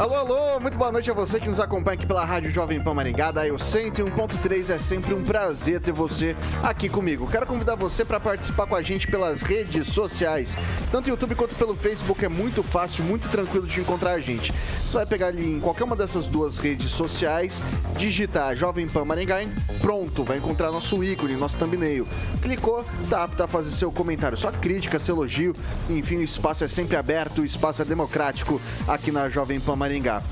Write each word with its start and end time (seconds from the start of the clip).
Alô, 0.00 0.14
alô, 0.14 0.58
muito 0.60 0.78
boa 0.78 0.90
noite 0.90 1.10
a 1.10 1.12
você 1.12 1.38
que 1.38 1.46
nos 1.46 1.60
acompanha 1.60 1.92
aqui 1.92 2.06
pela 2.06 2.24
Rádio 2.24 2.50
Jovem 2.50 2.82
Pan 2.82 2.94
Maringá, 2.94 3.30
da 3.30 3.46
Eu 3.46 3.56
101.3. 3.56 4.70
É 4.70 4.78
sempre 4.78 5.12
um 5.12 5.22
prazer 5.22 5.78
ter 5.78 5.92
você 5.92 6.34
aqui 6.62 6.88
comigo. 6.88 7.30
Quero 7.30 7.46
convidar 7.46 7.74
você 7.74 8.02
para 8.02 8.18
participar 8.18 8.66
com 8.66 8.74
a 8.74 8.80
gente 8.80 9.06
pelas 9.06 9.42
redes 9.42 9.88
sociais, 9.88 10.56
tanto 10.90 11.10
YouTube 11.10 11.34
quanto 11.34 11.54
pelo 11.54 11.76
Facebook. 11.76 12.24
É 12.24 12.30
muito 12.30 12.62
fácil, 12.62 13.04
muito 13.04 13.28
tranquilo 13.28 13.66
de 13.66 13.78
encontrar 13.78 14.12
a 14.12 14.20
gente. 14.20 14.54
Você 14.86 14.96
vai 14.96 15.04
pegar 15.04 15.26
ali 15.26 15.56
em 15.56 15.60
qualquer 15.60 15.84
uma 15.84 15.94
dessas 15.94 16.26
duas 16.26 16.56
redes 16.56 16.90
sociais, 16.92 17.60
digitar 17.98 18.56
Jovem 18.56 18.88
Pan 18.88 19.04
Maringá 19.04 19.42
e 19.42 19.48
pronto, 19.82 20.24
vai 20.24 20.38
encontrar 20.38 20.72
nosso 20.72 21.04
ícone, 21.04 21.34
nosso 21.34 21.58
thumbnail. 21.58 22.08
Clicou, 22.40 22.86
tá 23.10 23.24
apto 23.24 23.42
a 23.42 23.46
fazer 23.46 23.70
seu 23.70 23.92
comentário, 23.92 24.38
sua 24.38 24.50
crítica, 24.50 24.98
seu 24.98 25.14
elogio. 25.14 25.54
Enfim, 25.90 26.16
o 26.16 26.22
espaço 26.22 26.64
é 26.64 26.68
sempre 26.68 26.96
aberto, 26.96 27.42
o 27.42 27.44
espaço 27.44 27.82
é 27.82 27.84
democrático 27.84 28.58
aqui 28.88 29.12
na 29.12 29.28
Jovem 29.28 29.60
Pan 29.60 29.76
Maringá. 29.76 29.89
Maringá. 29.90 30.22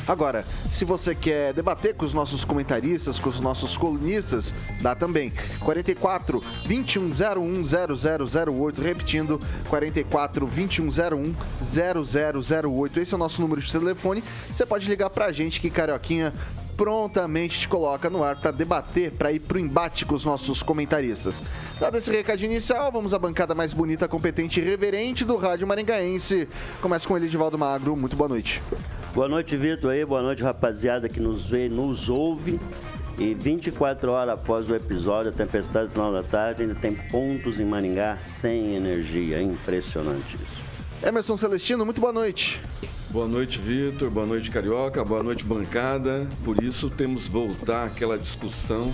Agora, 0.08 0.46
se 0.70 0.86
você 0.86 1.14
quer 1.14 1.54
debater 1.54 1.94
com 1.94 2.06
os 2.06 2.14
nossos 2.14 2.46
comentaristas, 2.46 3.20
com 3.20 3.30
os 3.30 3.40
nossos 3.42 3.76
colunistas, 3.76 4.54
dá 4.82 4.96
também. 4.96 5.34
44 5.60 6.42
2101 6.66 7.64
0008, 7.66 8.82
repetindo, 8.82 9.40
44 9.68 10.46
2101 10.46 11.36
0008. 11.62 13.00
Esse 13.00 13.14
é 13.14 13.16
o 13.16 13.20
nosso 13.20 13.42
número 13.42 13.62
de 13.62 13.72
telefone. 13.72 14.24
Você 14.48 14.66
pode 14.66 14.88
ligar 14.88 15.10
pra 15.10 15.32
gente 15.32 15.60
que 15.60 15.70
Carioquinha 15.70 16.34
prontamente 16.78 17.60
te 17.60 17.68
coloca 17.68 18.10
no 18.10 18.24
ar 18.24 18.40
para 18.40 18.52
debater, 18.52 19.12
para 19.12 19.32
ir 19.32 19.40
pro 19.40 19.60
embate 19.60 20.06
com 20.06 20.14
os 20.14 20.24
nossos 20.24 20.62
comentaristas. 20.62 21.44
Dado 21.80 21.98
esse 21.98 22.12
recado 22.12 22.44
inicial, 22.44 22.92
vamos 22.92 23.14
à 23.14 23.20
bancada 23.20 23.56
mais 23.56 23.74
bonita, 23.74 24.08
competente 24.08 24.60
e 24.60 24.64
reverente 24.64 25.26
do 25.26 25.36
Rádio 25.36 25.68
Maringaense. 25.68 26.48
Começa 26.80 27.08
com 27.08 27.18
ele, 27.18 27.26
Edivaldo 27.26 27.58
Magro. 27.58 27.98
Muito 27.98 28.16
boa 28.16 28.30
noite. 28.30 28.62
Boa 29.14 29.28
noite, 29.28 29.56
Vitor 29.58 29.92
aí. 29.92 30.06
Boa 30.06 30.22
noite, 30.22 30.44
rapaziada 30.44 31.10
que 31.10 31.20
nos 31.20 31.46
vê, 31.48 31.68
nos 31.68 32.10
ouve. 32.10 32.60
E 33.18 33.34
24 33.34 34.12
horas 34.12 34.36
após 34.36 34.70
o 34.70 34.76
episódio, 34.76 35.32
a 35.32 35.34
tempestade 35.34 35.90
final 35.90 36.14
da 36.14 36.22
tarde, 36.22 36.62
ainda 36.62 36.76
tem 36.76 36.94
pontos 36.94 37.60
em 37.60 37.66
Maringá 37.66 38.18
sem 38.18 38.76
energia. 38.76 39.42
Impressionante 39.42 40.36
isso. 40.36 41.08
Emerson 41.08 41.36
Celestino, 41.36 41.84
muito 41.84 42.00
boa 42.00 42.14
noite. 42.14 42.60
Boa 43.10 43.28
noite, 43.28 43.58
Vitor. 43.58 44.12
Boa 44.12 44.26
noite, 44.26 44.52
Carioca. 44.52 45.04
Boa 45.04 45.24
noite, 45.24 45.44
bancada. 45.44 46.28
Por 46.44 46.62
isso, 46.62 46.90
temos 46.90 47.28
voltar 47.28 47.86
àquela 47.86 48.18
discussão 48.20 48.94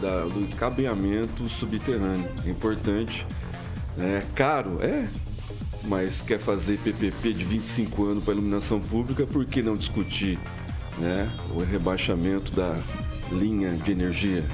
da, 0.00 0.22
do 0.24 0.56
cabeamento 0.56 1.46
subterrâneo. 1.48 2.28
É 2.46 2.50
importante. 2.50 3.26
É 3.98 4.22
caro? 4.34 4.78
É 4.80 5.08
mas 5.88 6.20
quer 6.20 6.38
fazer 6.38 6.78
PPP 6.78 7.32
de 7.32 7.44
25 7.44 8.04
anos 8.04 8.24
para 8.24 8.34
iluminação 8.34 8.78
pública, 8.78 9.26
por 9.26 9.44
que 9.46 9.62
não 9.62 9.74
discutir 9.74 10.38
né, 10.98 11.28
o 11.54 11.60
rebaixamento 11.60 12.52
da 12.52 12.76
linha 13.32 13.70
de 13.70 13.92
energia? 13.92 14.44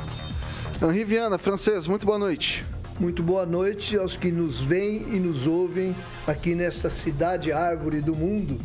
Henri 0.81 1.05
Viana, 1.05 1.37
francês, 1.37 1.87
muito 1.87 2.07
boa 2.07 2.19
noite. 2.19 2.65
Muito 3.01 3.23
boa 3.23 3.45
noite 3.45 3.97
aos 3.97 4.17
que 4.17 4.31
nos 4.31 4.61
veem 4.61 5.03
e 5.17 5.19
nos 5.19 5.49
ouvem 5.49 5.95
aqui 6.27 6.55
nesta 6.55 6.89
cidade 6.89 7.53
árvore 7.53 8.01
do 8.01 8.15
mundo. 8.15 8.61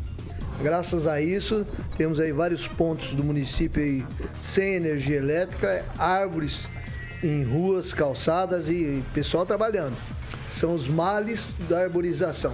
Graças 0.62 1.08
a 1.08 1.20
isso, 1.20 1.66
temos 1.98 2.20
aí 2.20 2.32
vários 2.32 2.68
pontos 2.68 3.16
do 3.16 3.24
município 3.24 3.82
aí 3.82 4.06
sem 4.42 4.76
energia 4.76 5.18
elétrica, 5.18 5.84
árvores 5.98 6.68
em 7.24 7.44
ruas, 7.44 7.94
calçadas 7.94 8.68
e 8.68 9.04
pessoal 9.14 9.46
trabalhando. 9.46 9.96
São 10.50 10.74
os 10.74 10.88
males 10.88 11.56
da 11.70 11.84
arborização. 11.84 12.54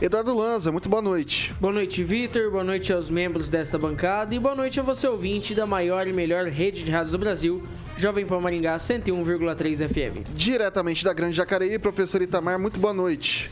Eduardo 0.00 0.32
Lanza, 0.32 0.70
muito 0.70 0.88
boa 0.88 1.02
noite. 1.02 1.52
Boa 1.60 1.72
noite, 1.72 2.04
Vitor. 2.04 2.50
Boa 2.50 2.62
noite 2.62 2.92
aos 2.92 3.10
membros 3.10 3.50
desta 3.50 3.76
bancada 3.76 4.32
e 4.34 4.38
boa 4.38 4.54
noite 4.54 4.78
a 4.78 4.82
você, 4.82 5.08
ouvinte 5.08 5.54
da 5.54 5.66
maior 5.66 6.06
e 6.06 6.12
melhor 6.12 6.46
rede 6.46 6.84
de 6.84 6.90
rádios 6.90 7.12
do 7.12 7.18
Brasil, 7.18 7.62
Jovem 7.96 8.24
Pan 8.24 8.40
Maringá 8.40 8.76
101,3 8.76 9.88
FM. 9.88 10.28
Diretamente 10.36 11.04
da 11.04 11.12
Grande 11.12 11.36
Jacareí, 11.36 11.78
professor 11.80 12.22
Itamar, 12.22 12.60
muito 12.60 12.78
boa 12.78 12.94
noite. 12.94 13.50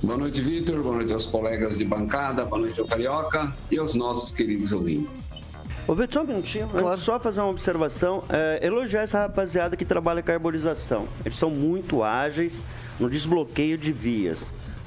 Boa 0.00 0.16
noite, 0.16 0.40
Vitor. 0.40 0.80
Boa 0.82 0.96
noite 0.96 1.12
aos 1.12 1.26
colegas 1.26 1.78
de 1.78 1.84
bancada, 1.84 2.44
boa 2.44 2.62
noite 2.62 2.80
ao 2.80 2.86
Carioca 2.86 3.52
e 3.70 3.76
aos 3.76 3.94
nossos 3.94 4.30
queridos 4.30 4.70
ouvintes. 4.70 5.34
Ô, 5.88 5.94
Vitor, 5.94 6.14
só 6.14 6.22
um 6.22 6.26
minutinho. 6.26 6.68
Claro. 6.68 7.00
Só 7.00 7.18
fazer 7.18 7.40
uma 7.40 7.50
observação. 7.50 8.22
É, 8.28 8.60
elogiar 8.64 9.02
essa 9.02 9.18
rapaziada 9.18 9.76
que 9.76 9.84
trabalha 9.84 10.22
com 10.22 10.30
arborização. 10.30 11.08
Eles 11.24 11.36
são 11.36 11.50
muito 11.50 12.04
ágeis 12.04 12.60
no 12.98 13.10
desbloqueio 13.10 13.76
de 13.76 13.92
vias. 13.92 14.38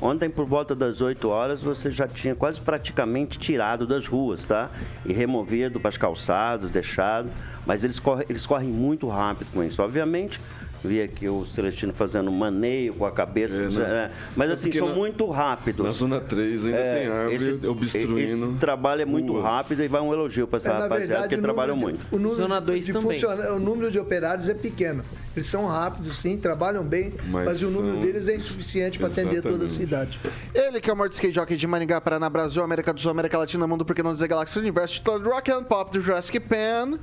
Ontem, 0.01 0.29
por 0.29 0.45
volta 0.45 0.73
das 0.73 1.01
8 1.01 1.27
horas, 1.27 1.61
você 1.61 1.91
já 1.91 2.07
tinha 2.07 2.33
quase 2.33 2.61
praticamente 2.61 3.37
tirado 3.37 3.85
das 3.85 4.07
ruas, 4.07 4.45
tá? 4.45 4.69
E 5.05 5.11
removido 5.11 5.77
para 5.79 5.89
as 5.89 5.97
calçadas, 5.97 6.71
deixado. 6.71 7.29
Mas 7.65 7.83
eles, 7.83 7.99
corre, 7.99 8.25
eles 8.29 8.45
correm 8.45 8.69
muito 8.69 9.09
rápido 9.09 9.51
com 9.51 9.61
isso. 9.61 9.81
Obviamente, 9.81 10.39
vi 10.83 11.01
aqui 11.01 11.27
o 11.27 11.45
Celestino 11.45 11.93
fazendo 11.93 12.31
maneio 12.31 12.93
com 12.93 13.05
a 13.05 13.11
cabeça. 13.11 13.55
É, 13.55 13.67
né? 13.67 13.83
é, 13.83 14.11
mas 14.35 14.49
é 14.49 14.53
assim, 14.53 14.71
são 14.71 14.89
na, 14.89 14.95
muito 14.95 15.29
rápidos. 15.29 15.85
Na 15.85 15.91
zona 15.91 16.21
3 16.21 16.65
ainda 16.65 16.77
é, 16.77 16.99
tem 16.99 17.07
árvore 17.11 17.35
esse, 17.35 17.67
obstruindo. 17.67 18.45
Esse 18.49 18.59
trabalho 18.59 19.01
é 19.01 19.05
muito 19.05 19.39
rápido 19.39 19.83
e 19.83 19.87
vai 19.87 20.01
um 20.01 20.13
elogio 20.13 20.47
para 20.47 20.57
essa 20.57 20.69
é, 20.69 20.73
rapaziada 20.73 20.99
verdade, 20.99 21.35
que 21.35 21.41
trabalham 21.41 21.77
de, 21.77 21.83
muito. 21.83 21.99
O 22.11 22.17
número 22.17 22.35
zona 22.35 22.61
2 22.61 22.85
de 22.85 22.93
também. 22.93 23.19
O 23.55 23.59
número 23.59 23.91
de 23.91 23.99
operários 23.99 24.49
é 24.49 24.53
pequeno. 24.53 25.03
Eles 25.35 25.47
são 25.47 25.67
rápidos, 25.67 26.17
sim, 26.17 26.37
trabalham 26.37 26.83
bem, 26.83 27.13
mas, 27.27 27.45
mas 27.45 27.63
o 27.63 27.69
número 27.69 27.97
deles 27.97 28.27
é 28.27 28.35
insuficiente 28.35 28.97
para 28.97 29.07
atender 29.07 29.41
toda 29.41 29.65
a 29.65 29.69
cidade. 29.69 30.19
Ele 30.53 30.81
que 30.81 30.89
é 30.89 30.93
o 30.93 30.97
maior 30.97 31.09
skate 31.09 31.33
jockey 31.33 31.55
de 31.55 31.67
Maringá, 31.67 32.01
Paraná, 32.01 32.29
Brasil, 32.29 32.63
América 32.63 32.93
do 32.93 32.99
Sul, 32.99 33.11
América 33.11 33.37
Latina, 33.37 33.67
Mundo, 33.67 33.85
porque 33.85 34.01
não 34.01 34.11
dizer 34.11 34.27
Galáxia 34.27 34.59
Universo, 34.59 35.01
Rock 35.23 35.51
and 35.51 35.63
Pop 35.63 35.91
do 35.91 36.01
Jurassic 36.01 36.39
Pan. 36.39 36.99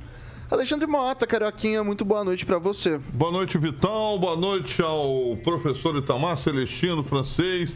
Alexandre 0.49 0.87
Mota, 0.87 1.27
Carioquinha, 1.27 1.83
muito 1.83 2.05
boa 2.05 2.23
noite 2.23 2.45
para 2.45 2.57
você. 2.57 2.97
Boa 3.13 3.31
noite, 3.31 3.57
Vitão. 3.57 4.17
Boa 4.17 4.37
noite 4.37 4.81
ao 4.81 5.37
professor 5.43 5.95
Itamar 5.97 6.37
Celestino, 6.37 7.03
francês. 7.03 7.75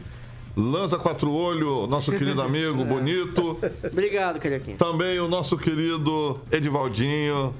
Lanza 0.56 0.98
Quatro 0.98 1.30
Olho, 1.32 1.86
nosso 1.86 2.10
querido 2.12 2.40
amigo, 2.42 2.82
bonito. 2.84 3.58
Obrigado, 3.90 4.38
Carioquinha. 4.38 4.76
Também 4.76 5.18
o 5.18 5.28
nosso 5.28 5.56
querido 5.58 6.40
Edivaldinho, 6.50 7.54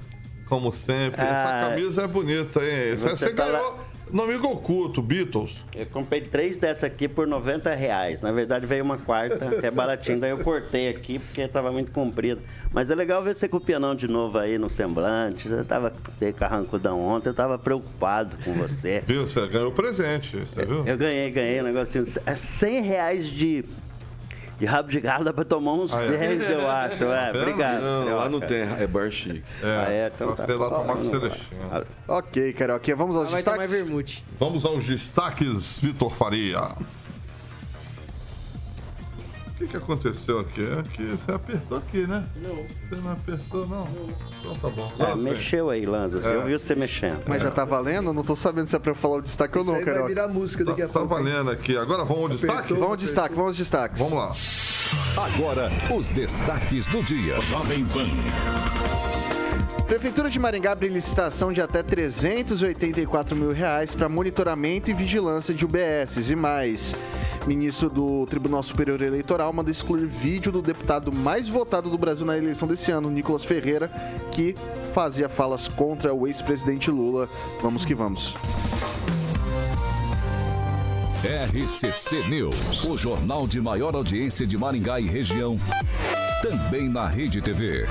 como 0.47 0.73
sempre. 0.73 1.21
Ah, 1.21 1.25
Essa 1.25 1.69
camisa 1.71 2.03
é 2.05 2.07
bonita, 2.09 2.61
hein? 2.61 2.97
Você, 2.97 3.11
você 3.11 3.31
tá 3.35 3.45
ganhou. 3.47 3.71
Lá 3.71 3.92
amigo 4.21 4.47
oculto, 4.49 5.01
Beatles. 5.01 5.57
Eu 5.75 5.87
comprei 5.87 6.21
três 6.21 6.59
dessa 6.59 6.87
aqui 6.87 7.09
por 7.09 7.27
90 7.27 7.75
reais. 7.75 8.21
Na 8.21 8.31
verdade, 8.31 8.67
veio 8.67 8.85
uma 8.85 8.99
quarta, 8.99 9.61
que 9.61 9.67
é 9.67 9.71
baratinho. 9.71 10.21
Daí 10.21 10.31
eu 10.31 10.39
cortei 10.39 10.89
aqui 10.89 11.19
porque 11.19 11.41
estava 11.41 11.73
muito 11.73 11.91
comprido. 11.93 12.43
Mas 12.73 12.91
é 12.91 12.95
legal 12.95 13.23
ver 13.23 13.35
você 13.35 13.49
com 13.49 13.57
o 13.57 13.61
pianão 13.61 13.95
de 13.95 14.09
novo 14.09 14.39
aí 14.39 14.59
no 14.59 14.69
semblante. 14.69 15.49
Você 15.49 15.65
tava 15.65 15.93
carrancudão 16.37 17.01
ontem, 17.01 17.31
eu 17.31 17.35
tava 17.35 17.59
preocupado 17.59 18.37
com 18.45 18.53
você. 18.53 19.03
Viu? 19.07 19.27
Você 19.27 19.47
ganhou 19.47 19.73
presente, 19.73 20.37
você 20.37 20.65
viu? 20.65 20.87
Eu 20.87 20.99
ganhei, 20.99 21.31
ganhei 21.31 21.61
um 21.61 21.65
negocinho. 21.65 22.05
É 22.27 22.35
100 22.35 22.83
reais 22.83 23.27
de 23.27 23.65
de 24.63 24.67
rabo 24.67 24.89
de 24.89 25.01
galo 25.01 25.25
dá 25.25 25.33
pra 25.33 25.45
tomar 25.45 25.73
uns 25.73 25.93
ah, 25.93 26.05
é. 26.05 26.37
10, 26.37 26.51
eu 26.51 26.71
acho. 26.71 27.05
É, 27.05 27.31
obrigado. 27.31 27.83
Não, 27.83 28.17
lá 28.17 28.29
não 28.29 28.39
tem, 28.39 28.61
é 28.61 28.87
bar 28.87 29.11
chique. 29.11 29.43
É, 29.61 29.67
ah, 29.67 29.93
é 29.93 30.13
então 30.15 30.33
tá. 30.37 30.47
lá 30.55 30.71
tomar 30.71 30.95
com 30.95 31.05
Celestino. 31.05 31.85
Ok, 32.07 32.53
Carioquinha, 32.53 32.95
vamos 32.95 33.17
aos 33.17 33.31
Vai 33.33 33.43
destaques? 33.43 34.23
Vamos 34.39 34.65
aos 34.65 34.85
destaques, 34.85 35.81
Vitor 35.81 36.15
Faria. 36.15 36.61
O 39.63 39.65
que, 39.65 39.69
que 39.69 39.77
aconteceu 39.77 40.41
aqui? 40.41 40.61
Aqui, 40.81 41.05
você 41.05 41.31
apertou 41.31 41.79
aqui, 41.79 42.05
né? 42.05 42.27
Não. 42.43 42.57
Você 42.57 43.01
não 43.01 43.13
apertou, 43.13 43.69
não? 43.69 43.85
não. 43.85 44.09
Então 44.41 44.55
tá 44.57 44.69
bom. 44.69 44.93
É, 44.99 45.15
mexeu 45.15 45.71
aí, 45.71 45.87
Lanza. 45.87 46.29
É. 46.29 46.35
Eu 46.35 46.45
vi 46.45 46.53
você 46.55 46.75
mexendo. 46.75 47.23
Mas 47.29 47.41
já 47.41 47.51
tá 47.51 47.65
valendo? 47.65 48.13
Não 48.13 48.25
tô 48.25 48.35
sabendo 48.35 48.67
se 48.67 48.75
é 48.75 48.79
pra 48.81 48.91
eu 48.91 48.95
falar 48.97 49.19
o 49.19 49.23
destaque 49.23 49.57
Isso 49.57 49.71
ou 49.71 49.79
não, 49.79 49.85
cara. 49.85 50.01
vai 50.01 50.09
virar 50.09 50.27
música 50.27 50.65
daqui 50.65 50.81
tá, 50.81 50.87
a 50.87 50.89
pouco. 50.89 51.09
Tá 51.09 51.15
valendo 51.15 51.51
aqui. 51.53 51.77
Agora 51.77 52.05
vamos 52.05 52.23
ao 52.25 52.29
destaque? 52.31 52.73
Vamos 52.73 52.89
ao 52.89 52.97
destaque, 52.97 53.35
vamos 53.35 53.49
aos 53.51 53.57
destaques. 53.57 54.03
Vamos 54.03 54.19
lá. 54.19 55.25
Agora, 55.25 55.71
os 55.97 56.09
destaques 56.09 56.89
do 56.89 57.01
dia. 57.05 57.41
Jovem 57.41 57.85
Pan. 57.85 58.09
Prefeitura 59.93 60.31
de 60.31 60.39
Maringá 60.39 60.73
abre 60.73 60.89
licitação 60.89 61.53
de 61.53 61.61
até 61.61 61.83
384 61.83 63.37
mil 63.37 63.53
reais 63.53 63.95
para 63.95 64.09
monitoramento 64.09 64.91
e 64.91 64.95
vigilância 64.95 65.53
de 65.53 65.67
UBS 65.67 66.31
e 66.31 66.35
mais. 66.35 66.95
Ministro 67.47 67.91
do 67.91 68.25
Tribunal 68.25 68.63
Superior 68.63 69.03
Eleitoral 69.03 69.53
manda 69.53 69.71
excluir 69.71 70.07
vídeo 70.07 70.51
do 70.51 70.63
deputado 70.63 71.13
mais 71.13 71.47
votado 71.47 71.91
do 71.91 71.99
Brasil 71.99 72.25
na 72.25 72.39
eleição 72.39 72.67
desse 72.67 72.91
ano, 72.91 73.11
Nicolas 73.11 73.45
Ferreira, 73.45 73.89
que 74.33 74.55
fazia 74.95 75.29
falas 75.29 75.69
contra 75.69 76.15
o 76.15 76.27
ex-presidente 76.27 76.91
Lula. 76.91 77.29
Vamos 77.61 77.85
que 77.85 77.95
vamos. 77.95 78.35
RCC 81.23 82.31
News, 82.31 82.85
o 82.85 82.97
jornal 82.97 83.47
de 83.47 83.61
maior 83.61 83.95
audiência 83.95 84.47
de 84.47 84.57
Maringá 84.57 84.99
e 84.99 85.07
região, 85.07 85.55
também 86.41 86.89
na 86.89 87.07
Rede 87.07 87.43
TV. 87.43 87.87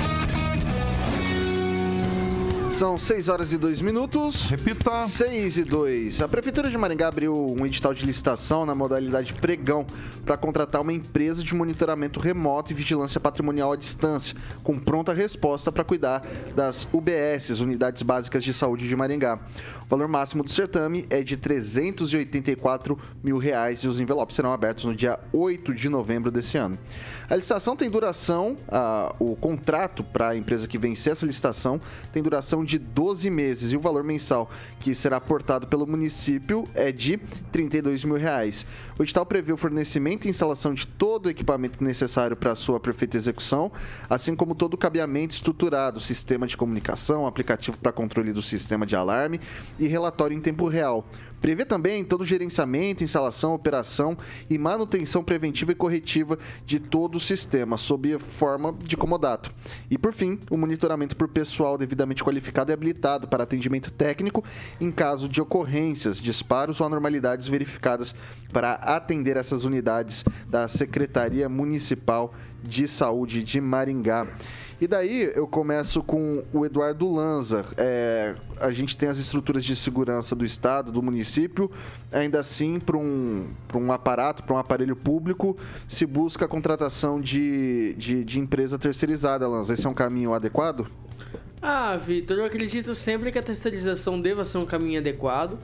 São 2.72 2.98
6 2.98 3.28
horas 3.28 3.54
e 3.54 3.58
2 3.58 3.82
minutos. 3.82 4.46
Repita. 4.46 5.06
6 5.06 5.58
e 5.58 5.64
2. 5.64 6.22
A 6.22 6.28
Prefeitura 6.28 6.70
de 6.70 6.78
Maringá 6.78 7.10
abriu 7.10 7.36
um 7.36 7.66
edital 7.66 7.94
de 7.94 8.06
licitação 8.06 8.66
na 8.66 8.74
modalidade 8.74 9.34
pregão 9.34 9.86
para 10.26 10.38
contratar 10.38 10.82
uma 10.82 10.94
empresa 10.94 11.44
de 11.44 11.54
monitoramento 11.54 12.20
remoto 12.20 12.72
e 12.72 12.76
vigilância 12.76 13.20
patrimonial 13.20 13.74
à 13.74 13.76
distância, 13.76 14.36
com 14.64 14.80
pronta 14.80 15.14
resposta 15.14 15.72
para 15.72 15.84
cuidar 15.84 16.26
das 16.56 16.88
UBS, 16.92 17.60
Unidades 17.60 18.02
Básicas 18.02 18.44
de 18.44 18.54
Saúde 18.54 18.88
de 18.88 18.96
Maringá. 18.96 19.38
O 19.86 19.90
valor 19.90 20.08
máximo 20.08 20.42
do 20.42 20.50
certame 20.50 21.06
é 21.10 21.22
de 21.22 21.36
384 21.36 22.98
mil 23.22 23.38
reais 23.38 23.82
e 23.82 23.88
os 23.90 24.00
envelopes 24.00 24.36
serão 24.38 24.54
abertos 24.54 24.86
no 24.86 24.96
dia 24.96 25.20
8 25.34 25.76
de 25.76 25.90
novembro 25.90 26.32
desse 26.32 26.58
ano. 26.58 26.80
A 27.30 27.36
licitação 27.36 27.76
tem 27.76 27.90
duração, 27.90 28.56
uh, 28.68 29.16
o 29.20 29.36
contrato 29.36 30.04
para 30.04 30.30
a 30.30 30.38
empresa 30.38 30.68
que 30.68 30.78
vencer 30.78 31.12
essa 31.12 31.26
licitação 31.26 31.80
tem 32.12 32.24
duração 32.24 32.61
de 32.64 32.78
12 32.78 33.30
meses 33.30 33.72
e 33.72 33.78
o 33.78 33.80
valor 33.80 34.04
mensal 34.04 34.50
que 34.80 34.96
será 34.96 35.18
aportado 35.18 35.68
pelo 35.68 35.88
município 35.88 36.68
é 36.74 36.92
de 36.92 37.18
32 37.52 38.06
mil 38.06 38.18
reais. 38.18 38.66
O 39.02 39.04
edital 39.04 39.26
prevê 39.26 39.52
o 39.52 39.58
fornecimento 39.58 40.28
e 40.28 40.30
instalação 40.30 40.76
de 40.76 40.86
todo 40.86 41.26
o 41.26 41.30
equipamento 41.32 41.84
necessário 41.84 42.38
para 42.38 42.52
a 42.52 42.56
sua 42.56 42.80
perfeita 42.80 43.18
execução, 43.18 43.72
assim 44.08 44.36
como 44.36 44.54
todo 44.54 44.76
o 44.76 44.78
cabeamento 44.78 45.34
estruturado, 45.34 46.00
sistema 46.00 46.46
de 46.46 46.56
comunicação, 46.56 47.26
aplicativo 47.26 47.80
para 47.80 47.92
controle 47.92 48.32
do 48.32 48.44
sistema 48.44 48.86
de 48.86 48.96
alarme 48.96 49.42
e 49.80 49.88
relatório 49.88 50.38
em 50.38 50.40
tempo 50.40 50.68
real. 50.68 51.04
Prevê 51.42 51.66
também 51.66 52.06
todo 52.06 52.22
o 52.22 52.26
gerenciamento, 52.26 53.04
instalação, 53.04 53.56
operação 53.56 54.16
e 54.48 54.60
manutenção 54.60 55.24
preventiva 55.24 55.72
e 55.72 55.76
corretiva 55.76 56.38
de 56.68 56.80
todo 56.80 57.16
o 57.16 57.20
sistema, 57.20 57.78
sob 57.78 58.20
forma 58.20 58.72
de 58.72 58.96
comodato. 58.96 59.52
E, 59.90 59.98
por 59.98 60.14
fim, 60.14 60.40
o 60.52 60.56
monitoramento 60.56 61.16
por 61.16 61.28
pessoal 61.28 61.80
devidamente 61.80 62.24
qualificado 62.24 62.72
e 62.72 62.74
habilitado 62.74 63.28
para 63.28 63.44
atendimento 63.44 63.90
técnico 63.92 64.44
em 64.80 64.92
caso 64.92 65.28
de 65.28 65.42
ocorrências, 65.42 66.22
disparos 66.22 66.80
ou 66.80 66.86
anormalidades 66.86 67.48
verificadas 67.48 68.14
para 68.54 68.76
atender 68.96 69.38
essas 69.38 69.64
unidades 69.64 70.24
da 70.48 70.68
Secretaria 70.68 71.48
Municipal 71.48 72.34
de 72.64 72.88
Saúde 72.88 73.44
de 73.44 73.60
Maringá. 73.60 74.28
E 74.82 74.88
daí 74.88 75.32
eu 75.36 75.46
começo 75.46 76.02
com 76.02 76.44
o 76.52 76.66
Eduardo 76.66 77.14
Lanza. 77.14 77.66
É, 77.78 78.34
a 78.60 78.72
gente 78.72 78.98
tem 78.98 79.10
as 79.10 79.20
estruturas 79.20 79.64
de 79.64 79.76
segurança 79.76 80.36
do 80.36 80.44
Estado, 80.44 80.92
do 80.92 81.04
município. 81.04 81.70
Ainda 82.12 82.40
assim, 82.40 82.80
para 82.80 82.98
um, 82.98 83.48
um 83.76 83.92
aparato, 83.92 84.42
para 84.42 84.56
um 84.56 84.58
aparelho 84.58 84.96
público, 84.96 85.56
se 85.88 86.04
busca 86.04 86.46
a 86.46 86.48
contratação 86.48 87.22
de, 87.22 87.94
de, 87.94 88.26
de 88.26 88.40
empresa 88.40 88.80
terceirizada, 88.80 89.48
Lanza. 89.48 89.74
Esse 89.74 89.86
é 89.86 89.90
um 89.90 89.94
caminho 89.94 90.34
adequado? 90.34 90.88
Ah, 91.62 91.96
Vitor, 91.96 92.40
eu 92.40 92.46
acredito 92.46 92.96
sempre 92.96 93.32
que 93.32 93.38
a 93.38 93.44
terceirização 93.44 94.20
deva 94.20 94.44
ser 94.44 94.58
um 94.58 94.66
caminho 94.66 95.00
adequado. 95.00 95.60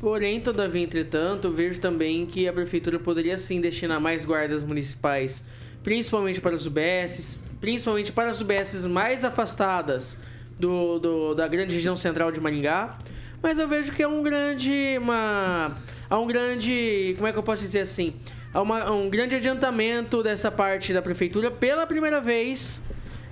Porém, 0.00 0.40
todavia, 0.40 0.82
entretanto, 0.82 1.50
vejo 1.50 1.78
também 1.78 2.24
que 2.24 2.48
a 2.48 2.52
prefeitura 2.54 2.98
poderia 2.98 3.36
sim 3.36 3.60
destinar 3.60 4.00
mais 4.00 4.24
guardas 4.24 4.62
municipais, 4.62 5.44
principalmente 5.82 6.40
para 6.40 6.54
os 6.54 6.64
UBSs, 6.64 7.38
principalmente 7.60 8.10
para 8.10 8.30
as 8.30 8.40
UBSs 8.40 8.88
mais 8.88 9.26
afastadas 9.26 10.18
do, 10.58 10.98
do, 10.98 11.34
da 11.34 11.46
grande 11.46 11.74
região 11.74 11.94
central 11.94 12.32
de 12.32 12.40
Maringá. 12.40 12.98
Mas 13.42 13.58
eu 13.58 13.68
vejo 13.68 13.92
que 13.92 14.02
é 14.02 14.08
um 14.08 14.22
grande. 14.22 14.96
Uma, 14.98 15.76
há 16.08 16.18
um 16.18 16.26
grande. 16.26 17.12
Como 17.16 17.26
é 17.26 17.32
que 17.32 17.38
eu 17.38 17.42
posso 17.42 17.62
dizer 17.62 17.80
assim? 17.80 18.14
Há 18.54 18.62
uma, 18.62 18.90
um 18.90 19.10
grande 19.10 19.36
adiantamento 19.36 20.22
dessa 20.22 20.50
parte 20.50 20.94
da 20.94 21.02
prefeitura. 21.02 21.50
Pela 21.50 21.86
primeira 21.86 22.22
vez, 22.22 22.82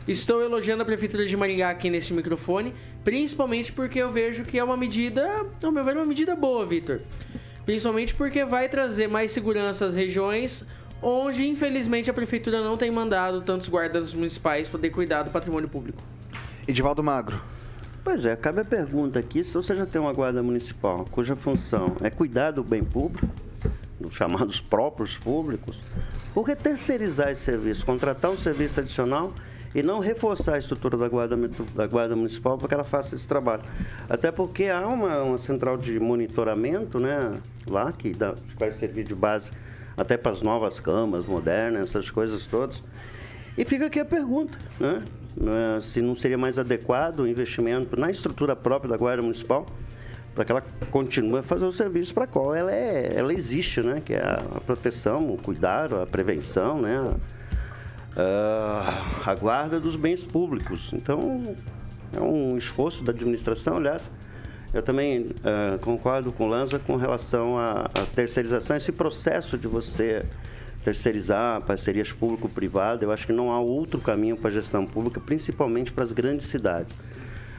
estou 0.09 0.43
elogiando 0.43 0.83
a 0.83 0.87
prefeitura 0.87 1.27
de 1.27 1.37
Maringá 1.37 1.71
aqui 1.71 1.91
nesse 1.91 2.13
microfone. 2.13 2.75
Principalmente 3.05 3.73
porque 3.73 3.99
eu 3.99 4.11
vejo 4.11 4.45
que 4.45 4.59
é 4.59 4.65
uma 4.65 4.77
medida, 4.77 5.47
ao 5.63 5.71
meu 5.71 5.85
ver, 5.85 5.97
uma 5.97 6.07
medida 6.07 6.35
boa, 6.35 6.65
Vitor. 6.67 7.01
Principalmente 7.65 8.15
porque 8.15 8.45
vai 8.45 8.69
trazer 8.69 9.09
mais 9.09 9.33
segurança 9.33 9.87
às 9.87 9.95
regiões 9.95 10.67
onde 11.03 11.47
infelizmente 11.47 12.11
a 12.11 12.15
prefeitura 12.15 12.63
não 12.63 12.77
tem 12.77 12.91
mandado 12.91 13.41
tantos 13.43 13.69
guardas 13.69 14.13
municipais 14.13 14.69
poder 14.69 14.91
cuidar 14.91 15.23
do 15.23 15.31
patrimônio 15.31 15.69
público. 15.69 16.03
Edivaldo 16.67 17.03
Magro. 17.03 17.41
Pois 18.03 18.25
é, 18.25 18.35
cabe 18.35 18.61
a 18.61 18.65
pergunta 18.65 19.19
aqui 19.19 19.45
se 19.45 19.55
você 19.55 19.77
já 19.77 19.85
tem 19.85 20.01
uma 20.01 20.13
guarda 20.13 20.43
municipal 20.43 21.07
cuja 21.11 21.37
função 21.37 21.97
é 22.01 22.11
cuidar 22.11 22.53
do 22.53 22.65
bem 22.65 22.83
público, 22.83 23.29
dos 24.01 24.15
chamados 24.15 24.61
próprios 24.61 25.19
públicos, 25.19 25.79
por 26.33 26.47
que 26.47 26.57
terceirizar 26.57 27.31
esse 27.31 27.43
serviço, 27.43 27.85
contratar 27.85 28.31
um 28.31 28.37
serviço 28.37 28.81
adicional 28.81 29.33
e 29.75 29.83
não 29.83 29.99
reforçar 29.99 30.55
a 30.55 30.59
estrutura 30.59 30.97
da 30.97 31.09
guarda, 31.09 31.37
da 31.75 31.87
guarda 31.87 32.17
municipal 32.17 32.57
para 32.57 32.69
que 32.69 32.75
ela 32.75 32.85
faça 32.85 33.15
esse 33.15 33.27
trabalho. 33.27 33.63
Até 34.09 34.31
porque 34.31 34.65
há 34.65 34.87
uma, 34.87 35.23
uma 35.23 35.39
central 35.39 35.77
de 35.77 35.99
monitoramento 36.01 36.99
né, 36.99 37.39
lá 37.67 37.93
que, 37.93 38.11
dá, 38.11 38.33
que 38.33 38.57
vai 38.59 38.71
servir 38.71 39.05
de 39.05 39.15
base 39.15 39.51
até 39.97 40.17
para 40.17 40.33
as 40.33 40.43
novas 40.43 40.79
camas 40.81 41.27
modernas, 41.27 41.91
essas 41.91 42.11
coisas 42.11 42.47
todas. 42.47 42.83
E 43.57 43.65
fica 43.65 43.87
aqui 43.87 43.99
a 43.99 44.05
pergunta, 44.05 44.57
né? 44.79 45.03
É, 45.77 45.81
se 45.81 46.01
não 46.01 46.15
seria 46.15 46.39
mais 46.39 46.59
adequado 46.59 47.21
o 47.21 47.29
investimento 47.29 47.99
na 47.99 48.11
estrutura 48.11 48.57
própria 48.57 48.91
da 48.91 48.97
Guarda 48.97 49.23
Municipal 49.23 49.67
para 50.35 50.45
que 50.45 50.53
ela 50.53 50.63
continue 50.91 51.41
a 51.41 51.43
fazer 51.43 51.65
o 51.65 51.73
serviço 51.73 52.15
para 52.15 52.27
qual 52.27 52.55
ela, 52.55 52.73
é, 52.73 53.13
ela 53.13 53.35
existe, 53.35 53.81
né? 53.81 54.01
Que 54.05 54.15
é 54.15 54.21
a 54.21 54.61
proteção, 54.65 55.33
o 55.33 55.37
cuidado, 55.37 56.01
a 56.01 56.07
prevenção, 56.07 56.81
né? 56.81 57.15
Uh, 58.19 59.25
a 59.25 59.35
guarda 59.37 59.79
dos 59.79 59.95
bens 59.95 60.25
públicos. 60.25 60.91
Então, 60.93 61.55
é 62.13 62.21
um 62.21 62.59
esforço 62.59 63.05
da 63.05 63.13
administração, 63.13 63.77
aliás, 63.77 64.11
eu 64.75 64.83
também 64.83 65.21
uh, 65.21 65.79
concordo 65.81 66.33
com 66.33 66.45
o 66.45 66.49
Lanza 66.49 66.81
com 66.81 66.97
relação 66.97 67.57
à, 67.57 67.83
à, 67.83 68.07
terceirização, 68.15 68.77
esse 68.77 68.91
processo 68.91 69.57
de 69.57 69.69
você 69.69 70.25
terceirizar 70.85 71.63
parcerias 71.63 72.13
público-privado, 72.13 73.05
eu 73.05 73.13
acho 73.13 73.27
que 73.27 73.33
não 73.33 73.53
há 73.53 73.61
outro 73.61 74.01
caminho 74.01 74.37
para 74.37 74.49
a 74.49 74.53
gestão 74.53 74.85
pública, 74.85 75.21
principalmente 75.21 75.93
para 75.93 76.03
as 76.05 76.13
grandes 76.13 76.47
cidades. 76.47 76.97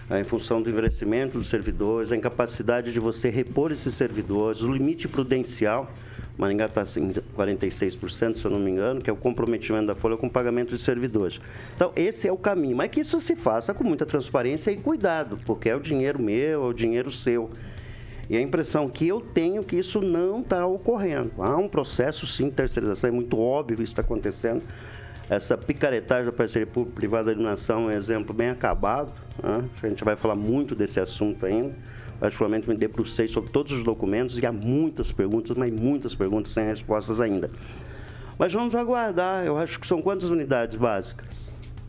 Uh, 0.10 0.16
em 0.16 0.24
função 0.24 0.62
do 0.62 0.70
envelhecimento 0.70 1.38
dos 1.38 1.50
servidores, 1.50 2.12
a 2.12 2.16
incapacidade 2.16 2.92
de 2.92 3.00
você 3.00 3.30
repor 3.30 3.72
esses 3.72 3.94
servidores, 3.94 4.62
o 4.62 4.72
limite 4.72 5.08
prudencial 5.08 5.92
Maringá 6.40 6.68
está 6.68 6.84
em 6.98 7.12
46%, 7.12 8.38
se 8.38 8.46
eu 8.46 8.52
não 8.52 8.60
me 8.60 8.72
engano, 8.72 9.02
que 9.02 9.10
é 9.10 9.14
o 9.14 9.16
comprometimento 9.18 9.88
da 9.88 9.96
folha 9.96 10.16
com 10.16 10.28
o 10.28 10.30
pagamento 10.30 10.74
de 10.74 10.82
servidores. 10.82 11.42
Então, 11.76 11.92
esse 11.98 12.30
é 12.30 12.32
o 12.32 12.38
caminho. 12.38 12.78
Mas 12.78 12.90
que 12.90 13.02
isso 13.02 13.20
se 13.20 13.36
faça 13.36 13.74
com 13.74 13.84
muita 13.84 14.06
transparência 14.06 14.72
e 14.72 14.78
cuidado, 14.78 15.38
porque 15.46 15.68
é 15.68 15.76
o 15.76 15.82
dinheiro 15.82 16.18
meu, 16.18 16.64
é 16.64 16.68
o 16.70 16.72
dinheiro 16.72 17.12
seu. 17.12 17.50
E 18.30 18.38
a 18.38 18.42
impressão 18.42 18.88
que 18.88 19.06
eu 19.06 19.20
tenho 19.20 19.62
é 19.62 19.66
que 19.66 19.76
isso 19.76 20.02
não 20.02 20.40
está 20.40 20.66
ocorrendo. 20.66 21.34
Há 21.40 21.58
um 21.58 21.68
processo, 21.68 22.26
sim, 22.26 22.46
de 22.46 22.56
terceirização, 22.56 23.10
é 23.10 23.12
muito 23.12 23.38
óbvio 23.38 23.84
isso 23.84 23.92
está 23.92 24.02
acontecendo. 24.02 24.64
Essa 25.30 25.58
picaretagem 25.58 26.26
da 26.26 26.32
parceria 26.32 26.66
público-privada 26.66 27.26
de 27.26 27.40
iluminação 27.40 27.90
é 27.90 27.94
um 27.94 27.98
exemplo 27.98 28.34
bem 28.34 28.50
acabado. 28.50 29.14
Né? 29.42 29.64
A 29.84 29.88
gente 29.88 30.04
vai 30.04 30.16
falar 30.16 30.36
muito 30.36 30.76
desse 30.76 31.00
assunto 31.00 31.46
ainda 31.46 31.76
particularmente 32.20 32.68
me 32.68 32.76
debrucei 32.76 33.28
sobre 33.28 33.50
todos 33.50 33.72
os 33.72 33.84
documentos 33.84 34.38
e 34.38 34.46
há 34.46 34.52
muitas 34.52 35.12
perguntas, 35.12 35.56
mas 35.56 35.72
muitas 35.72 36.14
perguntas 36.14 36.52
sem 36.52 36.66
respostas 36.66 37.22
ainda. 37.22 37.50
Mas 38.38 38.54
vamos 38.54 38.76
aguardar. 38.76 39.46
Eu 39.46 39.58
acho 39.58 39.80
que 39.80 39.88
são 39.88 40.02
quantas 40.02 40.30
unidades 40.30 40.78
básicas? 40.78 41.28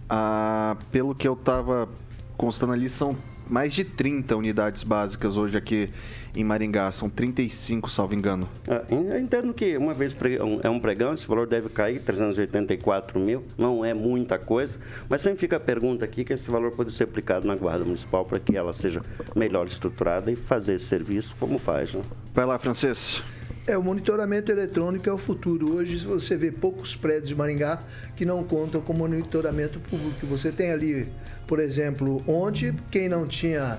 Ah, 0.08 0.76
pelo 0.90 1.14
que 1.14 1.26
eu 1.26 1.34
estava 1.34 1.88
constando 2.36 2.72
ali, 2.72 2.88
são 2.88 3.16
mais 3.50 3.74
de 3.74 3.84
30 3.84 4.36
unidades 4.36 4.82
básicas 4.84 5.36
hoje 5.36 5.58
aqui 5.58 5.90
em 6.34 6.44
Maringá. 6.44 6.90
São 6.92 7.10
35, 7.10 7.90
salvo 7.90 8.14
engano. 8.14 8.48
É, 8.66 8.82
eu 8.90 9.18
entendo 9.18 9.52
que 9.52 9.76
uma 9.76 9.92
vez 9.92 10.16
é 10.62 10.70
um 10.70 10.78
pregão, 10.78 11.12
esse 11.12 11.26
valor 11.26 11.46
deve 11.46 11.68
cair, 11.68 12.00
384 12.00 13.18
mil. 13.18 13.44
Não 13.58 13.84
é 13.84 13.92
muita 13.92 14.38
coisa, 14.38 14.78
mas 15.08 15.20
sempre 15.20 15.40
fica 15.40 15.56
a 15.56 15.60
pergunta 15.60 16.04
aqui 16.04 16.24
que 16.24 16.32
esse 16.32 16.50
valor 16.50 16.70
pode 16.70 16.92
ser 16.92 17.04
aplicado 17.04 17.46
na 17.46 17.56
Guarda 17.56 17.84
Municipal 17.84 18.24
para 18.24 18.38
que 18.38 18.56
ela 18.56 18.72
seja 18.72 19.02
melhor 19.34 19.66
estruturada 19.66 20.30
e 20.30 20.36
fazer 20.36 20.74
esse 20.74 20.86
serviço 20.86 21.34
como 21.38 21.58
faz. 21.58 21.92
Né? 21.92 22.02
Vai 22.32 22.46
lá, 22.46 22.58
Francês. 22.58 23.22
É, 23.66 23.76
o 23.76 23.82
monitoramento 23.82 24.50
eletrônico 24.50 25.08
é 25.08 25.12
o 25.12 25.18
futuro. 25.18 25.76
Hoje 25.76 26.04
você 26.04 26.36
vê 26.36 26.50
poucos 26.50 26.96
prédios 26.96 27.28
de 27.28 27.34
Maringá 27.34 27.82
que 28.16 28.24
não 28.24 28.42
contam 28.42 28.80
com 28.80 28.92
monitoramento 28.92 29.78
público. 29.80 30.26
Você 30.26 30.50
tem 30.50 30.72
ali, 30.72 31.08
por 31.46 31.60
exemplo, 31.60 32.22
onde 32.26 32.74
quem 32.90 33.08
não 33.08 33.26
tinha 33.26 33.78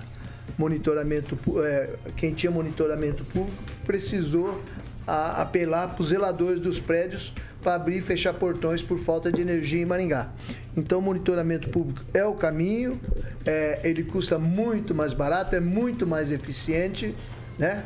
monitoramento, 0.57 1.37
é, 1.63 1.89
quem 2.15 2.33
tinha 2.33 2.51
monitoramento 2.51 3.23
público 3.25 3.57
precisou 3.85 4.61
a, 5.07 5.41
apelar 5.41 5.89
para 5.89 6.01
os 6.01 6.09
zeladores 6.09 6.59
dos 6.59 6.79
prédios 6.79 7.33
para 7.61 7.75
abrir 7.75 7.97
e 7.97 8.01
fechar 8.01 8.33
portões 8.33 8.83
por 8.83 8.99
falta 8.99 9.31
de 9.31 9.41
energia 9.41 9.81
em 9.81 9.85
Maringá. 9.85 10.29
Então, 10.77 10.99
o 10.99 11.01
monitoramento 11.01 11.69
público 11.69 12.01
é 12.13 12.23
o 12.23 12.33
caminho, 12.33 12.99
é, 13.45 13.79
ele 13.83 14.03
custa 14.03 14.37
muito 14.37 14.93
mais 14.93 15.13
barato, 15.13 15.55
é 15.55 15.59
muito 15.59 16.05
mais 16.05 16.31
eficiente, 16.31 17.15
né? 17.57 17.83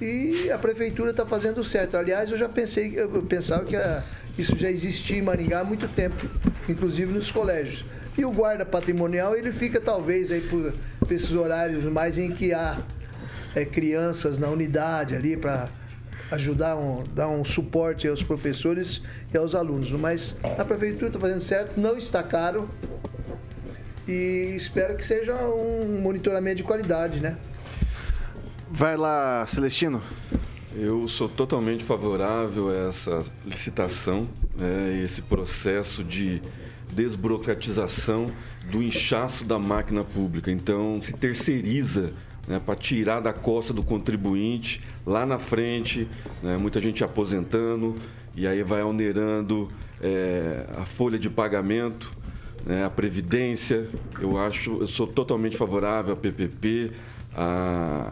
E 0.00 0.50
a 0.50 0.58
prefeitura 0.58 1.10
está 1.10 1.26
fazendo 1.26 1.62
certo. 1.64 1.96
Aliás, 1.96 2.30
eu 2.30 2.38
já 2.38 2.48
pensei, 2.48 2.92
eu 2.96 3.22
pensava 3.22 3.64
que 3.64 3.74
a, 3.74 4.02
isso 4.38 4.56
já 4.56 4.70
existia 4.70 5.18
em 5.18 5.22
Maringá 5.22 5.60
há 5.60 5.64
muito 5.64 5.88
tempo, 5.88 6.28
inclusive 6.68 7.12
nos 7.12 7.30
colégios. 7.30 7.84
E 8.16 8.24
o 8.24 8.30
guarda 8.30 8.64
patrimonial, 8.64 9.36
ele 9.36 9.52
fica 9.52 9.80
talvez 9.80 10.30
aí 10.30 10.40
por, 10.40 10.72
por 11.00 11.12
esses 11.12 11.32
horários 11.32 11.84
mais 11.84 12.18
em 12.18 12.30
que 12.30 12.52
há 12.52 12.78
é, 13.54 13.64
crianças 13.64 14.38
na 14.38 14.48
unidade 14.48 15.16
ali 15.16 15.36
para 15.36 15.68
ajudar, 16.30 16.76
um, 16.76 17.04
dar 17.14 17.28
um 17.28 17.44
suporte 17.44 18.06
aos 18.06 18.22
professores 18.22 19.02
e 19.32 19.36
aos 19.36 19.54
alunos. 19.54 19.90
Mas 19.92 20.36
a 20.56 20.64
prefeitura 20.64 21.08
está 21.08 21.18
fazendo 21.18 21.40
certo, 21.40 21.80
não 21.80 21.96
está 21.96 22.22
caro 22.22 22.68
e 24.06 24.54
espero 24.56 24.96
que 24.96 25.04
seja 25.04 25.34
um 25.34 26.00
monitoramento 26.00 26.56
de 26.56 26.62
qualidade, 26.62 27.20
né? 27.20 27.36
Vai 28.70 28.96
lá, 28.98 29.46
Celestino. 29.46 30.02
Eu 30.76 31.08
sou 31.08 31.26
totalmente 31.26 31.82
favorável 31.84 32.68
a 32.68 32.88
essa 32.88 33.24
licitação, 33.44 34.28
né, 34.54 35.02
esse 35.02 35.22
processo 35.22 36.04
de 36.04 36.42
desburocratização 36.92 38.30
do 38.70 38.82
inchaço 38.82 39.44
da 39.44 39.58
máquina 39.58 40.04
pública. 40.04 40.52
Então, 40.52 41.00
se 41.00 41.14
terceiriza 41.14 42.12
né, 42.46 42.60
para 42.64 42.74
tirar 42.74 43.20
da 43.20 43.32
costa 43.32 43.72
do 43.72 43.82
contribuinte 43.82 44.82
lá 45.06 45.24
na 45.24 45.38
frente, 45.38 46.06
né, 46.42 46.58
muita 46.58 46.80
gente 46.80 47.02
aposentando 47.02 47.94
e 48.36 48.46
aí 48.46 48.62
vai 48.62 48.82
onerando 48.82 49.70
é, 50.00 50.66
a 50.76 50.84
folha 50.84 51.18
de 51.18 51.30
pagamento, 51.30 52.12
né, 52.66 52.84
a 52.84 52.90
previdência. 52.90 53.88
Eu 54.20 54.36
acho, 54.36 54.78
eu 54.80 54.86
sou 54.86 55.06
totalmente 55.06 55.56
favorável 55.56 56.12
a 56.12 56.16
PPP 56.16 56.92
a, 57.40 58.10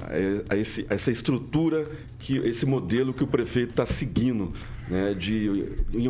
a, 0.49 0.57
esse, 0.57 0.87
a 0.89 0.95
essa 0.95 1.11
estrutura, 1.11 1.85
que 2.17 2.37
esse 2.39 2.65
modelo 2.65 3.13
que 3.13 3.25
o 3.25 3.27
prefeito 3.27 3.71
está 3.71 3.85
seguindo. 3.85 4.53
Né, 4.89 5.15
de 5.15 5.65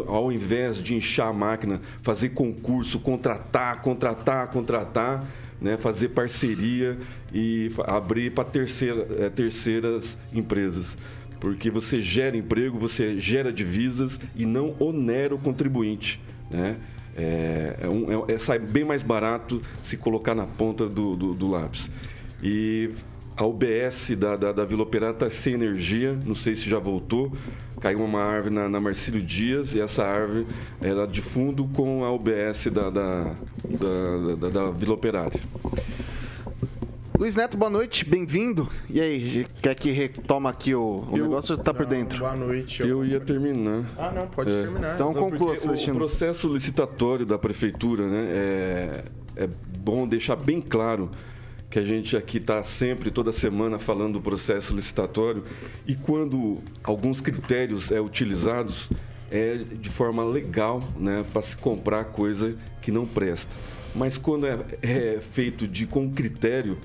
ao 0.06 0.30
invés 0.30 0.82
de 0.82 0.94
inchar 0.94 1.28
a 1.28 1.32
máquina, 1.32 1.80
fazer 2.02 2.28
concurso, 2.30 3.00
contratar, 3.00 3.80
contratar, 3.80 4.48
contratar, 4.48 5.26
né, 5.58 5.78
fazer 5.78 6.10
parceria 6.10 6.98
e 7.32 7.70
abrir 7.86 8.32
para 8.32 8.44
terceira, 8.44 9.06
é, 9.18 9.30
terceiras 9.30 10.18
empresas. 10.30 10.98
Porque 11.40 11.70
você 11.70 12.02
gera 12.02 12.36
emprego, 12.36 12.78
você 12.78 13.18
gera 13.18 13.50
divisas 13.50 14.20
e 14.34 14.44
não 14.44 14.76
onera 14.78 15.34
o 15.34 15.38
contribuinte. 15.38 16.20
Né? 16.50 16.76
É, 17.16 17.78
é, 17.80 17.88
um, 17.88 18.26
é, 18.26 18.34
é 18.34 18.38
sai 18.38 18.58
bem 18.58 18.84
mais 18.84 19.02
barato 19.02 19.62
se 19.82 19.96
colocar 19.96 20.34
na 20.34 20.44
ponta 20.44 20.86
do, 20.86 21.16
do, 21.16 21.32
do 21.32 21.48
lápis. 21.48 21.88
E 22.42 22.90
a 23.36 23.44
UBS 23.44 24.16
da, 24.16 24.36
da, 24.36 24.52
da 24.52 24.64
Vila 24.64 24.82
Operária 24.82 25.14
está 25.14 25.28
sem 25.28 25.54
energia, 25.54 26.18
não 26.24 26.34
sei 26.34 26.56
se 26.56 26.68
já 26.68 26.78
voltou. 26.78 27.32
Caiu 27.80 28.02
uma 28.02 28.22
árvore 28.22 28.54
na, 28.54 28.68
na 28.68 28.80
Marcílio 28.80 29.20
Dias 29.20 29.74
e 29.74 29.80
essa 29.80 30.04
árvore 30.04 30.46
era 30.80 31.06
de 31.06 31.20
fundo 31.20 31.66
com 31.66 32.02
a 32.04 32.10
UBS 32.10 32.68
da, 32.72 32.88
da, 32.88 33.34
da, 33.64 34.34
da, 34.36 34.48
da 34.48 34.70
Vila 34.70 34.94
Operária. 34.94 35.40
Luiz 37.18 37.34
Neto, 37.34 37.56
boa 37.56 37.70
noite, 37.70 38.04
bem-vindo. 38.04 38.68
E 38.90 39.00
aí, 39.00 39.46
quer 39.62 39.74
que 39.74 39.90
retoma 39.90 40.50
aqui 40.50 40.74
o, 40.74 41.06
o 41.10 41.16
eu, 41.16 41.24
negócio 41.24 41.56
ou 41.56 41.62
tá 41.62 41.72
por 41.72 41.86
dentro? 41.86 42.18
Boa 42.18 42.36
noite. 42.36 42.82
Eu, 42.82 42.88
eu 42.88 43.04
ia 43.06 43.20
terminar. 43.20 43.84
Ah, 43.96 44.10
não, 44.10 44.26
pode 44.26 44.50
é. 44.50 44.62
terminar. 44.62 44.94
Então 44.94 45.14
conclua, 45.14 45.54
O 45.54 45.94
processo 45.94 46.52
licitatório 46.52 47.24
da 47.24 47.38
prefeitura, 47.38 48.06
né, 48.06 48.28
é, 48.30 49.04
é 49.44 49.48
bom 49.78 50.06
deixar 50.06 50.36
bem 50.36 50.60
claro 50.60 51.10
que 51.76 51.80
a 51.80 51.84
gente 51.84 52.16
aqui 52.16 52.38
está 52.38 52.62
sempre, 52.62 53.10
toda 53.10 53.30
semana, 53.30 53.78
falando 53.78 54.14
do 54.14 54.20
processo 54.22 54.74
licitatório, 54.74 55.44
e 55.86 55.94
quando 55.94 56.62
alguns 56.82 57.20
critérios 57.20 57.92
é 57.92 58.00
utilizados, 58.00 58.88
é 59.30 59.56
de 59.56 59.90
forma 59.90 60.24
legal, 60.24 60.82
né, 60.98 61.22
para 61.30 61.42
se 61.42 61.54
comprar 61.54 62.04
coisa 62.06 62.56
que 62.80 62.90
não 62.90 63.04
presta. 63.04 63.54
Mas 63.94 64.16
quando 64.16 64.46
é, 64.46 64.58
é 64.80 65.20
feito 65.20 65.68
de 65.68 65.84
com 65.84 66.10
critério, 66.10 66.78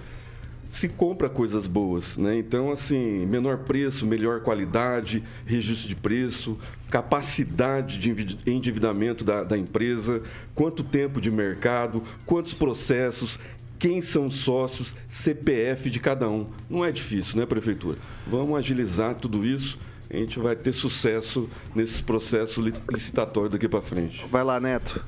se 0.69 0.89
compra 0.89 1.29
coisas 1.29 1.67
boas, 1.67 2.17
né? 2.17 2.37
Então, 2.37 2.71
assim, 2.71 3.25
menor 3.25 3.59
preço, 3.59 4.05
melhor 4.05 4.39
qualidade, 4.39 5.21
registro 5.45 5.87
de 5.89 5.95
preço, 5.95 6.57
capacidade 6.89 7.97
de 7.97 8.37
endividamento 8.45 9.23
da, 9.23 9.43
da 9.43 9.57
empresa, 9.57 10.21
quanto 10.55 10.81
tempo 10.81 11.19
de 11.19 11.29
mercado, 11.29 12.01
quantos 12.25 12.53
processos, 12.53 13.37
quem 13.81 13.99
são 13.99 14.29
sócios, 14.29 14.95
CPF 15.09 15.89
de 15.89 15.99
cada 15.99 16.29
um. 16.29 16.45
Não 16.69 16.85
é 16.85 16.91
difícil, 16.91 17.39
né, 17.39 17.47
prefeitura? 17.47 17.97
Vamos 18.27 18.55
agilizar 18.55 19.15
tudo 19.15 19.43
isso. 19.43 19.79
A 20.07 20.17
gente 20.17 20.39
vai 20.39 20.55
ter 20.55 20.71
sucesso 20.71 21.49
nesses 21.73 21.99
processos 21.99 22.63
licitatórios 22.91 23.51
daqui 23.51 23.67
para 23.67 23.81
frente. 23.81 24.23
Vai 24.29 24.43
lá, 24.43 24.59
Neto. 24.59 25.03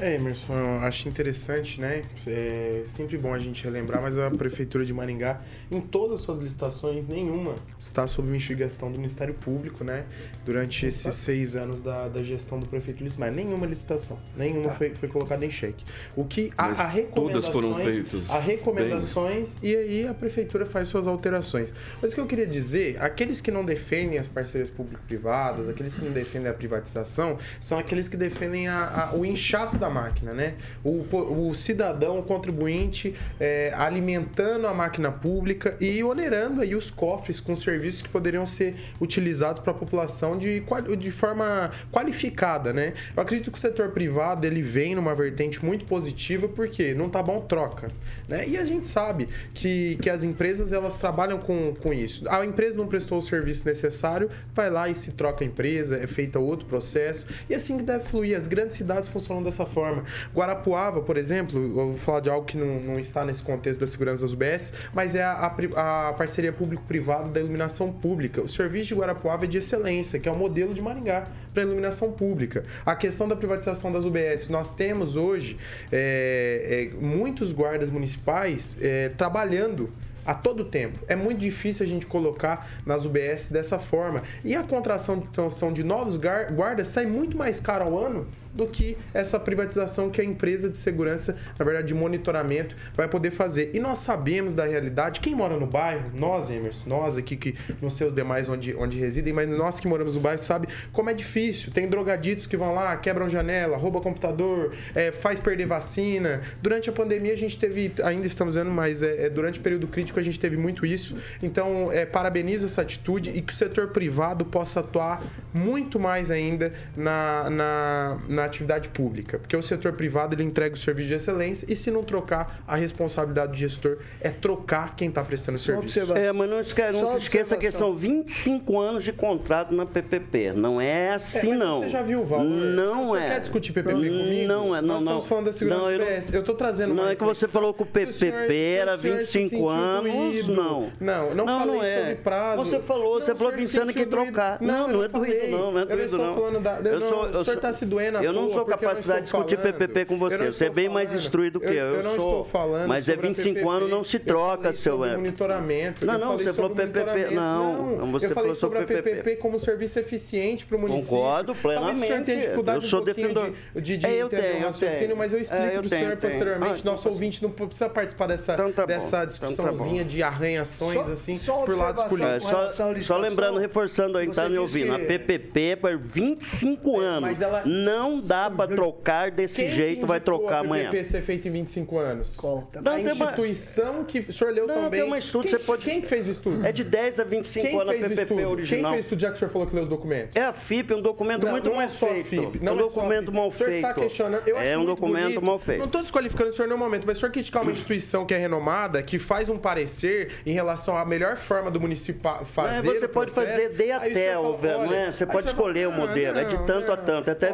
É, 0.00 0.14
Emerson, 0.14 0.54
eu 0.54 0.78
acho 0.82 1.08
interessante, 1.08 1.80
né? 1.80 2.04
É 2.24 2.84
sempre 2.86 3.18
bom 3.18 3.34
a 3.34 3.38
gente 3.38 3.64
relembrar, 3.64 4.00
mas 4.00 4.16
a 4.16 4.30
Prefeitura 4.30 4.84
de 4.84 4.94
Maringá, 4.94 5.40
em 5.68 5.80
todas 5.80 6.20
as 6.20 6.24
suas 6.24 6.38
licitações, 6.38 7.08
nenhuma 7.08 7.56
está 7.80 8.06
sob 8.06 8.28
investigação 8.28 8.92
do 8.92 8.96
Ministério 8.96 9.34
Público, 9.34 9.82
né? 9.82 10.04
Durante 10.46 10.86
esses 10.86 11.12
seis 11.14 11.56
anos 11.56 11.82
da, 11.82 12.06
da 12.06 12.22
gestão 12.22 12.60
do 12.60 12.66
prefeito 12.66 13.00
Luiz 13.00 13.16
Maia. 13.16 13.32
Nenhuma 13.32 13.66
licitação, 13.66 14.20
nenhuma 14.36 14.68
tá. 14.68 14.70
foi, 14.70 14.94
foi 14.94 15.08
colocada 15.08 15.44
em 15.44 15.50
xeque. 15.50 15.84
O 16.14 16.24
que 16.24 16.52
a, 16.56 16.66
a 16.66 16.86
recomendações, 16.86 17.32
todas 17.32 17.46
foram 17.48 17.74
feitas. 17.76 18.30
A 18.30 18.38
recomendações 18.38 19.58
bem. 19.58 19.72
e 19.72 19.76
aí 19.76 20.06
a 20.06 20.14
Prefeitura 20.14 20.64
faz 20.64 20.86
suas 20.86 21.08
alterações. 21.08 21.74
Mas 22.00 22.12
o 22.12 22.14
que 22.14 22.20
eu 22.20 22.26
queria 22.26 22.46
dizer, 22.46 23.02
aqueles 23.02 23.40
que 23.40 23.50
não 23.50 23.64
defendem 23.64 24.16
as 24.16 24.28
parcerias 24.28 24.70
público-privadas, 24.70 25.68
aqueles 25.68 25.96
que 25.96 26.04
não 26.04 26.12
defendem 26.12 26.48
a 26.48 26.54
privatização, 26.54 27.36
são 27.60 27.80
aqueles 27.80 28.08
que 28.08 28.16
defendem 28.16 28.68
a, 28.68 29.10
a, 29.10 29.14
o 29.16 29.24
inchaço 29.24 29.76
da 29.76 29.87
da 29.88 29.90
máquina, 29.90 30.32
né? 30.32 30.54
O, 30.84 31.04
o 31.48 31.54
cidadão, 31.54 32.20
o 32.20 32.22
contribuinte, 32.22 33.14
é, 33.40 33.72
alimentando 33.74 34.66
a 34.66 34.74
máquina 34.74 35.10
pública 35.10 35.76
e 35.80 36.04
onerando 36.04 36.60
aí 36.60 36.74
os 36.74 36.90
cofres 36.90 37.40
com 37.40 37.56
serviços 37.56 38.02
que 38.02 38.08
poderiam 38.08 38.46
ser 38.46 38.76
utilizados 39.00 39.60
para 39.60 39.72
a 39.72 39.74
população 39.74 40.36
de, 40.36 40.62
de 40.98 41.10
forma 41.10 41.70
qualificada, 41.90 42.72
né? 42.72 42.92
Eu 43.16 43.22
acredito 43.22 43.50
que 43.50 43.58
o 43.58 43.60
setor 43.60 43.90
privado 43.90 44.46
ele 44.46 44.62
vem 44.62 44.94
numa 44.94 45.14
vertente 45.14 45.64
muito 45.64 45.84
positiva 45.86 46.46
porque 46.48 46.94
não 46.94 47.08
tá 47.08 47.22
bom 47.22 47.40
troca, 47.40 47.90
né? 48.28 48.46
E 48.46 48.56
a 48.56 48.64
gente 48.64 48.86
sabe 48.86 49.28
que, 49.54 49.96
que 50.02 50.10
as 50.10 50.24
empresas 50.24 50.72
elas 50.72 50.96
trabalham 50.96 51.38
com, 51.38 51.74
com 51.74 51.92
isso. 51.92 52.28
A 52.28 52.44
empresa 52.44 52.76
não 52.76 52.86
prestou 52.86 53.18
o 53.18 53.22
serviço 53.22 53.64
necessário, 53.64 54.30
vai 54.54 54.70
lá 54.70 54.88
e 54.88 54.94
se 54.94 55.12
troca 55.12 55.44
a 55.44 55.46
empresa, 55.46 55.96
é 55.96 56.06
feita 56.06 56.38
outro 56.38 56.66
processo 56.66 57.26
e 57.48 57.54
assim 57.54 57.78
que 57.78 57.82
deve 57.82 58.04
fluir. 58.04 58.36
As 58.36 58.46
grandes 58.46 58.76
cidades 58.76 59.08
funcionam 59.08 59.42
dessa 59.42 59.64
forma 59.64 59.77
forma. 59.78 60.04
Guarapuava, 60.34 61.00
por 61.00 61.16
exemplo, 61.16 61.56
eu 61.58 61.88
vou 61.90 61.96
falar 61.96 62.20
de 62.20 62.28
algo 62.28 62.44
que 62.44 62.56
não, 62.56 62.80
não 62.80 62.98
está 62.98 63.24
nesse 63.24 63.42
contexto 63.42 63.80
da 63.80 63.86
segurança 63.86 64.22
das 64.22 64.32
UBS, 64.32 64.72
mas 64.92 65.14
é 65.14 65.22
a, 65.22 65.32
a, 65.76 66.08
a 66.08 66.12
parceria 66.14 66.52
público-privada 66.52 67.28
da 67.28 67.38
iluminação 67.38 67.92
pública. 67.92 68.42
O 68.42 68.48
serviço 68.48 68.88
de 68.88 68.94
Guarapuava 68.96 69.44
é 69.44 69.48
de 69.48 69.58
excelência, 69.58 70.18
que 70.18 70.28
é 70.28 70.32
o 70.32 70.36
modelo 70.36 70.74
de 70.74 70.82
Maringá 70.82 71.28
para 71.54 71.62
iluminação 71.62 72.10
pública. 72.10 72.64
A 72.84 72.96
questão 72.96 73.28
da 73.28 73.36
privatização 73.36 73.92
das 73.92 74.04
UBS, 74.04 74.48
nós 74.48 74.72
temos 74.72 75.14
hoje 75.14 75.56
é, 75.92 76.90
é, 76.92 77.04
muitos 77.04 77.52
guardas 77.52 77.88
municipais 77.88 78.76
é, 78.80 79.10
trabalhando 79.10 79.88
a 80.26 80.34
todo 80.34 80.62
tempo. 80.62 80.98
É 81.08 81.16
muito 81.16 81.38
difícil 81.38 81.86
a 81.86 81.88
gente 81.88 82.04
colocar 82.04 82.68
nas 82.84 83.06
UBS 83.06 83.48
dessa 83.48 83.78
forma. 83.78 84.22
E 84.44 84.54
a 84.54 84.62
contratação 84.62 85.72
de 85.72 85.82
novos 85.82 86.18
guardas 86.18 86.88
sai 86.88 87.06
muito 87.06 87.34
mais 87.34 87.60
caro 87.60 87.86
ao 87.86 87.98
ano 87.98 88.26
do 88.58 88.66
que 88.66 88.98
essa 89.14 89.38
privatização 89.38 90.10
que 90.10 90.20
a 90.20 90.24
empresa 90.24 90.68
de 90.68 90.76
segurança, 90.76 91.36
na 91.56 91.64
verdade 91.64 91.86
de 91.86 91.94
monitoramento, 91.94 92.76
vai 92.92 93.06
poder 93.06 93.30
fazer. 93.30 93.70
E 93.72 93.78
nós 93.78 93.98
sabemos 93.98 94.52
da 94.52 94.66
realidade, 94.66 95.20
quem 95.20 95.32
mora 95.32 95.56
no 95.56 95.64
bairro, 95.64 96.10
nós, 96.12 96.50
Emerson, 96.50 96.90
nós 96.90 97.16
aqui 97.16 97.36
que 97.36 97.54
não 97.80 97.88
sei 97.88 98.08
os 98.08 98.14
demais 98.14 98.48
onde, 98.48 98.74
onde 98.74 98.98
residem, 98.98 99.32
mas 99.32 99.48
nós 99.48 99.78
que 99.78 99.86
moramos 99.86 100.16
no 100.16 100.20
bairro 100.20 100.40
sabe 100.40 100.66
como 100.92 101.08
é 101.08 101.14
difícil. 101.14 101.70
Tem 101.70 101.88
drogaditos 101.88 102.48
que 102.48 102.56
vão 102.56 102.74
lá, 102.74 102.96
quebram 102.96 103.28
janela, 103.28 103.76
rouba 103.76 104.00
computador, 104.00 104.74
é, 104.92 105.12
faz 105.12 105.38
perder 105.38 105.66
vacina. 105.66 106.40
Durante 106.60 106.90
a 106.90 106.92
pandemia 106.92 107.34
a 107.34 107.36
gente 107.36 107.56
teve, 107.56 107.92
ainda 108.02 108.26
estamos 108.26 108.56
vendo, 108.56 108.72
mas 108.72 109.04
é, 109.04 109.26
é, 109.26 109.30
durante 109.30 109.60
o 109.60 109.62
período 109.62 109.86
crítico 109.86 110.18
a 110.18 110.22
gente 110.22 110.40
teve 110.40 110.56
muito 110.56 110.84
isso. 110.84 111.16
Então, 111.40 111.92
é, 111.92 112.04
parabenizo 112.04 112.66
essa 112.66 112.82
atitude 112.82 113.30
e 113.30 113.40
que 113.40 113.52
o 113.52 113.56
setor 113.56 113.90
privado 113.90 114.44
possa 114.44 114.80
atuar 114.80 115.22
muito 115.54 116.00
mais 116.00 116.32
ainda 116.32 116.72
na, 116.96 117.48
na, 117.48 118.18
na 118.28 118.47
atividade 118.48 118.88
pública, 118.88 119.38
porque 119.38 119.56
o 119.56 119.62
setor 119.62 119.92
privado 119.92 120.34
ele 120.34 120.42
entrega 120.42 120.74
o 120.74 120.78
serviço 120.78 121.08
de 121.08 121.14
excelência 121.14 121.66
e 121.68 121.76
se 121.76 121.90
não 121.90 122.02
trocar, 122.02 122.62
a 122.66 122.76
responsabilidade 122.76 123.52
do 123.52 123.58
gestor 123.58 123.98
é 124.20 124.30
trocar 124.30 124.96
quem 124.96 125.08
está 125.08 125.22
prestando 125.22 125.58
serviço. 125.58 126.16
É, 126.16 126.32
mas 126.32 126.48
não, 126.48 126.60
esque 126.60 126.90
não 126.90 127.12
se 127.12 127.26
esqueça 127.26 127.56
que 127.56 127.70
são 127.70 127.94
25 127.94 128.78
anos 128.78 129.04
de 129.04 129.12
contrato 129.12 129.74
na 129.74 129.86
PPP. 129.86 130.52
Não 130.52 130.80
é 130.80 131.10
assim, 131.10 131.52
é, 131.52 131.56
não. 131.56 131.80
Você 131.80 131.88
já 131.88 132.02
viu 132.02 132.20
o 132.20 132.24
valor? 132.24 132.44
Não 132.44 133.08
você 133.08 133.18
é. 133.18 133.28
quer 133.28 133.40
discutir 133.40 133.72
PPP 133.72 133.92
não, 133.92 134.00
comigo? 134.00 134.48
Não 134.48 134.76
é, 134.76 134.80
não, 134.80 134.88
Nós 134.88 135.04
não. 135.04 135.18
estamos 135.18 135.26
falando 135.26 135.44
da 135.46 135.52
segurança 135.52 135.82
não, 135.82 135.90
eu, 135.90 136.18
PS. 136.18 136.32
Eu 136.32 136.40
estou 136.40 136.54
trazendo 136.54 136.94
Não 136.94 137.08
é 137.08 137.16
que 137.16 137.24
você 137.24 137.48
falou 137.48 137.74
que 137.74 137.82
o 137.82 137.86
PPP 137.86 138.12
senhor, 138.12 138.50
era 138.50 138.96
25 138.96 139.68
anos, 139.68 140.48
não. 140.48 140.92
Não, 141.00 141.34
não, 141.34 141.46
não 141.46 141.58
falei 141.58 141.76
não 141.76 141.84
é. 141.84 141.98
sobre 141.98 142.14
prazo. 142.16 142.64
Você 142.64 142.80
falou, 142.80 143.20
você 143.20 143.34
falou 143.34 143.52
pensando 143.52 143.92
que 143.92 144.06
trocar. 144.06 144.58
Não, 144.60 144.88
não 144.88 145.04
é 145.04 145.08
doído, 145.08 145.48
não. 145.48 145.72
Não 145.72 145.80
é 145.80 145.86
doído, 145.86 146.18
não. 146.18 147.40
O 147.40 147.44
senhor 147.44 147.56
está 147.56 147.72
se 147.72 147.84
doendo 147.84 148.18
Eu 148.18 148.32
não 148.42 148.52
sou 148.52 148.64
capaz 148.64 149.04
de 149.04 149.20
discutir 149.22 149.58
PPP 149.58 150.04
com 150.04 150.18
você. 150.18 150.46
Você 150.46 150.66
é 150.66 150.70
bem 150.70 150.88
mais 150.88 151.12
instruído 151.12 151.60
que 151.60 151.66
eu. 151.66 151.72
Eu, 151.72 152.02
não 152.02 152.16
sou, 152.16 152.28
estou 152.40 152.44
falando. 152.44 152.88
Mas 152.88 153.08
é 153.08 153.16
25 153.16 153.68
anos, 153.68 153.90
não 153.90 154.04
se 154.04 154.18
troca, 154.18 154.72
seu. 154.72 154.98
monitoramento. 154.98 156.04
Não, 156.04 156.18
não, 156.18 156.38
você 156.38 156.52
falou 156.52 156.70
PPP. 156.70 157.34
Não, 157.34 158.12
você 158.12 158.28
falou 158.30 158.54
sobre 158.54 158.78
a 158.78 158.82
PPP 158.84 159.36
como 159.36 159.58
serviço 159.58 159.98
eficiente 159.98 160.66
para 160.66 160.76
o 160.76 160.80
município. 160.80 161.16
Concordo 161.16 161.54
plenamente. 161.54 161.88
Talvez 161.88 162.02
o 162.02 162.06
senhor 162.06 162.24
tenha 162.24 162.40
dificuldade 162.40 162.84
eu 162.84 162.90
sou 162.90 163.00
um 163.00 163.04
defensor. 163.04 163.52
de, 163.74 163.80
de, 163.80 163.96
de 163.98 164.06
é, 164.06 164.20
entender 164.20 164.56
o 164.56 164.60
raciocínio, 164.60 165.16
mas 165.16 165.32
eu 165.32 165.40
explico 165.40 165.70
para 165.70 165.80
o 165.80 165.88
senhor 165.88 166.16
posteriormente. 166.16 166.84
Nosso 166.84 167.08
ouvinte 167.08 167.42
não 167.42 167.50
precisa 167.50 167.88
participar 167.88 168.26
dessa, 168.26 168.54
então 168.54 168.72
tá 168.72 168.84
então 168.84 169.10
tá 169.10 169.24
discussãozinha 169.24 170.04
de 170.04 170.22
arranhações, 170.22 171.08
assim, 171.08 171.38
por 171.38 171.76
lados 171.76 172.02
políticos. 172.04 173.06
Só 173.06 173.16
lembrando, 173.16 173.58
reforçando 173.58 174.18
aí, 174.18 174.30
tá 174.30 174.48
me 174.48 174.58
ouvindo. 174.58 174.94
A 174.94 174.98
PPP 174.98 175.60
é 175.60 175.76
por 175.76 175.96
25 175.98 177.00
anos. 177.00 177.38
Não 177.64 178.17
dá 178.20 178.50
para 178.50 178.74
trocar 178.74 179.30
desse 179.30 179.62
Quem 179.62 179.70
jeito, 179.70 180.06
vai 180.06 180.20
trocar 180.20 180.60
amanhã. 180.60 180.90
Quem 180.90 181.04
ser 181.04 181.22
feito 181.22 181.48
em 181.48 181.50
25 181.50 181.98
anos? 181.98 182.36
Conta. 182.36 182.80
Não, 182.80 182.92
a 182.92 183.00
instituição 183.00 183.94
uma... 183.96 184.04
que 184.04 184.20
o 184.20 184.32
senhor 184.32 184.52
leu 184.52 184.66
não, 184.66 184.74
também. 184.74 185.00
Tem 185.00 185.02
uma 185.02 185.18
estudo, 185.18 185.42
quem, 185.42 185.50
você 185.50 185.58
pode... 185.58 185.84
quem 185.84 186.02
fez 186.02 186.26
o 186.26 186.30
estudo? 186.30 186.66
É 186.66 186.72
de 186.72 186.84
10 186.84 187.20
a 187.20 187.24
25 187.24 187.66
Quem 187.66 187.80
anos 187.80 187.94
a 187.94 188.08
PPP 188.08 188.44
original. 188.44 188.66
Quem 188.68 188.90
fez 188.90 188.92
o 188.92 189.00
estudo, 189.00 189.20
já 189.20 189.28
que 189.28 189.34
o 189.34 189.38
senhor 189.38 189.50
falou 189.50 189.68
que 189.68 189.74
leu 189.74 189.82
os 189.84 189.88
documentos? 189.88 190.36
É 190.36 190.44
a 190.44 190.52
FIP, 190.52 190.92
é 190.92 190.96
um 190.96 191.02
documento 191.02 191.44
não, 191.44 191.52
muito 191.52 191.68
não 191.68 191.76
mal 191.76 191.84
é 191.84 191.88
só 191.88 192.08
feito. 192.08 192.28
FIP, 192.28 192.64
não 192.64 192.72
é 192.72 192.74
um 192.74 192.78
documento 192.78 193.32
mal 193.32 193.50
feito. 193.50 193.70
O 193.70 193.74
senhor 193.74 193.88
está 193.88 194.00
questionando. 194.00 194.48
Eu 194.48 194.58
é 194.58 194.76
um 194.78 194.84
documento 194.84 195.24
bonito. 195.24 195.42
mal 195.42 195.58
feito. 195.58 195.78
Não 195.78 195.86
estou 195.86 196.00
desqualificando 196.00 196.50
o 196.50 196.52
senhor 196.52 196.66
em 196.66 196.68
nenhum 196.70 196.78
momento, 196.78 197.06
mas 197.06 197.16
o 197.16 197.20
senhor 197.20 197.32
criticar 197.32 197.62
uma 197.62 197.72
instituição 197.72 198.26
que 198.26 198.34
é 198.34 198.38
renomada, 198.38 199.02
que 199.02 199.18
faz 199.18 199.48
um 199.48 199.58
parecer 199.58 200.32
em 200.44 200.52
relação 200.52 200.96
à 200.96 201.04
melhor 201.04 201.36
forma 201.36 201.70
do 201.70 201.80
município 201.80 202.18
fazer. 202.46 202.86
Mas 202.86 203.00
você 203.00 203.08
pode 203.08 203.30
fazer 203.30 203.70
de 203.70 203.92
até, 203.92 204.28
é? 204.28 205.12
Você 205.12 205.26
pode 205.26 205.46
escolher 205.46 205.88
o 205.88 205.92
modelo, 205.92 206.38
é 206.38 206.44
de 206.44 206.58
tanto 206.66 206.92
a 206.92 206.96
tanto, 206.96 207.30
até 207.30 207.48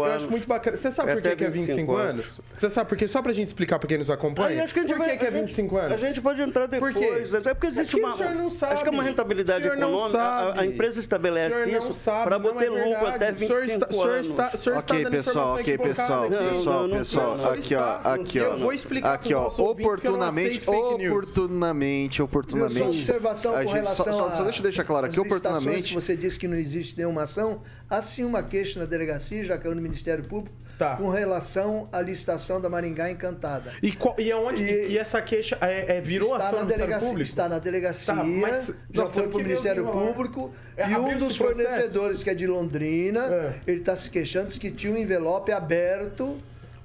25 0.00 0.04
anos. 0.04 0.08
Eu 0.08 0.16
acho 0.16 0.30
muito 0.30 0.48
bacana. 0.48 0.76
Você 0.76 0.90
sabe 0.90 1.12
por 1.12 1.22
que 1.22 1.44
é 1.44 1.50
25 1.50 1.96
anos? 1.96 2.40
Você 2.54 2.70
sabe 2.70 2.88
por 2.88 2.98
quê? 2.98 3.08
Só 3.08 3.22
pra 3.22 3.32
gente 3.32 3.48
explicar 3.48 3.78
pra 3.78 3.88
quem 3.88 3.98
nos 3.98 4.10
acompanha. 4.10 4.64
Acho 4.64 4.74
que 4.74 4.82
por 4.82 5.04
que, 5.04 5.16
que 5.16 5.26
é 5.26 5.30
25 5.30 5.76
anos? 5.76 6.02
A 6.02 6.06
gente 6.06 6.20
pode 6.20 6.40
entrar 6.40 6.66
depois. 6.66 6.94
Por 6.94 7.02
quê? 7.02 7.48
É 7.48 7.54
porque 7.54 7.66
existe 7.68 7.96
é 7.96 7.98
uma. 7.98 8.14
O 8.14 8.16
senhor 8.16 8.34
não 8.34 8.50
sabe. 8.50 8.74
Acho 8.74 8.82
que 8.82 8.88
é 8.88 8.92
uma 8.92 9.02
rentabilidade 9.02 9.66
econômica. 9.66 10.18
A, 10.18 10.60
a, 10.60 10.66
empresa 10.66 11.00
estabelece 11.00 11.70
isso 11.70 12.10
para 12.24 12.38
botar 12.38 12.64
é 12.64 12.68
lucro 12.68 13.06
até 13.06 13.32
25 13.32 13.54
o 13.54 13.64
está, 13.64 13.86
anos. 13.86 14.26
O 14.26 14.30
está, 14.30 14.50
o 14.54 14.56
senhor 14.56 14.78
ok, 14.78 14.96
está 14.98 15.10
pessoal, 15.10 15.54
ok, 15.54 15.78
pessoal, 15.78 16.28
pessoal, 16.28 16.88
não, 16.88 16.98
pessoal, 16.98 17.36
não, 17.36 17.50
aqui 17.50 17.74
ó, 17.74 18.00
aqui 18.04 18.40
ó. 18.40 18.44
Eu 18.44 18.58
vou 18.58 18.72
explicar 18.72 19.14
aqui 19.14 19.34
ó, 19.34 19.46
oportunamente, 19.46 20.68
oportunamente, 20.68 22.22
oportunamente. 22.22 22.98
Observação 22.98 23.52
com 23.52 23.70
relação 23.70 24.12
só 24.12 24.44
deixa 24.44 24.58
eu 24.58 24.62
deixar 24.62 24.84
claro 24.84 25.06
aqui, 25.06 25.20
oportunamente. 25.20 25.94
Você 25.94 26.16
disse 26.16 26.38
que 26.38 26.48
não 26.48 26.56
existe 26.56 26.96
nenhuma 26.96 27.22
ação, 27.22 27.62
há 27.90 28.00
sim 28.00 28.24
uma 28.24 28.42
queixa 28.42 28.78
na 28.78 28.86
delegacia, 28.86 29.42
já 29.42 29.58
caiu 29.58 29.74
no 29.74 29.82
Ministério 29.82 30.22
Público, 30.24 30.56
tá. 30.78 30.96
com 30.96 31.10
relação 31.10 31.88
à 31.92 32.00
licitação 32.00 32.60
da 32.60 32.70
Maringá 32.70 33.10
Encantada. 33.10 33.72
E, 33.82 33.92
e, 34.18 34.30
aonde, 34.30 34.62
e, 34.62 34.92
e 34.92 34.98
essa 34.98 35.20
queixa 35.20 35.58
é, 35.60 35.96
é 35.96 36.00
virou 36.00 36.32
está 36.32 36.48
ação 36.48 36.58
na 36.60 36.64
delegacia, 36.64 37.18
Está 37.20 37.48
na 37.48 37.58
delegacia, 37.58 38.14
tá, 38.14 38.74
já 38.92 39.06
foi 39.06 39.26
para 39.26 39.36
o 39.36 39.42
Ministério 39.42 39.84
Público 39.90 40.54
é, 40.76 40.88
e 40.88 40.96
um 40.96 41.18
dos 41.18 41.36
fornecedores, 41.36 42.22
que 42.22 42.30
é 42.30 42.34
de 42.34 42.46
Londrina, 42.46 43.26
é. 43.26 43.60
ele 43.66 43.80
está 43.80 43.96
se 43.96 44.08
queixando 44.08 44.50
que 44.52 44.70
tinha 44.70 44.92
um 44.92 44.96
envelope 44.96 45.50
aberto 45.50 46.40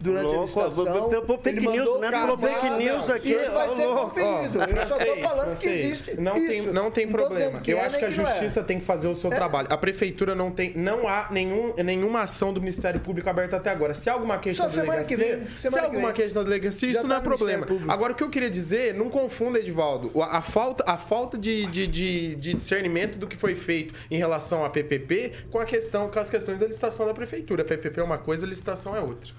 durante 0.06 0.34
louco, 0.34 0.60
a 0.60 0.66
licitação. 0.66 1.38
Fake 1.42 1.60
news, 1.60 2.00
né? 2.00 2.12
Pelo 2.12 2.38
fake 2.38 2.70
news 2.78 3.10
aqui. 3.10 3.34
Isso 3.34 3.52
vai 3.52 3.70
ser 3.70 3.88
conferido. 3.88 4.60
Eu 4.62 4.88
só 4.88 4.98
estou 4.98 5.18
falando 5.18 5.60
que 5.60 5.68
existe. 5.68 6.22
Não 6.22 6.38
isso. 6.38 6.48
tem, 6.48 6.62
não 6.62 6.92
tem 6.92 7.08
problema. 7.08 7.62
Eu 7.66 7.78
é, 7.78 7.86
acho 7.86 7.98
que 7.98 8.06
a 8.06 8.10
justiça 8.10 8.60
é. 8.60 8.64
tem 8.64 8.80
que 8.80 8.86
fazer 8.86 9.08
o 9.08 9.16
seu 9.16 9.32
é. 9.32 9.36
trabalho. 9.36 9.68
A 9.72 9.78
prefeitura 9.78 10.36
não 10.36 10.52
tem. 10.52 10.74
Não 10.76 11.08
há 11.08 11.28
nenhum, 11.32 11.74
nenhuma 11.84 12.22
ação 12.22 12.54
do 12.54 12.60
Ministério 12.60 13.00
Público 13.00 13.30
aberta 13.30 13.58
até 13.58 13.70
agora. 13.70 13.94
Se 13.94 14.10
há 14.10 14.14
alguma 14.14 14.38
queixa 14.38 14.64
na 14.64 14.70
delegacia. 14.70 15.18
Vem, 15.18 15.48
se 15.50 15.80
há 15.80 15.84
alguma 15.84 16.14
queixa 16.14 16.36
na 16.36 16.44
delegacia, 16.44 16.90
isso 16.90 17.08
não 17.08 17.16
é 17.16 17.20
tá 17.20 17.24
problema. 17.24 17.66
Agora, 17.88 18.14
o 18.14 18.16
que 18.16 18.24
eu 18.24 18.30
queria 18.30 18.50
dizer, 18.50 18.94
não 18.94 19.10
confunda, 19.10 19.60
Edivaldo, 19.60 20.12
a, 20.22 20.38
a 20.38 20.42
falta, 20.42 20.84
a 20.88 20.98
falta 20.98 21.38
de, 21.38 21.66
de, 21.68 21.88
de, 21.88 22.36
de 22.36 22.54
discernimento 22.54 23.18
do 23.18 23.28
que 23.28 23.36
foi 23.36 23.56
feito 23.56 23.94
em 24.10 24.18
relação 24.18 24.64
à 24.64 24.70
PPP 24.70 25.32
com 25.50 25.60
a 25.60 25.66
questão, 25.66 26.10
com 26.10 26.20
as 26.20 26.30
questões 26.30 26.60
da 26.60 26.68
licitação 26.68 27.06
da 27.06 27.14
prefeitura. 27.14 27.64
A 27.64 27.66
PPP 27.66 28.00
é 28.00 28.04
uma 28.04 28.18
coisa, 28.18 28.46
a 28.46 28.50
licitação 28.50 28.96
é 28.96 29.02
outra. 29.02 29.34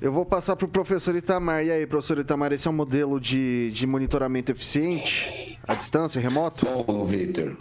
Eu 0.00 0.10
vou 0.10 0.24
passar 0.24 0.56
para 0.56 0.64
o 0.64 0.68
professor 0.68 1.14
Itamar. 1.14 1.64
E 1.64 1.70
aí, 1.70 1.86
professor 1.86 2.18
Itamar, 2.18 2.52
esse 2.52 2.66
é 2.66 2.70
um 2.70 2.74
modelo 2.74 3.20
de, 3.20 3.70
de 3.70 3.86
monitoramento 3.86 4.50
eficiente, 4.50 5.58
à 5.68 5.74
distância, 5.74 6.20
remoto? 6.20 6.64
Bom, 6.64 7.04
Vitor. 7.04 7.56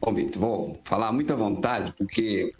Bom, 0.00 0.14
Vitor, 0.14 0.40
vou 0.40 0.80
falar 0.84 1.12
muito 1.12 1.32
à 1.32 1.36
vontade, 1.36 1.92
porque, 1.96 2.54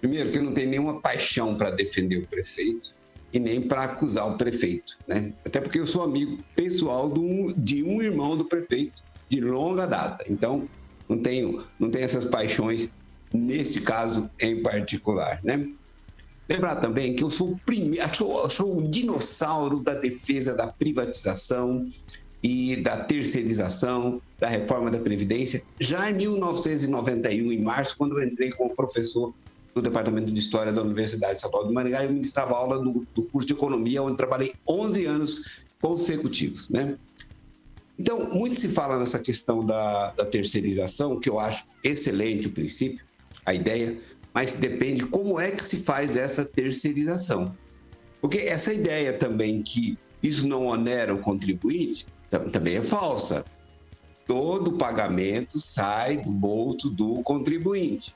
primeiro, 0.00 0.30
que 0.30 0.38
eu 0.38 0.42
não 0.42 0.52
tenho 0.52 0.70
nenhuma 0.70 1.00
paixão 1.00 1.56
para 1.56 1.70
defender 1.70 2.18
o 2.18 2.26
prefeito 2.26 2.94
e 3.34 3.38
nem 3.38 3.60
para 3.60 3.82
acusar 3.82 4.32
o 4.32 4.38
prefeito, 4.38 4.96
né? 5.06 5.32
Até 5.44 5.60
porque 5.60 5.78
eu 5.78 5.86
sou 5.86 6.02
amigo 6.02 6.38
pessoal 6.56 7.10
do, 7.10 7.52
de 7.52 7.82
um 7.82 8.00
irmão 8.00 8.36
do 8.36 8.46
prefeito, 8.46 9.02
de 9.28 9.40
longa 9.40 9.86
data. 9.86 10.24
Então, 10.28 10.66
não 11.06 11.18
tenho, 11.18 11.62
não 11.78 11.90
tenho 11.90 12.04
essas 12.04 12.24
paixões 12.24 12.88
nesse 13.32 13.80
caso 13.80 14.30
em 14.40 14.62
particular, 14.62 15.40
né? 15.42 15.68
Lembrar 16.48 16.76
também 16.76 17.14
que 17.14 17.24
eu 17.24 17.30
sou 17.30 17.52
o 17.52 17.60
primeiro, 17.64 18.14
sou, 18.14 18.50
sou 18.50 18.78
o 18.78 18.90
dinossauro 18.90 19.82
da 19.82 19.94
defesa 19.94 20.54
da 20.54 20.66
privatização 20.66 21.86
e 22.42 22.76
da 22.76 23.02
terceirização, 23.02 24.20
da 24.38 24.48
reforma 24.48 24.90
da 24.90 25.00
Previdência, 25.00 25.64
já 25.80 26.10
em 26.10 26.14
1991, 26.14 27.50
em 27.50 27.62
março, 27.62 27.94
quando 27.96 28.18
eu 28.18 28.28
entrei 28.28 28.50
como 28.50 28.76
professor 28.76 29.34
do 29.74 29.80
Departamento 29.80 30.30
de 30.30 30.38
História 30.38 30.70
da 30.70 30.82
Universidade 30.82 31.36
Estadual 31.36 31.66
de 31.66 31.72
Maringá, 31.72 32.04
eu 32.04 32.12
ministrava 32.12 32.54
aula 32.54 32.78
do, 32.78 33.06
do 33.14 33.24
curso 33.30 33.48
de 33.48 33.54
Economia, 33.54 34.02
onde 34.02 34.18
trabalhei 34.18 34.52
11 34.68 35.06
anos 35.06 35.40
consecutivos, 35.80 36.68
né? 36.68 36.96
Então, 37.98 38.28
muito 38.30 38.58
se 38.58 38.68
fala 38.68 38.98
nessa 38.98 39.18
questão 39.18 39.64
da, 39.64 40.10
da 40.12 40.26
terceirização, 40.26 41.18
que 41.18 41.30
eu 41.30 41.38
acho 41.38 41.64
excelente 41.82 42.48
o 42.48 42.52
princípio, 42.52 43.04
a 43.46 43.54
ideia, 43.54 43.98
mas 44.34 44.54
depende 44.54 45.06
como 45.06 45.38
é 45.38 45.52
que 45.52 45.64
se 45.64 45.78
faz 45.78 46.16
essa 46.16 46.44
terceirização. 46.44 47.56
Porque 48.20 48.38
essa 48.38 48.74
ideia 48.74 49.12
também 49.12 49.62
que 49.62 49.96
isso 50.20 50.48
não 50.48 50.66
onera 50.66 51.14
o 51.14 51.20
contribuinte 51.20 52.06
também 52.50 52.76
é 52.76 52.82
falsa. 52.82 53.44
Todo 54.26 54.72
pagamento 54.72 55.58
sai 55.60 56.16
do 56.16 56.32
bolso 56.32 56.90
do 56.90 57.22
contribuinte. 57.22 58.14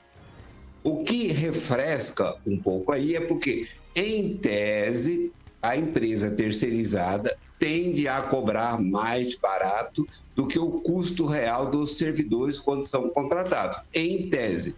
O 0.83 1.03
que 1.03 1.27
refresca 1.27 2.35
um 2.45 2.57
pouco 2.57 2.91
aí 2.91 3.15
é 3.15 3.21
porque, 3.21 3.67
em 3.95 4.35
tese, 4.37 5.31
a 5.61 5.77
empresa 5.77 6.31
terceirizada 6.31 7.37
tende 7.59 8.07
a 8.07 8.21
cobrar 8.21 8.81
mais 8.81 9.35
barato 9.35 10.07
do 10.35 10.47
que 10.47 10.57
o 10.57 10.81
custo 10.81 11.25
real 11.25 11.69
dos 11.69 11.97
servidores 11.97 12.57
quando 12.57 12.83
são 12.83 13.09
contratados, 13.09 13.77
em 13.93 14.29
tese. 14.29 14.75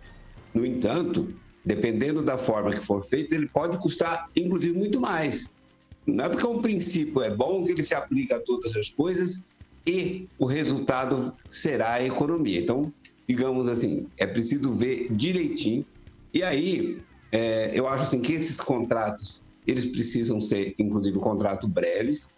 No 0.53 0.65
entanto, 0.65 1.33
dependendo 1.63 2.21
da 2.21 2.37
forma 2.37 2.71
que 2.71 2.85
for 2.85 3.05
feito, 3.05 3.33
ele 3.33 3.47
pode 3.47 3.77
custar, 3.77 4.29
inclusive, 4.35 4.77
muito 4.77 4.99
mais. 4.99 5.49
Não 6.05 6.25
é 6.25 6.29
porque 6.29 6.45
um 6.45 6.61
princípio 6.61 7.21
é 7.21 7.29
bom 7.29 7.63
que 7.63 7.71
ele 7.71 7.83
se 7.83 7.93
aplica 7.93 8.37
a 8.37 8.39
todas 8.39 8.75
as 8.75 8.89
coisas 8.89 9.45
e 9.85 10.27
o 10.37 10.45
resultado 10.45 11.33
será 11.49 11.93
a 11.93 12.03
economia. 12.03 12.59
Então, 12.59 12.91
digamos 13.27 13.67
assim, 13.67 14.07
é 14.17 14.25
preciso 14.25 14.73
ver 14.73 15.07
direitinho. 15.11 15.85
E 16.33 16.43
aí, 16.43 17.01
é, 17.31 17.71
eu 17.73 17.87
acho 17.87 18.03
assim 18.03 18.19
que 18.19 18.33
esses 18.33 18.59
contratos, 18.59 19.43
eles 19.65 19.85
precisam 19.85 20.41
ser, 20.41 20.73
inclusive, 20.77 21.17
contratos 21.19 21.69
breves, 21.69 22.33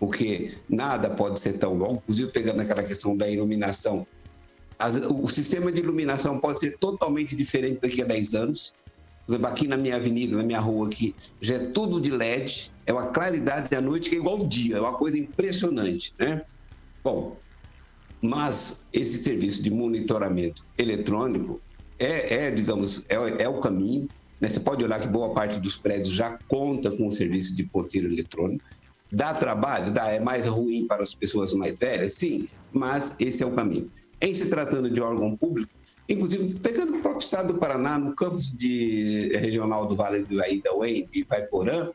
porque 0.00 0.54
nada 0.68 1.10
pode 1.10 1.38
ser 1.38 1.58
tão 1.58 1.74
longo. 1.74 2.02
Inclusive, 2.02 2.32
pegando 2.32 2.60
aquela 2.60 2.82
questão 2.82 3.16
da 3.16 3.28
iluminação, 3.28 4.06
as, 4.82 4.96
o 4.96 5.28
sistema 5.28 5.70
de 5.70 5.80
iluminação 5.80 6.38
pode 6.38 6.58
ser 6.58 6.76
totalmente 6.78 7.36
diferente 7.36 7.80
daqui 7.80 8.02
a 8.02 8.04
10 8.04 8.34
anos. 8.34 8.74
Por 9.24 9.32
exemplo, 9.32 9.46
aqui 9.46 9.68
na 9.68 9.76
minha 9.76 9.96
avenida, 9.96 10.36
na 10.36 10.42
minha 10.42 10.58
rua 10.58 10.88
aqui, 10.88 11.14
já 11.40 11.54
é 11.54 11.66
tudo 11.70 12.00
de 12.00 12.10
LED, 12.10 12.72
é 12.84 12.92
uma 12.92 13.06
claridade 13.06 13.70
da 13.70 13.80
noite 13.80 14.10
que 14.10 14.16
é 14.16 14.18
igual 14.18 14.38
ao 14.38 14.46
dia, 14.46 14.76
é 14.76 14.80
uma 14.80 14.94
coisa 14.94 15.16
impressionante, 15.16 16.12
né? 16.18 16.42
Bom, 17.04 17.40
mas 18.20 18.80
esse 18.92 19.22
serviço 19.22 19.62
de 19.62 19.70
monitoramento 19.70 20.64
eletrônico 20.76 21.60
é, 21.98 22.46
é 22.46 22.50
digamos, 22.50 23.04
é, 23.08 23.44
é 23.44 23.48
o 23.48 23.60
caminho. 23.60 24.08
Né? 24.40 24.48
Você 24.48 24.58
pode 24.58 24.82
olhar 24.82 25.00
que 25.00 25.08
boa 25.08 25.32
parte 25.32 25.60
dos 25.60 25.76
prédios 25.76 26.14
já 26.14 26.38
conta 26.48 26.90
com 26.90 27.06
o 27.06 27.12
serviço 27.12 27.54
de 27.54 27.64
ponteiro 27.64 28.08
eletrônico. 28.08 28.64
Dá 29.10 29.32
trabalho? 29.32 29.92
Dá. 29.92 30.08
É 30.08 30.18
mais 30.18 30.46
ruim 30.48 30.86
para 30.86 31.04
as 31.04 31.14
pessoas 31.14 31.52
mais 31.52 31.74
velhas? 31.78 32.14
Sim, 32.14 32.48
mas 32.72 33.14
esse 33.20 33.42
é 33.42 33.46
o 33.46 33.54
caminho. 33.54 33.90
Em 34.22 34.32
se 34.32 34.48
tratando 34.48 34.88
de 34.88 35.00
órgão 35.00 35.36
público, 35.36 35.72
inclusive 36.08 36.58
pegando 36.60 36.96
o 36.96 37.00
próprio 37.00 37.24
estado 37.24 37.52
do 37.52 37.58
Paraná, 37.58 37.98
no 37.98 38.14
campus 38.14 38.52
de, 38.52 39.32
eh, 39.34 39.38
regional 39.38 39.86
do 39.86 39.96
Vale 39.96 40.22
do 40.22 40.40
Aida, 40.40 40.72
UEM 40.74 41.08
e 41.12 41.24
Vaiporã, 41.24 41.90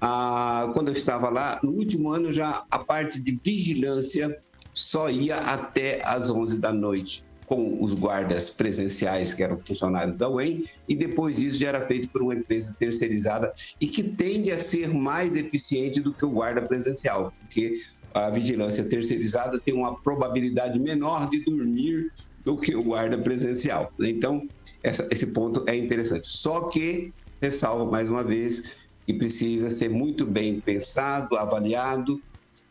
ah, 0.00 0.68
quando 0.74 0.88
eu 0.88 0.92
estava 0.92 1.28
lá, 1.30 1.60
no 1.62 1.70
último 1.70 2.10
ano 2.10 2.32
já 2.32 2.64
a 2.68 2.78
parte 2.80 3.20
de 3.20 3.38
vigilância 3.44 4.36
só 4.72 5.08
ia 5.08 5.36
até 5.36 6.02
às 6.04 6.28
11 6.28 6.58
da 6.58 6.72
noite 6.72 7.24
com 7.46 7.82
os 7.82 7.94
guardas 7.94 8.48
presenciais, 8.48 9.34
que 9.34 9.42
eram 9.42 9.58
funcionários 9.58 10.16
da 10.16 10.28
UEM, 10.28 10.64
e 10.88 10.94
depois 10.94 11.36
disso 11.36 11.58
já 11.58 11.70
era 11.70 11.86
feito 11.86 12.08
por 12.08 12.22
uma 12.22 12.34
empresa 12.34 12.74
terceirizada 12.78 13.52
e 13.80 13.88
que 13.88 14.04
tende 14.04 14.52
a 14.52 14.58
ser 14.58 14.88
mais 14.94 15.34
eficiente 15.34 16.00
do 16.00 16.14
que 16.14 16.24
o 16.24 16.30
guarda 16.30 16.62
presencial, 16.62 17.32
porque 17.40 17.80
a 18.14 18.30
vigilância 18.30 18.84
terceirizada 18.84 19.60
tem 19.60 19.74
uma 19.74 20.00
probabilidade 20.00 20.78
menor 20.78 21.28
de 21.30 21.44
dormir 21.44 22.10
do 22.44 22.56
que 22.56 22.74
o 22.74 22.82
guarda 22.82 23.18
presencial. 23.18 23.92
Então, 24.00 24.42
essa, 24.82 25.06
esse 25.10 25.26
ponto 25.28 25.64
é 25.68 25.76
interessante. 25.76 26.26
Só 26.30 26.68
que, 26.68 27.12
ressalva 27.40 27.90
mais 27.90 28.08
uma 28.08 28.24
vez, 28.24 28.76
que 29.06 29.14
precisa 29.14 29.70
ser 29.70 29.88
muito 29.90 30.26
bem 30.26 30.60
pensado, 30.60 31.36
avaliado 31.36 32.20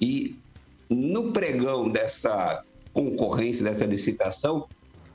e 0.02 0.40
no 0.90 1.32
pregão 1.32 1.90
dessa 1.90 2.64
concorrência, 2.94 3.64
dessa 3.64 3.86
licitação, 3.86 4.66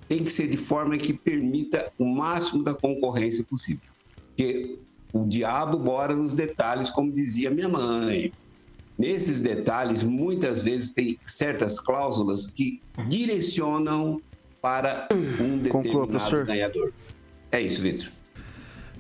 tem 0.09 0.23
que 0.23 0.31
ser 0.31 0.49
de 0.49 0.57
forma 0.57 0.97
que 0.97 1.13
permita 1.13 1.91
o 1.99 2.05
máximo 2.05 2.63
da 2.63 2.75
concorrência 2.75 3.45
possível. 3.45 3.83
Porque 4.29 4.79
o 5.13 5.27
diabo 5.27 5.79
mora 5.79 6.15
nos 6.15 6.35
detalhes, 6.35 6.91
como 6.91 7.13
dizia 7.13 7.51
minha 7.51 7.69
mãe. 7.69 8.33
Nesses 8.97 9.41
detalhes, 9.41 10.05
muitas 10.05 10.63
vezes 10.63 10.91
tem 10.91 11.19
certas 11.27 11.81
cláusulas 11.81 12.47
que 12.47 12.81
direcionam 13.09 14.21
para 14.63 15.09
um 15.13 15.59
determinado 15.59 16.09
Conclua, 16.09 16.45
ganhador. 16.45 16.93
É 17.51 17.61
isso, 17.61 17.83
Vitor. 17.83 18.09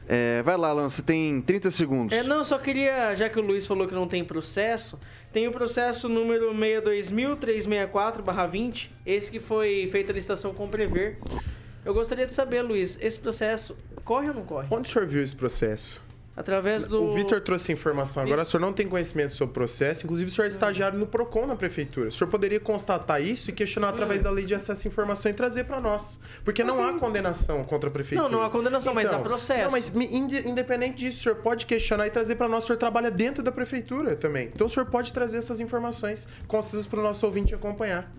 É, 0.06 0.42
vai 0.42 0.54
lá, 0.56 0.68
Alan, 0.68 0.88
você 0.88 1.00
tem 1.00 1.40
30 1.40 1.70
segundos. 1.70 2.16
É, 2.16 2.22
não, 2.22 2.44
só 2.44 2.58
queria, 2.58 3.16
já 3.16 3.26
que 3.28 3.38
o 3.38 3.42
Luiz 3.42 3.66
falou 3.66 3.88
que 3.88 3.94
não 3.94 4.06
tem 4.06 4.22
processo, 4.22 4.98
tem 5.32 5.48
o 5.48 5.52
processo 5.52 6.08
número 6.08 6.54
62364-20, 6.54 8.88
esse 9.06 9.30
que 9.30 9.40
foi 9.40 9.88
feita 9.90 10.12
a 10.12 10.14
licitação 10.14 10.52
com 10.52 10.68
Prever. 10.68 11.18
Eu 11.84 11.94
gostaria 11.94 12.26
de 12.26 12.34
saber, 12.34 12.62
Luiz, 12.62 12.98
esse 13.00 13.18
processo 13.18 13.76
corre 14.04 14.28
ou 14.28 14.34
não 14.34 14.44
corre? 14.44 14.68
Onde 14.70 14.88
o 14.88 14.92
senhor 14.92 15.08
viu 15.08 15.22
esse 15.22 15.34
processo? 15.34 16.02
Através 16.36 16.88
do. 16.88 17.02
O 17.02 17.14
Vitor 17.14 17.40
trouxe 17.40 17.70
a 17.70 17.74
informação. 17.74 18.22
Agora, 18.22 18.42
isso. 18.42 18.48
o 18.48 18.50
senhor 18.52 18.60
não 18.60 18.72
tem 18.72 18.88
conhecimento 18.88 19.32
sobre 19.32 19.50
o 19.52 19.54
processo. 19.54 20.04
Inclusive, 20.04 20.28
o 20.30 20.34
senhor 20.34 20.46
é 20.46 20.48
estagiário 20.48 20.98
no 20.98 21.06
PROCON 21.06 21.46
na 21.46 21.54
prefeitura. 21.54 22.08
O 22.08 22.12
senhor 22.12 22.28
poderia 22.28 22.58
constatar 22.58 23.22
isso 23.22 23.50
e 23.50 23.52
questionar 23.52 23.90
através 23.90 24.22
hum. 24.22 24.24
da 24.24 24.30
lei 24.30 24.44
de 24.44 24.54
acesso 24.54 24.86
à 24.86 24.90
informação 24.90 25.30
e 25.30 25.34
trazer 25.34 25.64
para 25.64 25.80
nós. 25.80 26.18
Porque 26.44 26.64
não 26.64 26.82
há 26.82 26.98
condenação 26.98 27.62
contra 27.64 27.88
a 27.88 27.92
prefeitura. 27.92 28.28
Não, 28.28 28.38
não 28.38 28.44
há 28.44 28.50
condenação, 28.50 28.92
então, 28.92 28.94
mas 28.94 29.12
há 29.12 29.14
então, 29.14 29.22
processo. 29.22 29.64
Não, 29.64 29.70
mas 29.70 29.92
independente 30.44 30.96
disso, 30.96 31.18
o 31.18 31.22
senhor 31.22 31.36
pode 31.36 31.66
questionar 31.66 32.06
e 32.06 32.10
trazer 32.10 32.34
para 32.34 32.48
nós. 32.48 32.64
O 32.64 32.66
senhor 32.66 32.78
trabalha 32.78 33.10
dentro 33.10 33.42
da 33.42 33.52
prefeitura 33.52 34.16
também. 34.16 34.50
Então, 34.52 34.66
o 34.66 34.70
senhor 34.70 34.86
pode 34.86 35.12
trazer 35.12 35.38
essas 35.38 35.60
informações 35.60 36.28
concisas 36.48 36.86
para 36.86 36.98
o 36.98 37.02
nosso 37.02 37.24
ouvinte 37.24 37.54
acompanhar. 37.54 38.10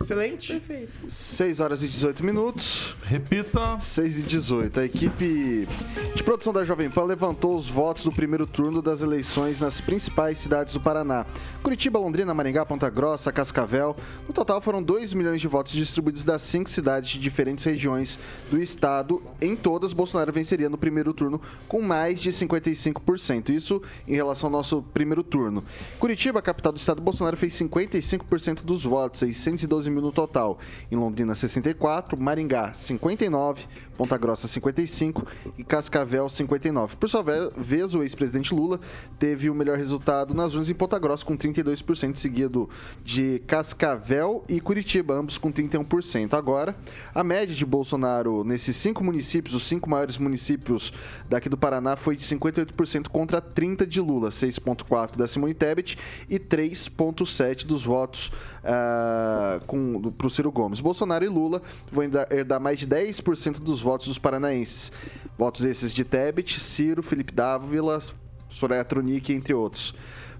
Excelente. 0.00 0.52
Perfeito. 0.52 1.10
6 1.10 1.60
horas 1.60 1.82
e 1.82 1.88
18 1.88 2.24
minutos. 2.24 2.94
Repita. 3.02 3.80
6 3.80 4.20
e 4.20 4.22
18. 4.22 4.80
A 4.80 4.84
equipe 4.84 5.66
de 6.14 6.22
produção 6.22 6.52
da 6.52 6.64
Jovem 6.64 6.90
Pan 6.90 7.04
levantou 7.04 7.56
os 7.56 7.68
votos 7.68 8.04
do 8.04 8.12
primeiro 8.12 8.46
turno 8.46 8.82
das 8.82 9.00
eleições 9.00 9.60
nas 9.60 9.80
principais 9.80 10.38
cidades 10.38 10.74
do 10.74 10.80
Paraná. 10.80 11.26
Curitiba, 11.62 11.98
Londrina, 11.98 12.34
Maringá, 12.34 12.64
Ponta 12.64 12.88
Grossa, 12.90 13.32
Cascavel. 13.32 13.96
No 14.28 14.34
total 14.34 14.60
foram 14.60 14.82
2 14.82 15.12
milhões 15.14 15.40
de 15.40 15.48
votos 15.48 15.72
distribuídos 15.72 16.24
das 16.24 16.42
cinco 16.42 16.70
cidades 16.70 17.10
de 17.10 17.18
diferentes 17.18 17.64
regiões 17.64 18.20
do 18.50 18.60
estado. 18.60 19.22
Em 19.40 19.56
todas, 19.56 19.92
Bolsonaro 19.92 20.32
venceria 20.32 20.68
no 20.68 20.78
primeiro 20.78 21.12
turno 21.12 21.40
com 21.66 21.80
mais 21.80 22.20
de 22.20 22.30
55%. 22.30 23.48
Isso 23.48 23.82
em 24.06 24.14
relação 24.14 24.48
ao 24.48 24.52
nosso 24.52 24.82
primeiro 24.82 25.24
turno. 25.24 25.64
Curitiba, 25.98 26.42
capital 26.42 26.72
do 26.72 26.78
estado, 26.78 27.00
Bolsonaro 27.00 27.36
fez 27.36 27.54
55% 27.54 28.62
dos 28.62 28.84
votos, 28.84 29.20
612 29.20 29.85
12 29.86 29.90
mil 29.90 30.02
no 30.02 30.12
total. 30.12 30.58
Em 30.90 30.96
Londrina, 30.96 31.34
64, 31.34 32.20
Maringá, 32.20 32.72
59, 32.74 33.66
Ponta 33.96 34.16
Grossa, 34.18 34.46
55 34.46 35.26
e 35.56 35.64
Cascavel, 35.64 36.28
59. 36.28 36.96
Por 36.96 37.08
sua 37.08 37.22
vez, 37.56 37.94
o 37.94 38.02
ex-presidente 38.02 38.54
Lula 38.54 38.80
teve 39.18 39.48
o 39.48 39.54
melhor 39.54 39.78
resultado 39.78 40.34
nas 40.34 40.52
urnas 40.52 40.68
em 40.68 40.74
Ponta 40.74 40.98
Grossa, 40.98 41.24
com 41.24 41.36
32%, 41.36 42.16
seguido 42.16 42.68
de 43.02 43.42
Cascavel 43.46 44.44
e 44.48 44.60
Curitiba, 44.60 45.14
ambos 45.14 45.38
com 45.38 45.52
31%. 45.52 46.34
Agora, 46.34 46.76
a 47.14 47.24
média 47.24 47.54
de 47.54 47.64
Bolsonaro 47.64 48.44
nesses 48.44 48.76
cinco 48.76 49.02
municípios, 49.02 49.54
os 49.54 49.62
cinco 49.62 49.88
maiores 49.88 50.18
municípios 50.18 50.92
daqui 51.28 51.48
do 51.48 51.56
Paraná, 51.56 51.96
foi 51.96 52.16
de 52.16 52.24
58% 52.24 53.08
contra 53.08 53.40
30% 53.40 53.86
de 53.86 54.00
Lula, 54.00 54.30
6,4% 54.30 55.16
da 55.16 55.26
Simone 55.26 55.54
Tebet 55.54 55.96
e 56.28 56.38
3,7% 56.38 57.64
dos 57.64 57.84
votos 57.84 58.32
uh, 58.62 59.64
para 60.16 60.26
o 60.26 60.30
Ciro 60.30 60.50
Gomes. 60.50 60.80
Bolsonaro 60.80 61.24
e 61.24 61.28
Lula 61.28 61.62
vão 61.90 62.04
herdar 62.30 62.60
mais 62.60 62.78
de 62.78 62.86
10% 62.86 63.60
dos 63.60 63.80
votos 63.80 64.08
dos 64.08 64.18
paranaenses. 64.18 64.92
Votos 65.38 65.64
esses 65.64 65.92
de 65.92 66.04
Tebet, 66.04 66.58
Ciro, 66.58 67.02
Felipe 67.02 67.32
Dávila, 67.32 68.00
Soraya 68.48 68.84
Tronic, 68.84 69.32
entre 69.32 69.54
outros. 69.54 69.94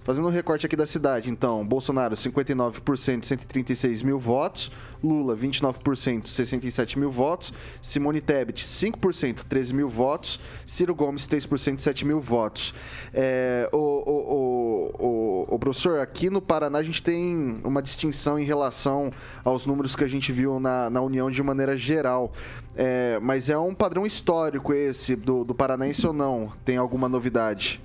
Fazendo 0.07 0.29
um 0.29 0.31
recorte 0.31 0.65
aqui 0.65 0.77
da 0.77 0.87
cidade, 0.87 1.29
então, 1.29 1.67
Bolsonaro 1.67 2.15
59%, 2.15 3.25
136 3.25 4.03
mil 4.03 4.21
votos, 4.21 4.71
Lula 5.03 5.37
29%, 5.37 6.29
67 6.29 6.97
mil 6.97 7.11
votos, 7.11 7.53
Simone 7.83 8.21
Tebet 8.21 8.65
5%, 8.65 9.43
13 9.49 9.75
mil 9.75 9.89
votos, 9.89 10.39
Ciro 10.65 10.95
Gomes 10.95 11.27
3%, 11.27 11.81
7 11.81 12.05
mil 12.05 12.21
votos. 12.21 12.73
É, 13.13 13.69
o, 13.73 13.79
o, 13.79 14.93
o, 14.97 15.55
o, 15.57 15.59
professor, 15.59 15.99
aqui 15.99 16.31
no 16.31 16.41
Paraná 16.41 16.79
a 16.79 16.85
gente 16.85 17.03
tem 17.03 17.61
uma 17.65 17.83
distinção 17.83 18.39
em 18.39 18.45
relação 18.45 19.11
aos 19.43 19.67
números 19.67 19.97
que 19.97 20.05
a 20.05 20.09
gente 20.09 20.31
viu 20.31 20.61
na, 20.61 20.89
na 20.89 21.01
União 21.01 21.29
de 21.29 21.43
maneira 21.43 21.77
geral. 21.77 22.33
É, 22.77 23.19
mas 23.21 23.51
é 23.51 23.59
um 23.59 23.75
padrão 23.75 24.07
histórico 24.07 24.73
esse 24.73 25.17
do, 25.17 25.43
do 25.43 25.53
Paranaense 25.53 26.07
ou 26.07 26.13
não? 26.13 26.53
Tem 26.65 26.77
alguma 26.77 27.09
novidade? 27.09 27.83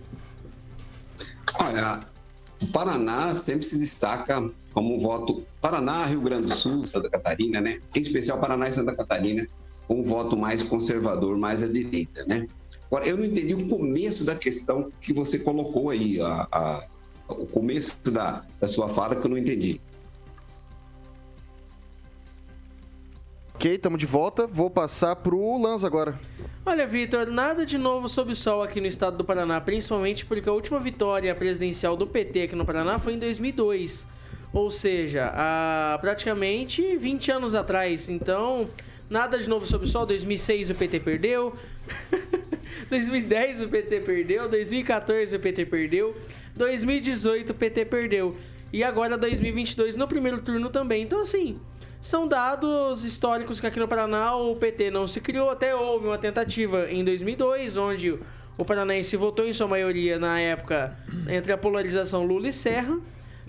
Olha, 1.60 2.11
o 2.62 2.67
Paraná 2.67 3.36
sempre 3.36 3.65
se 3.65 3.78
destaca 3.78 4.50
como 4.74 4.95
um 4.95 5.00
voto. 5.00 5.43
Paraná, 5.60 6.06
Rio 6.06 6.21
Grande 6.21 6.47
do 6.47 6.56
Sul, 6.56 6.86
Santa 6.86 7.10
Catarina, 7.10 7.60
né? 7.60 7.80
Em 7.95 8.02
especial 8.02 8.39
Paraná 8.39 8.69
e 8.69 8.74
Santa 8.74 8.95
Catarina, 8.95 9.47
um 9.89 10.04
voto 10.04 10.38
mais 10.38 10.63
conservador, 10.63 11.38
mais 11.38 11.63
à 11.63 11.67
direita, 11.67 12.26
né? 12.26 12.47
Agora, 12.88 13.08
eu 13.08 13.17
não 13.17 13.24
entendi 13.24 13.54
o 13.54 13.67
começo 13.67 14.26
da 14.26 14.36
questão 14.36 14.91
que 15.00 15.13
você 15.13 15.39
colocou 15.39 15.89
aí, 15.89 16.19
a, 16.21 16.47
a 16.52 16.88
o 17.30 17.45
começo 17.45 17.97
da, 18.12 18.43
da 18.60 18.67
sua 18.67 18.89
fala 18.89 19.15
que 19.15 19.26
eu 19.26 19.32
não 19.32 19.38
entendi. 19.38 19.80
Ok, 23.62 23.76
estamos 23.76 24.00
de 24.00 24.08
volta. 24.08 24.47
Vou 24.47 24.71
passar 24.71 25.15
para 25.17 25.36
o 25.36 25.62
Lanza 25.62 25.86
agora. 25.86 26.19
Olha, 26.65 26.88
Vitor, 26.88 27.28
nada 27.28 27.63
de 27.63 27.78
novo 27.78 28.10
sob 28.10 28.32
o 28.32 28.36
sol 28.36 28.63
aqui 28.63 28.82
no 28.82 28.88
estado 28.88 29.17
do 29.17 29.24
Paraná, 29.24 29.62
principalmente 29.62 30.26
porque 30.26 30.50
a 30.50 30.52
última 30.52 30.80
vitória 30.80 31.36
presidencial 31.36 31.95
do 31.95 32.08
PT 32.08 32.41
aqui 32.41 32.56
no 32.56 32.65
Paraná 32.65 32.97
foi 32.97 33.13
em 33.13 33.19
2002. 33.19 34.08
Ou 34.52 34.71
seja, 34.71 35.32
há 35.36 35.95
praticamente 36.02 36.97
20 36.97 37.34
anos 37.34 37.54
atrás. 37.54 38.10
Então, 38.10 38.67
nada 39.08 39.38
de 39.38 39.47
novo 39.47 39.63
sob 39.67 39.86
o 39.86 39.88
sol. 39.88 40.08
2006 40.08 40.71
o 40.71 40.74
PT 40.74 41.00
perdeu. 41.00 41.54
2010 42.89 43.62
o 43.62 43.67
PT 43.67 44.00
perdeu. 44.00 44.50
2014 44.50 45.36
o 45.36 45.39
PT 45.39 45.65
perdeu. 45.67 46.15
2018 46.56 47.52
o 47.52 47.54
PT 47.54 47.86
perdeu. 47.86 48.36
e 48.74 48.84
agora 48.84 49.19
2022 49.19 49.95
no 49.97 50.08
primeiro 50.08 50.41
turno 50.41 50.71
também. 50.71 51.04
Então, 51.04 51.21
assim, 51.21 51.60
são 52.02 52.28
dados 52.28 53.04
históricos 53.04 53.60
que 53.60 53.68
aqui 53.68 53.80
no 53.80 53.88
Paraná 53.88 54.36
o 54.36 54.56
PT 54.56 54.90
não 54.90 55.08
se 55.08 55.22
criou. 55.22 55.52
Até 55.52 55.76
houve 55.76 56.08
uma 56.08 56.18
tentativa 56.18 56.92
em 56.92 57.04
2002, 57.04 57.78
onde 57.78 58.20
o 58.58 58.66
paranaense 58.66 59.16
votou 59.16 59.46
em 59.46 59.54
sua 59.54 59.68
maioria 59.68 60.18
na 60.18 60.40
época 60.40 60.98
entre 61.30 61.54
a 61.54 61.58
polarização 61.58 62.26
Lula 62.26 62.48
e 62.48 62.54
Serra. 62.54 63.00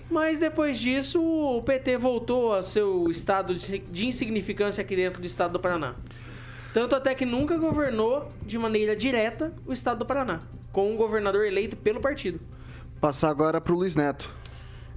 Mas 0.09 0.39
depois 0.39 0.79
disso, 0.79 1.19
o 1.19 1.63
PT 1.63 1.97
voltou 1.97 2.53
a 2.53 2.61
seu 2.61 3.09
estado 3.09 3.55
de 3.55 4.05
insignificância 4.05 4.81
aqui 4.81 4.95
dentro 4.95 5.19
do 5.19 5.25
estado 5.25 5.53
do 5.53 5.59
Paraná. 5.59 5.95
Tanto 6.73 6.95
até 6.95 7.15
que 7.15 7.25
nunca 7.25 7.57
governou 7.57 8.27
de 8.43 8.57
maneira 8.59 8.95
direta 8.95 9.51
o 9.65 9.73
estado 9.73 9.99
do 9.99 10.05
Paraná, 10.05 10.41
com 10.71 10.91
um 10.91 10.95
governador 10.95 11.45
eleito 11.45 11.75
pelo 11.75 11.99
partido. 11.99 12.39
Passar 13.01 13.29
agora 13.29 13.59
para 13.59 13.73
o 13.73 13.77
Luiz 13.77 13.95
Neto. 13.95 14.29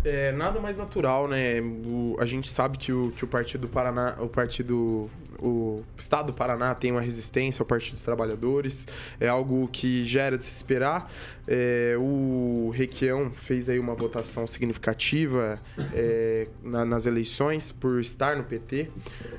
É 0.08 0.30
nada 0.30 0.60
mais 0.60 0.78
natural, 0.78 1.26
né? 1.26 1.60
O, 1.60 2.16
a 2.20 2.24
gente 2.24 2.48
sabe 2.48 2.78
que 2.78 2.92
o, 2.92 3.10
que 3.10 3.24
o 3.24 3.26
Partido 3.26 3.66
Paraná, 3.66 4.14
o 4.20 4.28
Partido 4.28 5.10
o 5.38 5.82
Estado 5.98 6.26
do 6.28 6.32
Paraná 6.32 6.74
tem 6.74 6.92
uma 6.92 7.00
resistência 7.00 7.62
ao 7.62 7.66
Partido 7.66 7.94
dos 7.94 8.02
Trabalhadores, 8.02 8.86
é 9.20 9.28
algo 9.28 9.68
que 9.68 10.04
já 10.04 10.22
era 10.22 10.36
de 10.36 10.44
se 10.44 10.52
esperar. 10.52 11.10
É, 11.46 11.96
o 11.98 12.70
Requião 12.74 13.30
fez 13.30 13.68
aí 13.68 13.78
uma 13.78 13.94
votação 13.94 14.46
significativa 14.46 15.60
é, 15.92 16.46
na, 16.62 16.84
nas 16.84 17.06
eleições 17.06 17.72
por 17.72 18.00
estar 18.00 18.36
no 18.36 18.44
PT, 18.44 18.88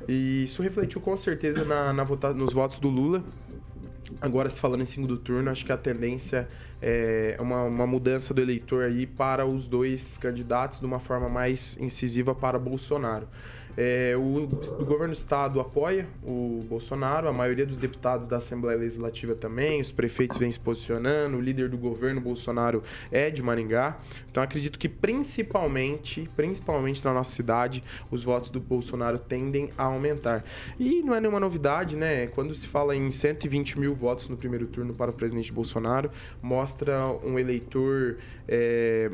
e 0.07 0.43
isso 0.43 0.61
refletiu 0.61 1.01
com 1.01 1.15
certeza 1.15 1.63
na, 1.63 1.93
na 1.93 2.03
vota, 2.03 2.33
nos 2.33 2.53
votos 2.53 2.79
do 2.79 2.89
Lula. 2.89 3.23
Agora, 4.21 4.49
se 4.49 4.59
falando 4.59 4.81
em 4.81 4.85
segundo 4.85 5.17
turno, 5.17 5.49
acho 5.49 5.65
que 5.65 5.71
a 5.71 5.77
tendência 5.77 6.47
é 6.81 7.37
uma, 7.39 7.63
uma 7.63 7.87
mudança 7.87 8.33
do 8.33 8.41
eleitor 8.41 8.85
aí 8.85 9.05
para 9.05 9.45
os 9.45 9.67
dois 9.67 10.17
candidatos 10.17 10.79
de 10.79 10.85
uma 10.85 10.99
forma 10.99 11.27
mais 11.27 11.77
incisiva 11.77 12.33
para 12.33 12.57
Bolsonaro. 12.57 13.27
É, 13.79 14.15
o, 14.17 14.45
o, 14.45 14.85
governo 14.85 15.13
do 15.13 15.17
estado 15.17 15.59
apoia 15.59 16.07
o 16.23 16.65
Bolsonaro, 16.67 17.27
a 17.27 17.33
maioria 17.33 17.63
dos 17.63 17.77
deputados 17.77 18.27
da 18.27 18.37
Assembleia 18.37 18.79
Legislativa 18.79 19.35
também, 19.35 19.79
os 19.79 19.91
prefeitos 19.91 20.35
vêm 20.37 20.51
se 20.51 20.59
posicionando, 20.59 21.37
o 21.37 21.39
líder 21.39 21.69
do 21.69 21.77
governo 21.77 22.19
Bolsonaro 22.19 22.81
é 23.11 23.29
de 23.29 23.43
Maringá. 23.43 23.99
Então 24.31 24.41
acredito 24.41 24.79
que 24.79 24.89
principalmente, 24.89 26.27
principalmente 26.35 27.05
na 27.05 27.13
nossa 27.13 27.29
cidade, 27.29 27.83
os 28.09 28.23
votos 28.23 28.49
do 28.49 28.59
Bolsonaro 28.59 29.19
tendem 29.19 29.69
a 29.77 29.83
aumentar. 29.83 30.43
E 30.79 31.03
não 31.03 31.13
é 31.13 31.21
nenhuma 31.21 31.39
novidade, 31.39 31.95
né? 31.95 32.25
Quando 32.27 32.55
se 32.55 32.67
fala 32.67 32.95
em 32.95 33.11
120 33.11 33.77
mil 33.77 33.93
votos 33.93 34.27
no 34.27 34.35
primeiro 34.35 34.65
turno 34.65 34.95
para 34.95 35.11
o 35.11 35.13
presidente 35.13 35.53
Bolsonaro, 35.53 36.09
mostra 36.41 37.05
um 37.23 37.37
eleitor. 37.37 38.17
É, 38.47 39.11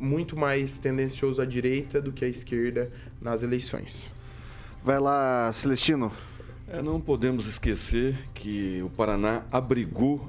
muito 0.00 0.36
mais 0.36 0.78
tendencioso 0.78 1.42
à 1.42 1.44
direita 1.44 2.00
do 2.00 2.10
que 2.10 2.24
à 2.24 2.28
esquerda 2.28 2.90
nas 3.20 3.42
eleições. 3.42 4.12
Vai 4.82 4.98
lá, 4.98 5.52
Celestino. 5.52 6.10
É, 6.66 6.80
não 6.80 7.00
podemos 7.00 7.46
esquecer 7.46 8.16
que 8.32 8.80
o 8.82 8.88
Paraná 8.88 9.42
abrigou 9.52 10.28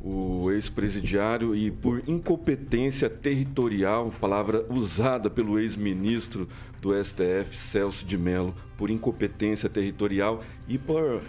o 0.00 0.50
ex-presidiário 0.52 1.54
e 1.54 1.70
por 1.70 2.02
incompetência 2.08 3.10
territorial, 3.10 4.12
palavra 4.20 4.64
usada 4.70 5.28
pelo 5.28 5.58
ex-ministro 5.58 6.48
do 6.80 6.92
STF, 6.92 7.56
Celso 7.56 8.04
de 8.04 8.16
Mello, 8.16 8.54
por 8.76 8.88
incompetência 8.88 9.68
territorial 9.68 10.42
e 10.68 10.78
por 10.78 11.22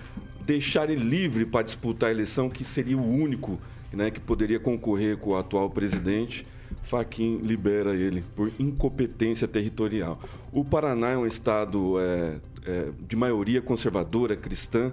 deixar 0.45 0.89
ele 0.89 1.03
livre 1.03 1.45
para 1.45 1.65
disputar 1.65 2.09
a 2.09 2.11
eleição, 2.11 2.49
que 2.49 2.63
seria 2.63 2.97
o 2.97 3.05
único 3.05 3.59
né, 3.91 4.11
que 4.11 4.19
poderia 4.19 4.59
concorrer 4.59 5.17
com 5.17 5.31
o 5.31 5.37
atual 5.37 5.69
presidente 5.69 6.45
Faquin 6.83 7.37
libera 7.37 7.95
ele 7.95 8.23
por 8.35 8.51
incompetência 8.59 9.47
territorial. 9.47 10.19
O 10.51 10.63
Paraná 10.63 11.11
é 11.11 11.17
um 11.17 11.25
estado 11.25 11.99
é, 11.99 12.37
é, 12.65 12.89
de 13.07 13.15
maioria 13.15 13.61
conservadora, 13.61 14.35
cristã. 14.35 14.91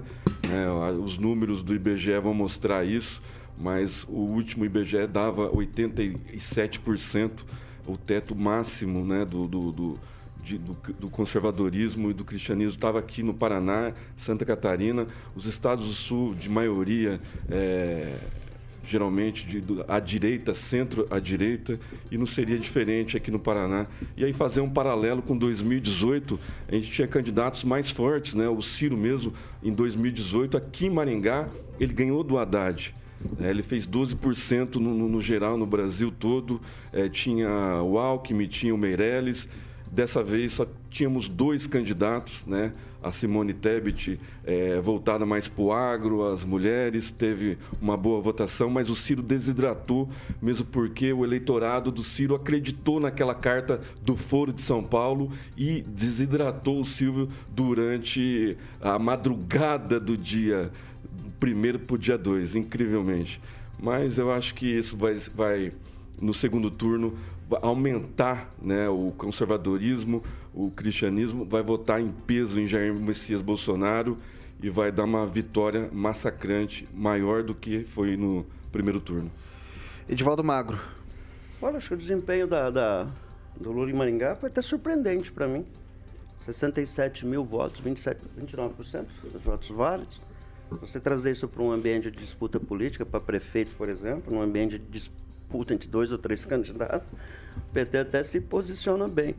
Né? 0.48 0.66
Os 1.02 1.18
números 1.18 1.62
do 1.62 1.74
IBGE 1.74 2.18
vão 2.20 2.34
mostrar 2.34 2.84
isso, 2.84 3.22
mas 3.58 4.04
o 4.04 4.18
último 4.18 4.64
IBGE 4.64 5.06
dava 5.06 5.50
87%, 5.50 7.30
o 7.86 7.96
teto 7.96 8.34
máximo 8.34 9.04
né, 9.04 9.24
do, 9.24 9.46
do, 9.46 9.72
do 9.72 9.98
de, 10.42 10.58
do, 10.58 10.76
do, 11.00 11.08
conservadorismo 11.08 12.10
e 12.10 12.14
do 12.14 12.24
cristianismo 12.24 12.74
estava 12.74 12.98
aqui 12.98 13.22
no 13.22 13.32
Paraná, 13.32 13.92
Santa 14.16 14.44
Catarina, 14.44 15.06
os 15.34 15.46
estados 15.46 15.86
do 15.86 15.92
sul 15.94 16.34
de 16.34 16.50
maioria 16.50 17.18
é, 17.50 18.18
geralmente 18.86 19.46
de, 19.46 19.62
à 19.88 19.98
direita, 19.98 20.54
centro 20.54 21.06
à 21.10 21.18
direita, 21.18 21.78
e 22.10 22.18
não 22.18 22.26
seria 22.26 22.58
diferente 22.58 23.16
aqui 23.16 23.30
no 23.30 23.38
Paraná. 23.38 23.86
E 24.16 24.24
aí 24.24 24.32
fazer 24.32 24.60
um 24.60 24.70
paralelo 24.70 25.22
com 25.22 25.36
2018, 25.36 26.38
a 26.68 26.74
gente 26.74 26.90
tinha 26.90 27.06
candidatos 27.06 27.64
mais 27.64 27.90
fortes, 27.90 28.34
né? 28.34 28.48
O 28.48 28.60
Ciro 28.60 28.96
mesmo, 28.96 29.32
em 29.62 29.72
2018, 29.72 30.56
aqui 30.56 30.86
em 30.86 30.90
Maringá, 30.90 31.48
ele 31.78 31.92
ganhou 31.92 32.22
do 32.22 32.38
Haddad. 32.38 32.94
É, 33.40 33.50
ele 33.50 33.62
fez 33.62 33.86
12% 33.86 34.76
no, 34.76 34.94
no, 34.94 35.08
no, 35.08 35.20
geral 35.20 35.56
no 35.56 35.66
Brasil 35.66 36.10
todo. 36.10 36.60
É, 36.92 37.08
tinha 37.08 37.48
o 37.82 37.98
Alckmin, 37.98 38.46
tinha 38.46 38.74
o 38.74 38.78
Meirelles. 38.78 39.48
Dessa 39.90 40.22
vez 40.22 40.52
só 40.52 40.66
tínhamos 40.90 41.28
dois 41.28 41.66
candidatos, 41.66 42.44
né? 42.46 42.72
A 43.04 43.12
Simone 43.12 43.52
Tebet 43.52 44.18
é, 44.44 44.80
voltada 44.80 45.26
mais 45.26 45.46
para 45.46 45.62
o 45.62 45.72
agro, 45.72 46.26
as 46.26 46.42
mulheres, 46.42 47.10
teve 47.10 47.58
uma 47.80 47.96
boa 47.96 48.20
votação, 48.20 48.70
mas 48.70 48.88
o 48.88 48.96
Ciro 48.96 49.22
desidratou, 49.22 50.08
mesmo 50.40 50.64
porque 50.64 51.12
o 51.12 51.24
eleitorado 51.24 51.92
do 51.92 52.02
Ciro 52.02 52.34
acreditou 52.34 52.98
naquela 52.98 53.34
carta 53.34 53.80
do 54.02 54.16
Foro 54.16 54.52
de 54.52 54.62
São 54.62 54.82
Paulo 54.82 55.30
e 55.56 55.82
desidratou 55.82 56.80
o 56.80 56.84
Silvio 56.84 57.28
durante 57.52 58.56
a 58.80 58.98
madrugada 58.98 60.00
do 60.00 60.16
dia 60.16 60.72
primeiro 61.38 61.78
para 61.78 61.94
o 61.94 61.98
dia 61.98 62.16
2, 62.16 62.56
incrivelmente. 62.56 63.38
Mas 63.78 64.16
eu 64.16 64.32
acho 64.32 64.54
que 64.54 64.66
isso 64.66 64.96
vai, 64.96 65.14
vai 65.34 65.72
no 66.20 66.32
segundo 66.32 66.70
turno, 66.70 67.12
aumentar 67.60 68.50
né, 68.62 68.88
o 68.88 69.12
conservadorismo, 69.16 70.22
o 70.54 70.70
cristianismo, 70.70 71.44
vai 71.44 71.62
votar 71.62 72.00
em 72.00 72.10
peso 72.10 72.60
em 72.60 72.66
Jair 72.66 72.94
Messias 72.94 73.42
Bolsonaro 73.42 74.16
e 74.62 74.70
vai 74.70 74.92
dar 74.92 75.04
uma 75.04 75.26
vitória 75.26 75.90
massacrante, 75.92 76.86
maior 76.94 77.42
do 77.42 77.54
que 77.54 77.84
foi 77.84 78.16
no 78.16 78.46
primeiro 78.70 79.00
turno. 79.00 79.30
Edivaldo 80.08 80.44
Magro. 80.44 80.78
Olha, 81.60 81.78
acho 81.78 81.88
que 81.88 81.94
o 81.94 81.98
desempenho 81.98 82.46
da, 82.46 82.70
da 82.70 83.06
do 83.58 83.72
Lula 83.72 83.90
em 83.90 83.94
Maringá 83.94 84.36
foi 84.36 84.48
até 84.48 84.62
surpreendente 84.62 85.32
para 85.32 85.46
mim. 85.46 85.64
67 86.44 87.24
mil 87.24 87.44
votos, 87.44 87.80
27, 87.80 88.20
29% 88.38 89.06
dos 89.32 89.42
votos 89.42 89.68
válidos. 89.70 90.20
Você 90.70 91.00
trazer 91.00 91.32
isso 91.32 91.48
para 91.48 91.62
um 91.62 91.70
ambiente 91.70 92.10
de 92.10 92.18
disputa 92.18 92.60
política, 92.60 93.06
para 93.06 93.20
prefeito, 93.20 93.72
por 93.76 93.88
exemplo, 93.88 94.34
num 94.34 94.42
ambiente 94.42 94.78
de 94.78 94.84
disputa 94.86 95.72
entre 95.72 95.88
dois 95.88 96.12
ou 96.12 96.18
três 96.18 96.44
candidatos, 96.44 97.06
o 97.56 97.72
PT 97.72 97.98
até 97.98 98.22
se 98.22 98.40
posiciona 98.40 99.08
bem. 99.08 99.34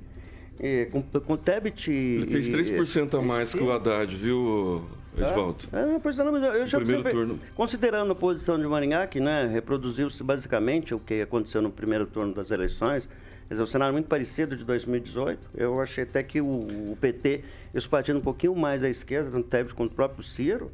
E, 0.60 0.88
com, 0.92 1.02
com 1.02 1.34
o 1.34 1.38
Tebet... 1.38 1.92
Ele 1.92 2.28
fez 2.28 2.50
3% 2.50 3.18
a 3.18 3.22
mais 3.22 3.54
que 3.54 3.62
o 3.62 3.72
Haddad, 3.72 4.16
viu, 4.16 4.86
Edvaldo? 5.18 5.66
É, 5.72 6.00
pois 6.00 6.18
não, 6.18 6.32
mas 6.32 6.44
eu 6.44 6.66
já 6.66 6.78
primeiro 6.78 7.10
turno. 7.10 7.40
Considerando 7.56 8.12
a 8.12 8.16
posição 8.16 8.58
de 8.60 8.66
Maringá, 8.66 9.06
que 9.08 9.20
né, 9.20 9.48
reproduziu-se 9.48 10.24
basicamente 10.24 10.94
o 10.94 11.00
que 11.00 11.22
aconteceu 11.22 11.62
no 11.62 11.70
primeiro 11.70 12.06
turno 12.06 12.34
das 12.34 12.52
eleições, 12.52 13.08
Quer 13.48 13.54
dizer, 13.54 13.64
um 13.64 13.68
cenário 13.68 13.94
muito 13.94 14.08
parecido 14.08 14.56
de 14.56 14.64
2018. 14.64 15.52
Eu 15.54 15.80
achei 15.80 16.04
até 16.04 16.24
que 16.24 16.42
o, 16.42 16.46
o 16.46 16.98
PT, 17.00 17.44
eles 17.74 17.86
partindo 17.86 18.18
um 18.18 18.22
pouquinho 18.22 18.56
mais 18.56 18.84
à 18.84 18.90
esquerda, 18.90 19.30
tanto 19.30 19.48
Tebet 19.48 19.76
quanto 19.76 19.92
o 19.92 19.96
próprio 19.96 20.24
Ciro, 20.24 20.72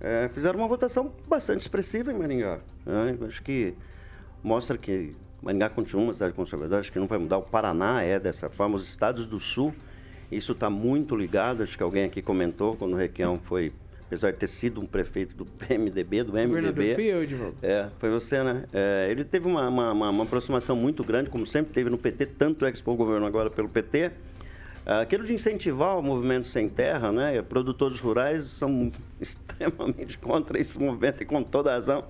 é, 0.00 0.28
fizeram 0.32 0.58
uma 0.58 0.68
votação 0.68 1.12
bastante 1.28 1.60
expressiva 1.60 2.10
em 2.10 2.18
Maringá. 2.18 2.60
Né? 2.86 3.18
Acho 3.26 3.42
que 3.42 3.74
mostra 4.42 4.78
que 4.78 5.12
Maringá 5.46 5.68
continua 5.70 6.02
uma 6.02 6.12
cidade 6.12 6.34
conservadora, 6.34 6.80
acho 6.80 6.90
que 6.90 6.98
não 6.98 7.06
vai 7.06 7.18
mudar. 7.18 7.38
O 7.38 7.42
Paraná 7.42 8.02
é 8.02 8.18
dessa 8.18 8.50
forma, 8.50 8.74
os 8.74 8.88
estados 8.88 9.26
do 9.26 9.38
sul, 9.38 9.72
isso 10.30 10.52
está 10.52 10.68
muito 10.68 11.14
ligado. 11.14 11.62
Acho 11.62 11.76
que 11.76 11.82
alguém 11.84 12.04
aqui 12.04 12.20
comentou 12.20 12.74
quando 12.74 12.94
o 12.94 12.96
Requião 12.96 13.38
foi, 13.38 13.72
apesar 14.06 14.32
de 14.32 14.38
ter 14.38 14.48
sido 14.48 14.80
um 14.80 14.86
prefeito 14.86 15.36
do 15.36 15.44
PMDB, 15.46 16.24
do 16.24 16.32
MDB. 16.32 16.94
Fui 16.96 17.04
eu. 17.04 17.54
É, 17.62 17.88
foi 18.00 18.10
você, 18.10 18.42
né? 18.42 18.64
É, 18.72 19.06
ele 19.08 19.24
teve 19.24 19.46
uma, 19.46 19.68
uma, 19.68 19.92
uma, 19.92 20.10
uma, 20.10 20.24
aproximação 20.24 20.74
muito 20.74 21.04
grande, 21.04 21.30
como 21.30 21.46
sempre 21.46 21.72
teve 21.72 21.88
no 21.88 21.96
PT, 21.96 22.26
tanto 22.26 22.66
é 22.66 22.70
que 22.72 22.78
expôs 22.78 22.96
o 22.96 22.98
governo 22.98 23.24
agora 23.24 23.48
pelo 23.48 23.68
PT. 23.68 24.10
Aquilo 24.84 25.24
de 25.24 25.34
incentivar 25.34 25.98
o 25.98 26.02
movimento 26.02 26.46
sem 26.46 26.68
terra, 26.68 27.10
né? 27.10 27.42
Produtores 27.42 27.98
rurais 27.98 28.44
são 28.44 28.90
extremamente 29.20 30.18
contra 30.18 30.60
esse 30.60 30.78
movimento 30.78 31.22
e 31.22 31.26
com 31.26 31.42
toda 31.42 31.70
razão 31.72 32.04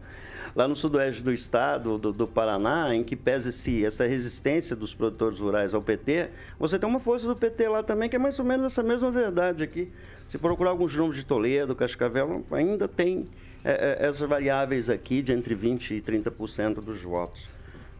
lá 0.56 0.66
no 0.66 0.74
sudoeste 0.74 1.22
do 1.22 1.30
estado, 1.30 1.98
do, 1.98 2.12
do 2.12 2.26
Paraná, 2.26 2.94
em 2.94 3.04
que 3.04 3.14
pesa 3.14 3.50
esse, 3.50 3.84
essa 3.84 4.06
resistência 4.06 4.74
dos 4.74 4.94
produtores 4.94 5.38
rurais 5.38 5.74
ao 5.74 5.82
PT, 5.82 6.30
você 6.58 6.78
tem 6.78 6.88
uma 6.88 6.98
força 6.98 7.28
do 7.28 7.36
PT 7.36 7.68
lá 7.68 7.82
também, 7.82 8.08
que 8.08 8.16
é 8.16 8.18
mais 8.18 8.38
ou 8.38 8.44
menos 8.44 8.72
essa 8.72 8.82
mesma 8.82 9.10
verdade 9.10 9.62
aqui. 9.62 9.92
Se 10.30 10.38
procurar 10.38 10.70
alguns 10.70 10.96
números 10.96 11.16
de 11.16 11.26
Toledo, 11.26 11.76
Cascavel, 11.76 12.42
ainda 12.50 12.88
tem 12.88 13.26
é, 13.62 13.98
é, 14.00 14.06
essas 14.06 14.26
variáveis 14.26 14.88
aqui 14.88 15.20
de 15.20 15.34
entre 15.34 15.54
20% 15.54 15.90
e 15.90 16.00
30% 16.00 16.76
dos 16.76 17.02
votos. 17.02 17.46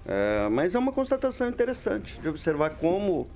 É, 0.07 0.49
mas 0.49 0.75
é 0.75 0.79
uma 0.79 0.92
constatação 0.92 1.51
interessante 1.51 2.19
de 2.19 2.29
observar 2.29 2.71
como 2.71 3.27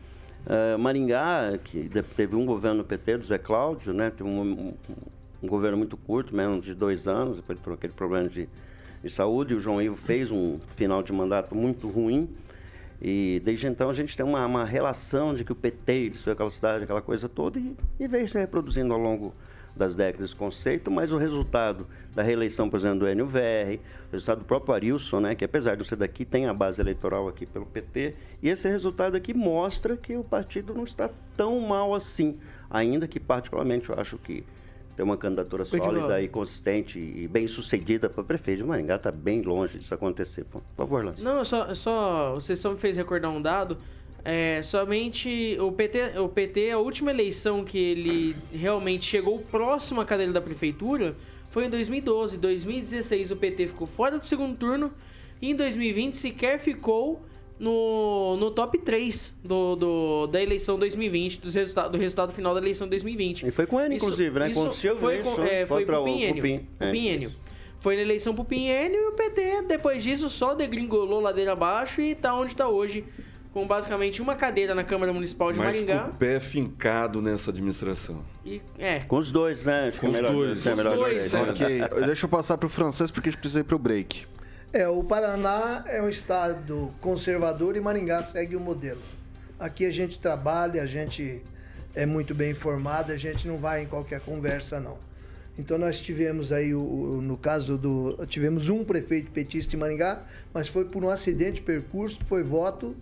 é, 0.46 0.78
Maringá, 0.78 1.58
que 1.62 1.90
teve 2.16 2.34
um 2.34 2.46
governo 2.46 2.82
PT 2.82 3.18
do 3.18 3.26
Zé 3.26 3.36
Cláudio, 3.36 3.92
né, 3.92 4.08
teve 4.08 4.30
um, 4.30 4.40
um, 4.40 4.74
um 5.42 5.46
governo 5.46 5.76
muito 5.76 5.98
curto, 5.98 6.34
menos 6.34 6.64
de 6.64 6.74
dois 6.74 7.06
anos, 7.06 7.36
depois 7.36 7.58
por 7.58 7.74
aquele 7.74 7.92
problema 7.92 8.26
de, 8.26 8.48
de 9.02 9.10
saúde, 9.10 9.54
o 9.54 9.60
João 9.60 9.80
Ivo 9.80 9.96
fez 9.96 10.30
um 10.30 10.58
final 10.76 11.02
de 11.02 11.12
mandato 11.12 11.54
muito 11.54 11.88
ruim. 11.88 12.28
E 13.00 13.40
desde 13.44 13.66
então 13.66 13.88
a 13.88 13.94
gente 13.94 14.16
tem 14.16 14.24
uma, 14.24 14.44
uma 14.44 14.64
relação 14.64 15.32
de 15.32 15.44
que 15.44 15.52
o 15.52 15.54
PT 15.54 16.10
destruiu 16.10 16.34
aquela 16.34 16.50
cidade, 16.50 16.84
aquela 16.84 17.00
coisa 17.00 17.28
toda, 17.28 17.58
e, 17.58 17.74
e 17.98 18.06
veio 18.06 18.28
se 18.28 18.38
reproduzindo 18.38 18.92
ao 18.92 19.00
longo 19.00 19.34
das 19.74 19.94
décadas 19.94 20.30
esse 20.30 20.36
conceito, 20.36 20.90
mas 20.90 21.12
o 21.12 21.16
resultado 21.16 21.86
da 22.14 22.22
reeleição, 22.22 22.68
por 22.68 22.76
exemplo, 22.78 23.00
do 23.00 23.08
Enio 23.08 23.26
Verri, 23.26 23.80
o 24.08 24.12
resultado 24.12 24.40
do 24.40 24.44
próprio 24.44 24.74
Arilson, 24.74 25.20
né, 25.20 25.34
que 25.34 25.44
apesar 25.44 25.76
de 25.76 25.86
ser 25.86 25.96
daqui, 25.96 26.24
tem 26.24 26.46
a 26.46 26.52
base 26.52 26.80
eleitoral 26.80 27.28
aqui 27.28 27.46
pelo 27.46 27.64
PT, 27.64 28.14
e 28.42 28.48
esse 28.48 28.68
resultado 28.68 29.16
aqui 29.16 29.32
mostra 29.32 29.96
que 29.96 30.16
o 30.16 30.24
partido 30.24 30.74
não 30.74 30.84
está 30.84 31.08
tão 31.36 31.60
mal 31.60 31.94
assim, 31.94 32.38
ainda 32.68 33.06
que 33.08 33.18
particularmente 33.18 33.88
eu 33.88 33.98
acho 33.98 34.18
que 34.18 34.44
ter 35.00 35.02
uma 35.02 35.16
candidatura 35.16 35.64
sólida 35.64 36.20
e 36.20 36.28
consistente 36.28 36.98
e 36.98 37.26
bem 37.26 37.46
sucedida 37.46 38.10
para 38.10 38.22
prefeito 38.22 38.58
de 38.58 38.64
Maringá 38.64 38.96
está 38.96 39.10
bem 39.10 39.40
longe 39.40 39.78
disso 39.78 39.94
acontecer. 39.94 40.44
Por 40.44 40.62
favor, 40.76 41.04
Lance. 41.04 41.22
Não, 41.22 41.42
só, 41.42 41.74
só 41.74 42.34
você 42.34 42.54
só 42.54 42.70
me 42.70 42.78
fez 42.78 42.98
recordar 42.98 43.30
um 43.30 43.40
dado. 43.40 43.78
É, 44.22 44.62
somente 44.62 45.56
o 45.58 45.72
PT, 45.72 46.18
o 46.18 46.28
PT, 46.28 46.72
a 46.72 46.78
última 46.78 47.10
eleição 47.10 47.64
que 47.64 47.78
ele 47.78 48.36
realmente 48.52 49.06
chegou 49.06 49.38
próximo 49.38 50.02
à 50.02 50.04
cadeira 50.04 50.32
da 50.32 50.40
prefeitura 50.42 51.16
foi 51.50 51.64
em 51.64 51.70
2012. 51.70 52.36
Em 52.36 52.40
2016 52.40 53.30
o 53.30 53.36
PT 53.36 53.68
ficou 53.68 53.86
fora 53.86 54.18
do 54.18 54.24
segundo 54.24 54.54
turno 54.54 54.92
e 55.40 55.50
em 55.50 55.54
2020 55.54 56.14
sequer 56.14 56.58
ficou 56.58 57.22
no, 57.60 58.38
no 58.38 58.50
top 58.50 58.78
3 58.78 59.36
do, 59.44 59.76
do, 59.76 60.26
da 60.28 60.42
eleição 60.42 60.78
2020, 60.78 61.40
dos 61.40 61.54
resultado, 61.54 61.92
do 61.92 61.98
resultado 61.98 62.32
final 62.32 62.54
da 62.54 62.60
eleição 62.60 62.88
2020. 62.88 63.46
E 63.46 63.50
foi 63.50 63.66
com 63.66 63.78
ele, 63.78 63.96
inclusive, 63.96 64.38
né? 64.38 64.50
Isso 64.50 64.62
com 64.62 64.68
o 64.68 64.72
Silvio, 64.72 65.00
foi, 65.00 65.18
com, 65.18 65.42
é, 65.42 65.66
foi 65.66 65.84
pro 65.84 66.02
Pinhênio. 66.02 66.42
Pin, 66.42 66.66
é. 66.80 66.90
Pinhênio. 66.90 67.30
Foi 67.78 67.96
na 67.96 68.02
eleição 68.02 68.34
pro 68.34 68.44
Pinhênio 68.44 68.98
e 68.98 69.08
o 69.08 69.12
PT, 69.12 69.62
depois 69.68 70.02
disso, 70.02 70.30
só 70.30 70.54
degringolou 70.54 71.20
ladeira 71.20 71.52
abaixo 71.52 72.00
e 72.00 72.14
tá 72.14 72.34
onde 72.34 72.56
tá 72.56 72.66
hoje 72.66 73.04
com 73.52 73.66
basicamente 73.66 74.22
uma 74.22 74.34
cadeira 74.34 74.74
na 74.74 74.84
Câmara 74.84 75.12
Municipal 75.12 75.52
de 75.52 75.58
Mas 75.58 75.76
Maringá. 75.76 76.04
Com 76.04 76.10
o 76.10 76.14
pé 76.14 76.40
fincado 76.40 77.20
nessa 77.20 77.50
administração. 77.50 78.24
E, 78.44 78.62
é. 78.78 79.00
Com 79.00 79.18
os 79.18 79.30
dois, 79.30 79.66
né? 79.66 79.92
com 80.00 80.08
os 80.08 80.16
melhor, 80.16 80.32
dois. 80.32 80.66
É 80.66 80.74
com 80.74 80.80
os 80.80 80.94
dois. 80.96 81.32
Né? 81.32 81.42
ok, 81.42 82.04
deixa 82.06 82.24
eu 82.24 82.30
passar 82.30 82.56
pro 82.56 82.68
francês 82.68 83.10
porque 83.10 83.28
a 83.28 83.32
gente 83.32 83.40
precisa 83.40 83.60
ir 83.60 83.64
pro 83.64 83.78
break. 83.78 84.24
É, 84.72 84.88
o 84.88 85.02
Paraná 85.02 85.84
é 85.88 86.00
um 86.00 86.08
estado 86.08 86.90
conservador 87.00 87.76
e 87.76 87.80
Maringá 87.80 88.22
segue 88.22 88.54
o 88.54 88.60
modelo. 88.60 89.02
Aqui 89.58 89.84
a 89.84 89.90
gente 89.90 90.20
trabalha, 90.20 90.82
a 90.82 90.86
gente 90.86 91.42
é 91.92 92.06
muito 92.06 92.34
bem 92.36 92.52
informado, 92.52 93.12
a 93.12 93.16
gente 93.16 93.48
não 93.48 93.56
vai 93.56 93.82
em 93.82 93.86
qualquer 93.86 94.20
conversa, 94.20 94.78
não. 94.78 94.96
Então 95.58 95.76
nós 95.76 96.00
tivemos 96.00 96.52
aí, 96.52 96.72
o, 96.72 97.20
no 97.20 97.36
caso 97.36 97.76
do. 97.76 98.16
Tivemos 98.26 98.68
um 98.68 98.84
prefeito 98.84 99.32
petista 99.32 99.74
em 99.74 99.78
Maringá, 99.78 100.24
mas 100.54 100.68
foi 100.68 100.84
por 100.84 101.02
um 101.02 101.10
acidente 101.10 101.54
de 101.54 101.62
percurso, 101.62 102.20
foi 102.24 102.44
voto, 102.44 102.96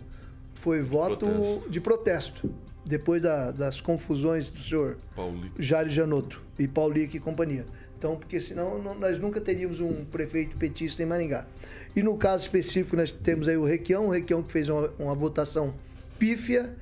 foi 0.55 0.81
voto 0.81 1.27
protesto. 1.27 1.69
de 1.69 1.79
protesto. 1.79 2.51
Depois 2.83 3.21
da, 3.21 3.51
das 3.51 3.79
confusões 3.79 4.49
do 4.49 4.59
senhor 4.59 4.97
Paulique. 5.15 5.61
Jário 5.61 5.91
Janotto 5.91 6.41
e 6.57 6.67
Paulique 6.67 7.17
e 7.17 7.19
companhia. 7.19 7.65
Então, 7.99 8.15
porque 8.15 8.39
senão 8.39 8.81
não, 8.81 8.95
nós 8.97 9.19
nunca 9.19 9.41
teríamos 9.41 9.81
um 9.81 10.05
prefeito 10.05 10.55
petista 10.55 11.03
em 11.03 11.05
Maringá. 11.05 11.45
E 11.93 12.01
no 12.01 12.15
caso 12.15 12.43
específico, 12.43 12.95
nós 12.95 13.11
temos 13.11 13.45
aí 13.49 13.57
o 13.57 13.65
Requião, 13.65 14.07
o 14.07 14.09
Requião 14.09 14.41
que 14.41 14.49
fez 14.49 14.69
uma, 14.69 14.89
uma 14.97 15.13
votação 15.13 15.75
pífia. 16.17 16.73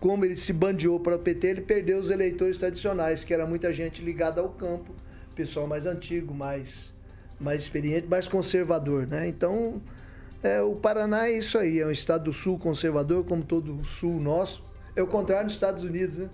Como 0.00 0.24
ele 0.24 0.36
se 0.36 0.52
bandeou 0.52 0.98
para 0.98 1.14
o 1.14 1.18
PT, 1.18 1.46
ele 1.46 1.60
perdeu 1.60 2.00
os 2.00 2.10
eleitores 2.10 2.58
tradicionais, 2.58 3.22
que 3.22 3.32
era 3.32 3.46
muita 3.46 3.72
gente 3.72 4.02
ligada 4.02 4.40
ao 4.40 4.50
campo, 4.50 4.92
pessoal 5.36 5.68
mais 5.68 5.86
antigo, 5.86 6.34
mais, 6.34 6.92
mais 7.38 7.62
experiente, 7.62 8.08
mais 8.08 8.26
conservador. 8.26 9.06
Né? 9.06 9.28
Então, 9.28 9.80
é, 10.42 10.60
o 10.60 10.74
Paraná 10.74 11.28
é 11.28 11.38
isso 11.38 11.56
aí, 11.56 11.78
é 11.78 11.86
um 11.86 11.92
estado 11.92 12.24
do 12.24 12.32
sul 12.32 12.58
conservador, 12.58 13.24
como 13.24 13.44
todo 13.44 13.78
o 13.78 13.84
sul 13.84 14.20
nosso. 14.20 14.60
É 14.96 15.02
o 15.02 15.06
contrário 15.06 15.46
dos 15.46 15.54
Estados 15.54 15.84
Unidos, 15.84 16.18
né? 16.18 16.28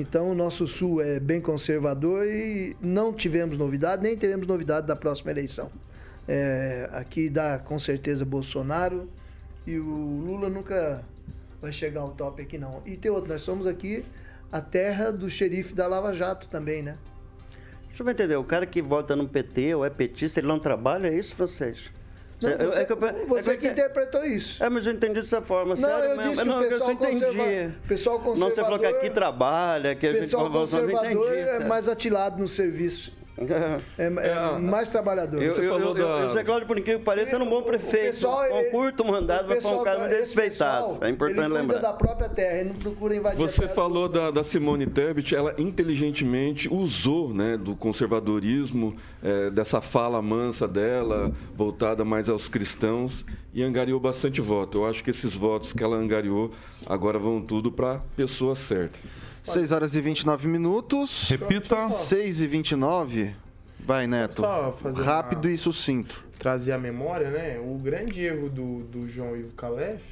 Então, 0.00 0.30
o 0.30 0.34
nosso 0.34 0.66
Sul 0.66 1.00
é 1.00 1.18
bem 1.18 1.40
conservador 1.40 2.26
e 2.26 2.76
não 2.82 3.14
tivemos 3.14 3.56
novidade, 3.56 4.02
nem 4.02 4.16
teremos 4.16 4.46
novidade 4.46 4.86
da 4.86 4.94
próxima 4.94 5.30
eleição. 5.30 5.70
É, 6.28 6.88
aqui 6.92 7.30
dá 7.30 7.58
com 7.58 7.78
certeza 7.78 8.24
Bolsonaro 8.24 9.08
e 9.66 9.78
o 9.78 9.84
Lula 9.84 10.50
nunca 10.50 11.02
vai 11.62 11.72
chegar 11.72 12.02
ao 12.02 12.10
top 12.10 12.42
aqui, 12.42 12.58
não. 12.58 12.82
E 12.84 12.96
tem 12.96 13.10
outro, 13.10 13.32
nós 13.32 13.40
somos 13.40 13.66
aqui 13.66 14.04
a 14.52 14.60
terra 14.60 15.10
do 15.10 15.30
xerife 15.30 15.74
da 15.74 15.86
Lava 15.86 16.12
Jato 16.12 16.46
também, 16.48 16.82
né? 16.82 16.98
Deixa 17.88 18.02
eu 18.02 18.10
entender, 18.10 18.36
o 18.36 18.44
cara 18.44 18.66
que 18.66 18.82
vota 18.82 19.16
no 19.16 19.26
PT 19.26 19.76
ou 19.76 19.84
é 19.84 19.88
petista, 19.88 20.40
ele 20.40 20.46
não 20.46 20.58
trabalha, 20.58 21.08
é 21.08 21.16
isso, 21.16 21.34
vocês? 21.36 21.90
Não, 22.40 22.68
você, 22.68 22.80
é 22.80 22.84
que, 22.84 22.94
você 23.26 23.50
é 23.50 23.54
que, 23.54 23.60
que, 23.60 23.68
interpretou 23.68 24.24
isso. 24.24 24.62
É, 24.62 24.68
mas 24.68 24.86
eu 24.86 24.92
entendi 24.92 25.22
dessa 25.22 25.40
forma. 25.40 25.74
Não, 25.74 25.76
sério 25.76 26.10
eu 26.10 26.16
mesmo. 26.16 26.30
disse 26.30 26.44
não, 26.44 26.60
que 26.60 26.66
o 26.66 26.68
pessoal, 26.68 26.90
eu 26.90 26.96
conserva... 26.96 27.72
pessoal 27.88 28.18
conservador... 28.18 28.48
Não, 28.48 28.54
você 28.54 28.62
falou 28.62 28.78
que 28.78 28.86
aqui 28.86 29.10
trabalha, 29.10 29.94
que 29.94 30.06
a 30.06 30.12
gente... 30.12 30.20
Pessoal 30.22 30.50
conservador 30.50 31.32
é 31.32 31.64
mais 31.64 31.88
atilado 31.88 32.38
no 32.38 32.46
serviço. 32.46 33.10
É, 33.38 33.82
é, 33.98 34.06
é, 34.06 34.58
mais 34.58 34.88
trabalhador. 34.88 35.42
Eu, 35.42 35.50
Você 35.50 35.66
eu, 35.66 35.68
falou 35.68 35.96
eu, 35.96 36.06
da... 36.06 36.26
O 36.26 36.32
Zé 36.32 36.42
Cláudio, 36.42 36.66
por 36.66 36.78
incrível 36.78 37.00
que 37.00 37.04
pareça, 37.04 37.36
era 37.36 37.44
um 37.44 37.48
bom 37.48 37.60
prefeito. 37.60 38.06
Pessoal, 38.06 38.48
com 38.48 38.58
um 38.58 38.70
curto 38.70 39.04
mandato, 39.04 39.46
mas 39.46 39.62
foi 39.62 39.72
um 39.72 39.84
cara 39.84 40.06
respeitado. 40.06 40.86
Pessoal, 40.86 40.98
é 41.02 41.10
importante 41.10 41.40
ele 41.40 41.54
lembrar. 41.54 41.78
da 41.78 41.92
própria 41.92 42.28
terra, 42.30 42.60
ele 42.60 42.70
não 42.70 42.76
procura 42.76 43.14
invadir 43.14 43.38
Você 43.38 43.68
falou 43.68 44.08
da, 44.08 44.30
da, 44.30 44.42
Simone 44.42 44.86
Tebet, 44.86 45.34
ela 45.34 45.54
inteligentemente 45.58 46.72
usou 46.72 47.34
né, 47.34 47.58
do 47.58 47.76
conservadorismo, 47.76 48.96
é, 49.22 49.50
dessa 49.50 49.82
fala 49.82 50.22
mansa 50.22 50.66
dela, 50.66 51.30
voltada 51.54 52.04
mais 52.04 52.30
aos 52.30 52.48
cristãos, 52.48 53.24
e 53.52 53.62
angariou 53.62 54.00
bastante 54.00 54.40
voto. 54.40 54.78
Eu 54.78 54.86
acho 54.86 55.04
que 55.04 55.10
esses 55.10 55.34
votos 55.34 55.74
que 55.74 55.82
ela 55.82 55.96
angariou 55.96 56.52
agora 56.86 57.18
vão 57.18 57.42
tudo 57.42 57.70
para 57.70 57.96
a 57.96 57.98
pessoa 58.16 58.54
certa. 58.54 58.98
6 59.46 59.72
horas 59.72 59.94
e 59.94 60.00
29 60.00 60.48
minutos. 60.48 61.28
Repita. 61.28 61.88
6 61.88 62.40
e 62.40 62.46
29. 62.46 63.34
Vai, 63.78 64.06
Neto. 64.06 64.36
Só 64.36 64.72
fazer 64.72 65.02
Rápido 65.02 65.46
uma... 65.46 65.54
e 65.54 65.56
sucinto. 65.56 66.24
Trazer 66.38 66.72
a 66.72 66.78
memória, 66.78 67.30
né? 67.30 67.58
O 67.58 67.78
grande 67.78 68.20
erro 68.22 68.48
do, 68.50 68.80
do 68.84 69.08
João 69.08 69.36
Ivo 69.36 69.52
Calef 69.52 70.02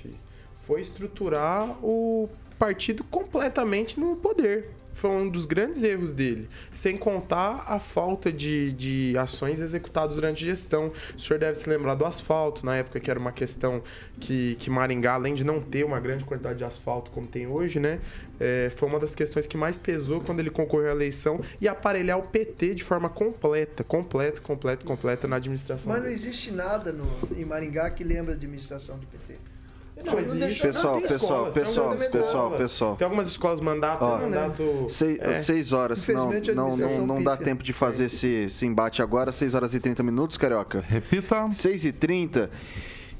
foi 0.66 0.80
estruturar 0.80 1.68
o 1.84 2.28
partido 2.58 3.02
completamente 3.04 3.98
no 3.98 4.16
poder 4.16 4.70
foi 5.04 5.10
um 5.10 5.28
dos 5.28 5.44
grandes 5.44 5.82
erros 5.82 6.14
dele. 6.14 6.48
Sem 6.72 6.96
contar 6.96 7.62
a 7.66 7.78
falta 7.78 8.32
de, 8.32 8.72
de 8.72 9.18
ações 9.18 9.60
executadas 9.60 10.14
durante 10.14 10.42
a 10.42 10.46
gestão. 10.46 10.90
O 11.14 11.20
senhor 11.20 11.38
deve 11.38 11.56
se 11.56 11.68
lembrar 11.68 11.94
do 11.94 12.06
asfalto, 12.06 12.64
na 12.64 12.76
época 12.76 12.98
que 12.98 13.10
era 13.10 13.20
uma 13.20 13.30
questão 13.30 13.82
que, 14.18 14.56
que 14.58 14.70
Maringá, 14.70 15.12
além 15.12 15.34
de 15.34 15.44
não 15.44 15.60
ter 15.60 15.84
uma 15.84 16.00
grande 16.00 16.24
quantidade 16.24 16.56
de 16.56 16.64
asfalto 16.64 17.10
como 17.10 17.26
tem 17.26 17.46
hoje, 17.46 17.78
né? 17.78 18.00
É, 18.40 18.72
foi 18.74 18.88
uma 18.88 18.98
das 18.98 19.14
questões 19.14 19.46
que 19.46 19.58
mais 19.58 19.76
pesou 19.76 20.22
quando 20.22 20.40
ele 20.40 20.50
concorreu 20.50 20.88
à 20.88 20.92
eleição 20.92 21.38
e 21.60 21.68
aparelhar 21.68 22.18
o 22.18 22.22
PT 22.22 22.74
de 22.74 22.82
forma 22.82 23.10
completa, 23.10 23.84
completa, 23.84 24.40
completa, 24.40 24.86
completa 24.86 25.28
na 25.28 25.36
administração. 25.36 25.92
Mas 25.92 26.02
não 26.02 26.08
existe 26.08 26.50
nada 26.50 26.92
no, 26.92 27.06
em 27.36 27.44
Maringá 27.44 27.90
que 27.90 28.02
lembra 28.02 28.32
a 28.32 28.36
administração 28.36 28.96
do 28.96 29.06
PT. 29.06 29.53
Não, 30.02 30.18
existe. 30.18 30.60
Pessoal, 30.60 30.94
não, 30.94 31.02
pessoal, 31.02 31.52
pessoal, 31.52 31.96
pessoal, 31.96 32.50
pessoal. 32.50 32.96
Tem 32.96 33.04
algumas 33.04 33.28
escolas 33.28 33.60
mandato, 33.60 34.02
Ó, 34.02 34.18
mandato. 34.18 34.86
Seis, 34.88 35.18
é. 35.20 35.34
seis 35.36 35.72
horas, 35.72 36.06
não, 36.08 36.32
não, 36.32 36.76
não, 36.76 37.06
não 37.06 37.22
dá 37.22 37.36
tempo 37.36 37.62
de 37.62 37.72
fazer 37.72 38.06
esse, 38.06 38.26
esse 38.26 38.66
embate 38.66 39.00
agora. 39.00 39.30
6 39.30 39.54
horas 39.54 39.72
e 39.72 39.80
30 39.80 40.02
minutos, 40.02 40.36
Carioca. 40.36 40.80
Repita. 40.80 41.50
6 41.52 41.84
e 41.84 41.92
30. 41.92 42.50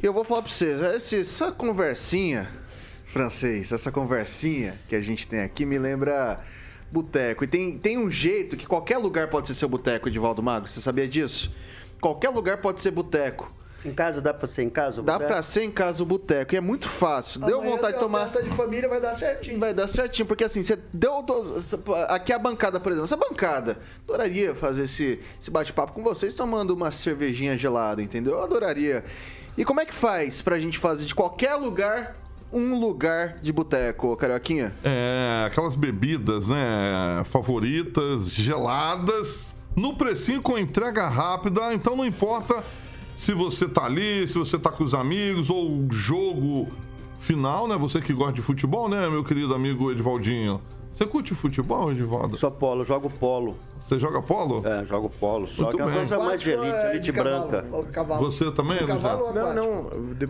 E 0.02 0.06
eu 0.06 0.12
vou 0.12 0.24
falar 0.24 0.42
pra 0.42 0.50
vocês, 0.50 0.80
essa, 0.82 1.16
essa 1.16 1.52
conversinha, 1.52 2.48
francês, 3.06 3.72
essa 3.72 3.92
conversinha 3.92 4.78
que 4.88 4.96
a 4.96 5.00
gente 5.00 5.26
tem 5.26 5.40
aqui 5.40 5.64
me 5.64 5.78
lembra 5.78 6.40
boteco. 6.90 7.44
E 7.44 7.46
tem, 7.46 7.78
tem 7.78 7.96
um 7.96 8.10
jeito 8.10 8.56
que 8.56 8.66
qualquer 8.66 8.98
lugar 8.98 9.30
pode 9.30 9.46
ser 9.48 9.54
seu 9.54 9.68
boteco, 9.68 10.08
Edivaldo 10.08 10.42
Mago. 10.42 10.68
Você 10.68 10.80
sabia 10.80 11.08
disso? 11.08 11.54
Qualquer 12.00 12.30
lugar 12.30 12.58
pode 12.58 12.80
ser 12.80 12.90
boteco. 12.90 13.50
Em 13.84 13.92
casa 13.92 14.20
dá 14.20 14.32
pra 14.32 14.48
ser 14.48 14.62
em 14.62 14.70
casa? 14.70 15.02
Dá 15.02 15.18
pra 15.18 15.42
ser 15.42 15.64
em 15.64 15.70
casa 15.70 16.02
o 16.02 16.06
boteco. 16.06 16.54
E 16.54 16.56
é 16.56 16.60
muito 16.60 16.88
fácil. 16.88 17.40
Deu 17.40 17.62
vontade 17.62 17.94
de 17.94 18.00
tomar. 18.00 18.22
festa 18.22 18.42
de 18.42 18.50
família 18.50 18.88
vai 18.88 19.00
dar 19.00 19.12
certinho. 19.12 19.58
Vai 19.58 19.74
dar 19.74 19.86
certinho, 19.86 20.26
porque 20.26 20.44
assim, 20.44 20.62
você 20.62 20.78
deu. 20.92 21.24
Aqui 22.08 22.32
a 22.32 22.38
bancada, 22.38 22.80
por 22.80 22.92
exemplo. 22.92 23.04
Essa 23.04 23.16
bancada. 23.16 23.78
Adoraria 24.08 24.54
fazer 24.54 24.84
esse, 24.84 25.20
esse 25.40 25.50
bate-papo 25.50 25.92
com 25.92 26.02
vocês 26.02 26.34
tomando 26.34 26.70
uma 26.70 26.90
cervejinha 26.90 27.56
gelada, 27.56 28.02
entendeu? 28.02 28.34
Eu 28.34 28.44
adoraria. 28.44 29.04
E 29.56 29.64
como 29.64 29.80
é 29.80 29.84
que 29.84 29.94
faz 29.94 30.40
pra 30.40 30.58
gente 30.58 30.78
fazer 30.78 31.04
de 31.04 31.14
qualquer 31.14 31.54
lugar 31.54 32.16
um 32.52 32.78
lugar 32.78 33.36
de 33.42 33.52
boteco, 33.52 34.16
Carioquinha? 34.16 34.72
É, 34.82 35.44
aquelas 35.46 35.74
bebidas, 35.74 36.48
né, 36.48 37.22
favoritas, 37.24 38.30
geladas, 38.30 39.54
no 39.76 39.96
precinho 39.96 40.40
com 40.40 40.56
entrega 40.56 41.08
rápida, 41.08 41.74
então 41.74 41.96
não 41.96 42.06
importa 42.06 42.62
se 43.14 43.32
você 43.32 43.68
tá 43.68 43.84
ali, 43.84 44.26
se 44.26 44.36
você 44.38 44.58
tá 44.58 44.70
com 44.70 44.84
os 44.84 44.94
amigos, 44.94 45.50
ou 45.50 45.86
jogo 45.90 46.68
final, 47.20 47.66
né? 47.66 47.76
Você 47.76 48.00
que 48.00 48.12
gosta 48.12 48.34
de 48.34 48.42
futebol, 48.42 48.88
né, 48.88 49.08
meu 49.08 49.24
querido 49.24 49.54
amigo 49.54 49.90
Edvaldinho? 49.90 50.60
Você 50.94 51.06
curte 51.06 51.34
futebol, 51.34 51.90
Edivaldo? 51.90 52.38
Só 52.38 52.48
polo, 52.50 52.84
jogo 52.84 53.10
polo. 53.10 53.56
Você 53.80 53.98
joga 53.98 54.22
polo? 54.22 54.64
É, 54.64 54.84
jogo 54.84 55.10
polo. 55.10 55.48
Só 55.48 55.64
Muito 55.64 55.76
que 55.76 55.82
é 55.82 55.84
uma 55.84 55.90
bem. 55.90 56.00
coisa 56.06 56.18
mais 56.24 56.40
de 56.40 56.50
elite, 56.52 56.68
É, 56.72 56.90
elite 56.92 57.00
de 57.06 57.12
cavalo, 57.12 57.48
branca. 57.48 57.82
cavalo. 57.92 58.24
Você 58.30 58.50
também, 58.52 58.78
De 58.78 58.86
cavalo 58.86 59.24
ou 59.26 59.34
Não, 59.34 59.42
aquático? 59.50 59.66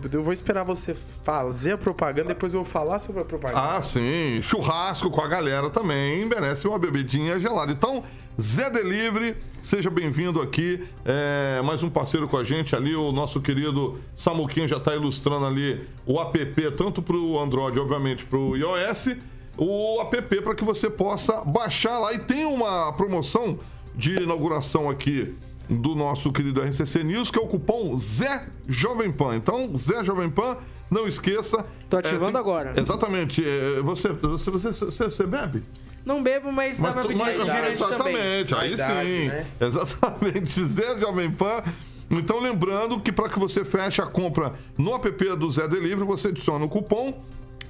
não, 0.01 0.09
eu 0.11 0.23
vou 0.23 0.33
esperar 0.33 0.63
você 0.63 0.95
fazer 1.23 1.73
a 1.73 1.77
propaganda, 1.77 2.29
depois 2.29 2.51
eu 2.55 2.63
vou 2.63 2.69
falar 2.71 2.97
sobre 2.97 3.21
a 3.21 3.25
propaganda. 3.25 3.75
Ah, 3.77 3.83
sim. 3.83 4.41
Churrasco 4.41 5.11
com 5.11 5.21
a 5.21 5.27
galera 5.27 5.69
também 5.69 6.25
merece 6.25 6.67
uma 6.67 6.79
bebidinha 6.79 7.39
gelada. 7.39 7.71
Então, 7.71 8.01
Zé 8.41 8.67
Delivery, 8.71 9.37
seja 9.61 9.91
bem-vindo 9.91 10.41
aqui. 10.41 10.83
É, 11.05 11.61
mais 11.63 11.83
um 11.83 11.91
parceiro 11.91 12.27
com 12.27 12.37
a 12.37 12.43
gente 12.43 12.75
ali, 12.75 12.95
o 12.95 13.11
nosso 13.11 13.39
querido 13.39 13.99
Samuquinha 14.15 14.67
já 14.67 14.77
está 14.77 14.95
ilustrando 14.95 15.45
ali 15.45 15.87
o 16.07 16.19
app, 16.19 16.71
tanto 16.71 17.03
para 17.03 17.15
o 17.15 17.39
Android, 17.39 17.79
obviamente, 17.79 18.25
para 18.25 18.39
o 18.39 18.57
iOS, 18.57 19.15
o 19.57 20.01
app 20.01 20.41
para 20.41 20.55
que 20.55 20.63
você 20.63 20.89
possa 20.89 21.43
baixar 21.45 21.97
lá. 21.99 22.13
E 22.13 22.19
tem 22.19 22.45
uma 22.45 22.91
promoção 22.93 23.57
de 23.95 24.15
inauguração 24.21 24.89
aqui 24.89 25.33
do 25.69 25.95
nosso 25.95 26.31
querido 26.31 26.61
RCC 26.61 27.03
News, 27.03 27.31
que 27.31 27.39
é 27.39 27.41
o 27.41 27.47
cupom 27.47 27.97
Zé 27.97 28.45
Jovem 28.67 29.11
Pan. 29.11 29.35
Então, 29.35 29.75
Zé 29.77 30.03
Jovem 30.03 30.29
Pan, 30.29 30.57
não 30.91 31.07
esqueça. 31.07 31.65
Tô 31.89 31.97
ativando 31.97 32.25
É, 32.25 32.31
tem- 32.31 32.39
agora. 32.39 32.73
Exatamente. 32.77 33.43
É, 33.43 33.81
Você, 33.81 34.09
você, 34.09 34.51
você, 34.51 34.69
você, 34.71 35.03
você 35.05 35.25
bebe? 35.25 35.63
Não 36.05 36.21
bebo, 36.21 36.51
mas 36.51 36.79
dá 36.79 36.91
pra 36.91 37.01
pedir 37.01 37.15
mas- 37.17 37.31
refrigerante 37.35 37.77
também. 37.79 38.13
exatamente, 38.15 38.55
aí 38.55 38.69
Verdade, 38.75 39.09
sim. 39.09 39.27
né? 39.27 39.47
Exatamente. 39.59 40.63
Zé 40.65 40.99
Jovem 40.99 41.31
Pan. 41.31 41.63
Então, 42.11 42.39
lembrando 42.39 43.01
que 43.01 43.11
para 43.11 43.27
que 43.27 43.39
você 43.39 43.65
feche 43.65 43.99
a 43.99 44.05
compra 44.05 44.53
no 44.77 44.93
app 44.93 45.35
do 45.35 45.49
Zé 45.49 45.67
Delivery, 45.67 46.05
você 46.05 46.27
adiciona 46.27 46.63
o 46.63 46.69
cupom 46.69 47.19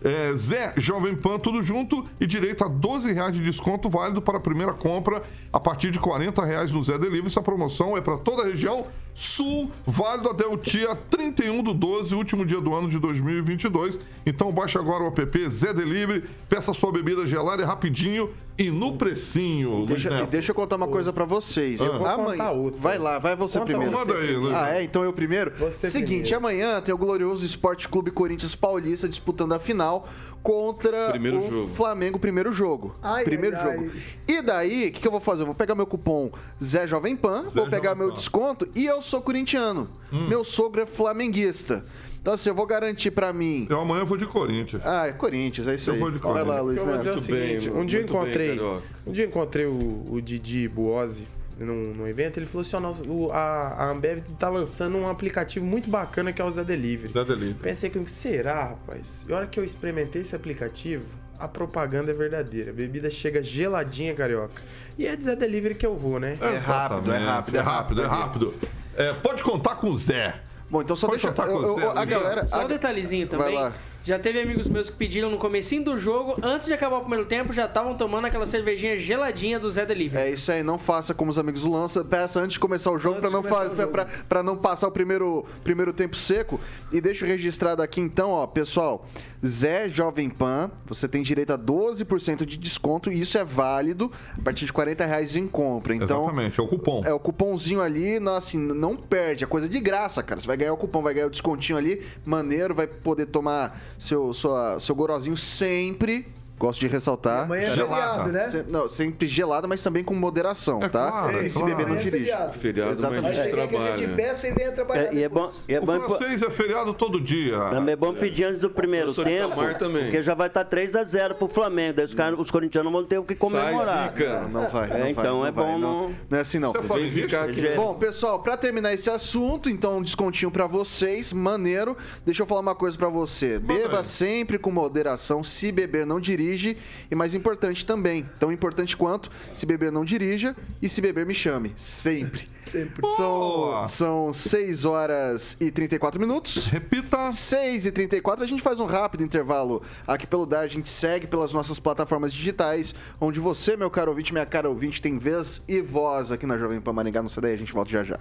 é, 0.05 0.35
Zé 0.35 0.71
Jovem 0.77 1.15
Pan, 1.15 1.39
tudo 1.39 1.63
junto, 1.63 2.05
e 2.21 2.27
direito 2.27 2.63
a 2.63 2.67
12 2.67 3.11
reais 3.11 3.33
de 3.33 3.43
desconto 3.43 3.89
válido 3.89 4.21
para 4.21 4.37
a 4.37 4.39
primeira 4.39 4.71
compra 4.71 5.23
a 5.51 5.59
partir 5.59 5.89
de 5.89 5.99
40 5.99 6.45
reais 6.45 6.71
no 6.71 6.83
Zé 6.83 6.95
Delivery. 6.99 7.25
Essa 7.25 7.41
promoção 7.41 7.97
é 7.97 8.01
para 8.01 8.15
toda 8.15 8.43
a 8.43 8.45
região 8.45 8.85
sul, 9.15 9.71
válido 9.85 10.29
até 10.29 10.45
o 10.45 10.57
dia 10.57 10.93
31 10.93 11.63
do 11.63 11.73
12, 11.73 12.13
último 12.13 12.45
dia 12.45 12.59
do 12.59 12.75
ano 12.75 12.89
de 12.89 12.99
2022. 12.99 13.97
Então 14.25 14.51
baixe 14.51 14.77
agora 14.77 15.05
o 15.05 15.07
app 15.07 15.49
Zé 15.49 15.73
Delivery, 15.73 16.25
peça 16.49 16.73
sua 16.73 16.91
bebida 16.91 17.25
gelada 17.25 17.65
rapidinho 17.65 18.29
e 18.57 18.69
no 18.69 18.97
precinho. 18.97 19.85
Deixa, 19.85 20.09
Luiz 20.09 20.21
e 20.23 20.27
deixa 20.27 20.51
eu 20.51 20.55
contar 20.55 20.75
uma 20.75 20.87
coisa 20.87 21.13
pra 21.13 21.23
vocês. 21.23 21.79
Eu 21.79 21.97
vou 21.97 22.07
Amanhã, 22.07 22.31
contar 22.31 22.51
outra. 22.51 22.79
vai 22.79 22.97
lá, 22.97 23.17
vai 23.17 23.35
você 23.35 23.57
Conta 23.59 23.71
primeiro. 23.71 23.97
Manda 23.97 24.13
aí, 24.15 24.35
Luiz. 24.35 24.55
Ah, 24.55 24.69
é? 24.75 24.83
Então 24.83 25.03
eu 25.03 25.13
primeiro? 25.13 25.51
Você 25.57 25.89
Seguinte, 25.89 26.33
primeiro. 26.33 26.37
amanhã 26.37 26.81
tem 26.81 26.93
o 26.93 26.97
glorioso 26.97 27.45
Esporte 27.45 27.87
Clube 27.87 28.11
Corinthians 28.11 28.53
Paulista 28.53 29.07
disputando 29.07 29.53
a 29.53 29.59
final 29.59 30.07
contra 30.45 31.09
Primeiro 31.09 31.39
o 31.39 31.49
jogo. 31.49 31.67
Flamengo, 31.69 32.19
primeiro 32.19 32.51
jogo. 32.53 32.93
Ai, 33.01 33.23
primeiro 33.23 33.57
ai, 33.57 33.63
jogo. 33.63 33.91
ai. 33.91 34.01
E 34.27 34.41
daí, 34.43 34.87
o 34.89 34.91
que, 34.91 35.01
que 35.01 35.07
eu 35.07 35.11
vou 35.11 35.19
fazer? 35.19 35.41
Eu 35.41 35.47
vou 35.47 35.55
pegar 35.55 35.73
meu 35.73 35.87
cupom 35.87 36.31
Zé 36.63 36.85
Jovem 36.85 37.15
Pan, 37.15 37.45
Zé 37.47 37.59
vou 37.59 37.67
pegar 37.67 37.89
Jovem 37.89 37.97
meu 38.05 38.09
Pan. 38.09 38.13
desconto 38.13 38.69
e 38.75 38.85
eu 38.85 39.01
sou 39.01 39.21
corintiano. 39.21 39.89
Hum. 40.13 40.27
Meu 40.29 40.43
sogro 40.43 40.83
é 40.83 40.85
flamenguista. 40.85 41.83
Então, 42.21 42.33
assim, 42.33 42.49
eu 42.49 42.55
vou 42.55 42.65
garantir 42.67 43.09
pra 43.11 43.33
mim. 43.33 43.65
Eu 43.69 43.79
amanhã 43.79 44.03
vou 44.05 44.17
de 44.17 44.25
Corinthians. 44.27 44.83
Ah, 44.85 45.07
é 45.07 45.11
Corinthians, 45.13 45.67
é 45.67 45.75
isso 45.75 45.89
Eu 45.89 45.93
aí. 45.95 45.99
vou 45.99 46.11
de 46.11 46.19
Vai 46.19 46.43
lá, 46.43 46.59
Corinthians. 46.59 46.65
Luiz 46.65 46.77
Eu 46.79 46.85
vou 46.85 46.97
dizer 46.97 47.09
o 47.09 47.13
Muito 47.13 47.31
bem, 47.31 47.59
seguinte, 47.59 47.69
um 47.77 47.85
dia 47.85 47.99
eu 47.99 48.05
bem, 48.07 48.15
encontrei, 48.15 48.47
Carioca. 48.49 48.83
um 49.07 49.11
dia 49.11 49.25
eu 49.25 49.29
encontrei 49.29 49.65
o, 49.65 50.03
o 50.11 50.21
Didi 50.21 50.67
Buozzi 50.67 51.27
num, 51.59 51.93
num 51.93 52.07
evento, 52.07 52.37
ele 52.37 52.45
falou 52.45 52.61
assim, 52.61 52.75
ó, 52.75 52.79
nós- 52.79 53.01
o- 53.07 53.31
a, 53.31 53.67
a 53.85 53.89
Ambev 53.91 54.21
tá 54.37 54.49
lançando 54.49 54.97
um 54.97 55.07
aplicativo 55.09 55.65
muito 55.65 55.89
bacana 55.89 56.33
que 56.33 56.41
é 56.41 56.45
o 56.45 56.51
Zé 56.51 56.63
Delivery. 56.63 57.11
Zé 57.13 57.23
Delivery. 57.23 57.59
Pensei 57.61 57.89
que 57.89 57.97
o 57.97 58.03
que 58.03 58.11
será, 58.11 58.63
rapaz? 58.69 59.25
E 59.27 59.33
a 59.33 59.37
hora 59.37 59.47
que 59.47 59.59
eu 59.59 59.63
experimentei 59.63 60.21
esse 60.21 60.35
aplicativo, 60.35 61.05
a 61.39 61.47
propaganda 61.47 62.11
é 62.11 62.13
verdadeira. 62.13 62.71
A 62.71 62.73
bebida 62.73 63.09
chega 63.09 63.41
geladinha, 63.43 64.13
carioca. 64.13 64.61
E 64.97 65.05
é 65.07 65.15
de 65.15 65.23
Zé 65.23 65.35
Delivery 65.35 65.75
que 65.75 65.85
eu 65.85 65.95
vou, 65.97 66.19
né? 66.19 66.37
É 66.41 66.57
rápido, 66.57 67.13
é 67.13 67.17
rápido, 67.17 67.57
é 67.57 67.61
rápido, 67.61 68.01
é 68.03 68.05
rápido. 68.05 68.53
É, 68.95 69.13
pode 69.13 69.43
contar 69.43 69.75
com 69.75 69.89
o 69.89 69.97
Zé. 69.97 70.39
Bom, 70.69 70.81
então 70.81 70.95
só 70.95 71.07
Pode 71.07 71.21
deixa 71.21 71.35
contar 71.35 71.51
eu, 71.51 71.57
com 71.59 71.63
eu- 71.65 71.75
o 71.75 71.79
Zé, 71.93 71.99
a 71.99 72.05
galera. 72.05 72.47
Só 72.47 72.65
um 72.65 72.67
detalhezinho 72.67 73.27
Vai 73.27 73.37
também. 73.39 73.55
lá. 73.55 73.73
Já 74.05 74.19
teve 74.19 74.39
amigos 74.39 74.67
meus 74.67 74.87
que 74.89 74.95
pediram 74.95 75.31
no 75.31 75.37
comecinho 75.37 75.83
do 75.83 75.97
jogo, 75.97 76.35
antes 76.43 76.67
de 76.67 76.73
acabar 76.73 76.97
o 76.97 77.01
primeiro 77.01 77.25
tempo, 77.25 77.51
já 77.51 77.65
estavam 77.65 77.95
tomando 77.95 78.25
aquela 78.25 78.45
cervejinha 78.45 78.95
geladinha 78.99 79.59
do 79.59 79.67
Zé 79.69 79.83
Delivery. 79.83 80.27
É 80.27 80.31
isso 80.31 80.51
aí, 80.51 80.61
não 80.61 80.77
faça 80.77 81.11
como 81.13 81.31
os 81.31 81.39
amigos 81.39 81.63
do 81.63 81.71
Lança, 81.71 82.05
peça 82.05 82.39
antes 82.39 82.53
de 82.53 82.59
começar 82.59 82.91
o 82.91 82.99
jogo 82.99 83.19
para 83.19 83.31
não, 83.31 83.41
fa- 83.41 83.65
o 83.71 83.75
jogo. 83.75 83.91
pra- 83.91 84.05
pra 84.29 84.43
não 84.43 84.55
passar 84.55 84.87
o 84.87 84.91
primeiro, 84.91 85.43
primeiro 85.63 85.91
tempo 85.91 86.15
seco. 86.15 86.59
E 86.91 87.01
deixa 87.01 87.25
registrado 87.25 87.81
aqui 87.81 87.99
então, 87.99 88.29
ó, 88.29 88.45
pessoal, 88.45 89.07
Zé 89.43 89.89
Jovem 89.89 90.29
Pan, 90.29 90.69
você 90.85 91.07
tem 91.07 91.23
direito 91.23 91.51
a 91.53 91.57
12% 91.57 92.45
de 92.45 92.57
desconto 92.57 93.11
e 93.11 93.19
isso 93.19 93.37
é 93.39 93.43
válido 93.43 94.11
a 94.37 94.41
partir 94.41 94.65
de 94.65 94.73
40 94.73 95.03
reais 95.03 95.35
em 95.35 95.47
compra. 95.47 95.95
Então, 95.95 96.21
Exatamente, 96.21 96.59
é 96.59 96.63
o 96.63 96.67
cupom. 96.67 97.01
é 97.03 97.11
o 97.13 97.19
cupomzinho 97.19 97.81
ali, 97.81 98.19
não, 98.19 98.35
assim, 98.35 98.57
não 98.59 98.95
perde, 98.95 99.43
é 99.43 99.47
coisa 99.47 99.67
de 99.67 99.79
graça, 99.79 100.21
cara. 100.21 100.39
Você 100.39 100.45
vai 100.47 100.57
ganhar 100.57 100.73
o 100.73 100.77
cupom, 100.77 101.01
vai 101.01 101.13
ganhar 101.15 101.25
o 101.27 101.29
descontinho 101.31 101.77
ali, 101.77 102.03
maneiro, 102.23 102.75
vai 102.75 102.85
poder 102.87 103.25
tomar 103.25 103.79
seu, 103.97 104.33
sua, 104.33 104.79
seu 104.79 104.95
gorozinho 104.95 105.37
sempre. 105.37 106.27
Gosto 106.57 106.79
de 106.79 106.87
ressaltar. 106.87 107.43
Amanhã 107.43 107.67
é 107.67 107.71
Gelada. 107.75 107.95
feriado, 108.23 108.31
né? 108.31 108.39
Se- 108.49 108.65
não, 108.69 108.87
sempre 108.87 109.27
gelada, 109.27 109.67
mas 109.67 109.83
também 109.83 110.03
com 110.05 110.13
moderação, 110.15 110.81
É 110.81 110.87
tá? 110.87 111.11
claro, 111.11 111.37
é 111.39 111.45
e 111.45 111.49
se 111.49 111.57
claro. 111.59 111.69
beber 111.75 111.83
não 111.83 111.91
Amanhã 111.93 111.99
é 111.99 112.03
dirige. 112.03 112.25
feriado. 112.31 112.53
Feriado, 112.57 112.91
Exatamente. 112.91 113.23
mas 113.23 113.31
Mas 113.35 113.39
a 113.39 113.43
você 113.43 113.49
quer 113.55 113.67
que 113.67 113.75
a 113.75 113.79
gente 113.79 113.97
trabalha. 113.97 114.15
peça 114.15 114.47
e 114.47 114.51
venha 114.53 114.71
trabalhar 114.71 115.01
É, 115.03 115.13
e 115.15 115.23
é 115.23 115.29
bom, 115.29 115.39
depois. 115.47 115.65
e 115.67 115.73
é 115.75 115.79
O 115.79 115.85
bom, 115.85 115.99
francês 115.99 116.41
é 116.41 116.49
feriado 116.49 116.93
todo 116.93 117.19
dia. 117.19 117.59
também 117.71 117.93
é 117.93 117.95
bom 117.97 118.13
pedir 118.13 118.45
antes 118.45 118.61
do 118.61 118.69
primeiro 118.69 119.13
Professor 119.13 119.25
tempo, 119.25 119.53
Itamar 119.53 119.77
também. 119.77 120.03
porque 120.05 120.21
já 120.21 120.33
vai 120.33 120.47
estar 120.47 120.63
3x0 120.63 121.33
pro 121.35 121.47
Flamengo. 121.49 121.93
Daí 121.97 122.05
os, 122.05 122.13
caras, 122.13 122.39
os 122.39 122.49
corintianos 122.49 122.91
vão 122.91 123.03
ter 123.03 123.17
o 123.17 123.23
que 123.25 123.35
comemorar. 123.35 124.13
Sai, 124.15 124.27
zica. 124.27 124.41
Não 124.47 124.69
vai, 124.69 124.87
não 124.87 124.97
vai, 124.99 125.09
então 125.11 125.23
não 125.39 125.45
é 125.45 125.51
vai, 125.51 125.65
bom 125.65 125.77
não, 125.77 125.91
não- 126.03 126.15
não 126.29 126.37
é 126.37 126.41
assim 126.41 126.57
não. 126.59 126.71
Você 126.71 126.93
é 126.93 126.95
Vem 126.95 127.11
ficar 127.11 127.49
aqui. 127.49 127.67
Bom, 127.75 127.95
pessoal, 127.95 128.39
pra 128.41 128.55
terminar 128.55 128.93
esse 128.93 129.09
assunto, 129.09 129.69
então 129.69 129.97
um 129.97 130.01
descontinho 130.01 130.49
pra 130.49 130.67
vocês, 130.67 131.33
maneiro. 131.33 131.97
Deixa 132.25 132.43
eu 132.43 132.47
falar 132.47 132.61
uma 132.61 132.75
coisa 132.75 132.97
pra 132.97 133.09
você. 133.09 133.59
Beba 133.59 133.99
aí. 133.99 134.05
sempre 134.05 134.57
com 134.57 134.71
moderação. 134.71 135.43
Se 135.43 135.69
beber, 135.71 136.05
não 136.05 136.19
dirige. 136.45 136.77
E 137.09 137.15
mais 137.15 137.33
importante 137.33 137.85
também, 137.85 138.29
tão 138.39 138.51
importante 138.51 138.95
quanto, 138.95 139.31
se 139.53 139.65
beber, 139.65 139.91
não 139.91 140.05
dirija. 140.05 140.55
E 140.81 140.87
se 140.87 141.01
beber, 141.01 141.25
me 141.25 141.33
chame. 141.33 141.73
Sempre. 141.75 142.47
Sempre. 142.61 143.07
São, 143.15 143.87
são 143.87 144.33
6 144.33 144.85
horas 144.85 145.57
e 145.59 145.71
34 145.71 146.19
minutos. 146.19 146.67
Repita. 146.67 147.31
6 147.31 147.85
e 147.85 147.91
34 147.91 148.43
a 148.43 148.47
gente 148.47 148.61
faz 148.61 148.79
um 148.79 148.85
rápido 148.85 149.23
intervalo 149.23 149.81
aqui 150.05 150.27
pelo 150.27 150.45
DAR. 150.45 150.63
A 150.63 150.67
gente 150.67 150.89
segue 150.89 151.27
pelas 151.27 151.53
nossas 151.53 151.79
plataformas 151.79 152.33
digitais, 152.33 152.93
onde 153.19 153.39
você, 153.39 153.77
meu 153.77 153.89
caro 153.89 154.11
ouvinte, 154.11 154.33
minha 154.33 154.45
cara 154.45 154.69
ouvinte, 154.69 155.01
tem 155.01 155.17
vez 155.17 155.63
e 155.67 155.81
voz 155.81 156.31
aqui 156.31 156.45
na 156.45 156.57
Jovem 156.57 156.81
Pan 156.81 156.93
Maringá. 156.93 157.21
Não 157.21 157.29
sai 157.29 157.43
daí, 157.43 157.53
a 157.53 157.57
gente 157.57 157.73
volta 157.73 157.91
já 157.91 158.03
já. 158.03 158.19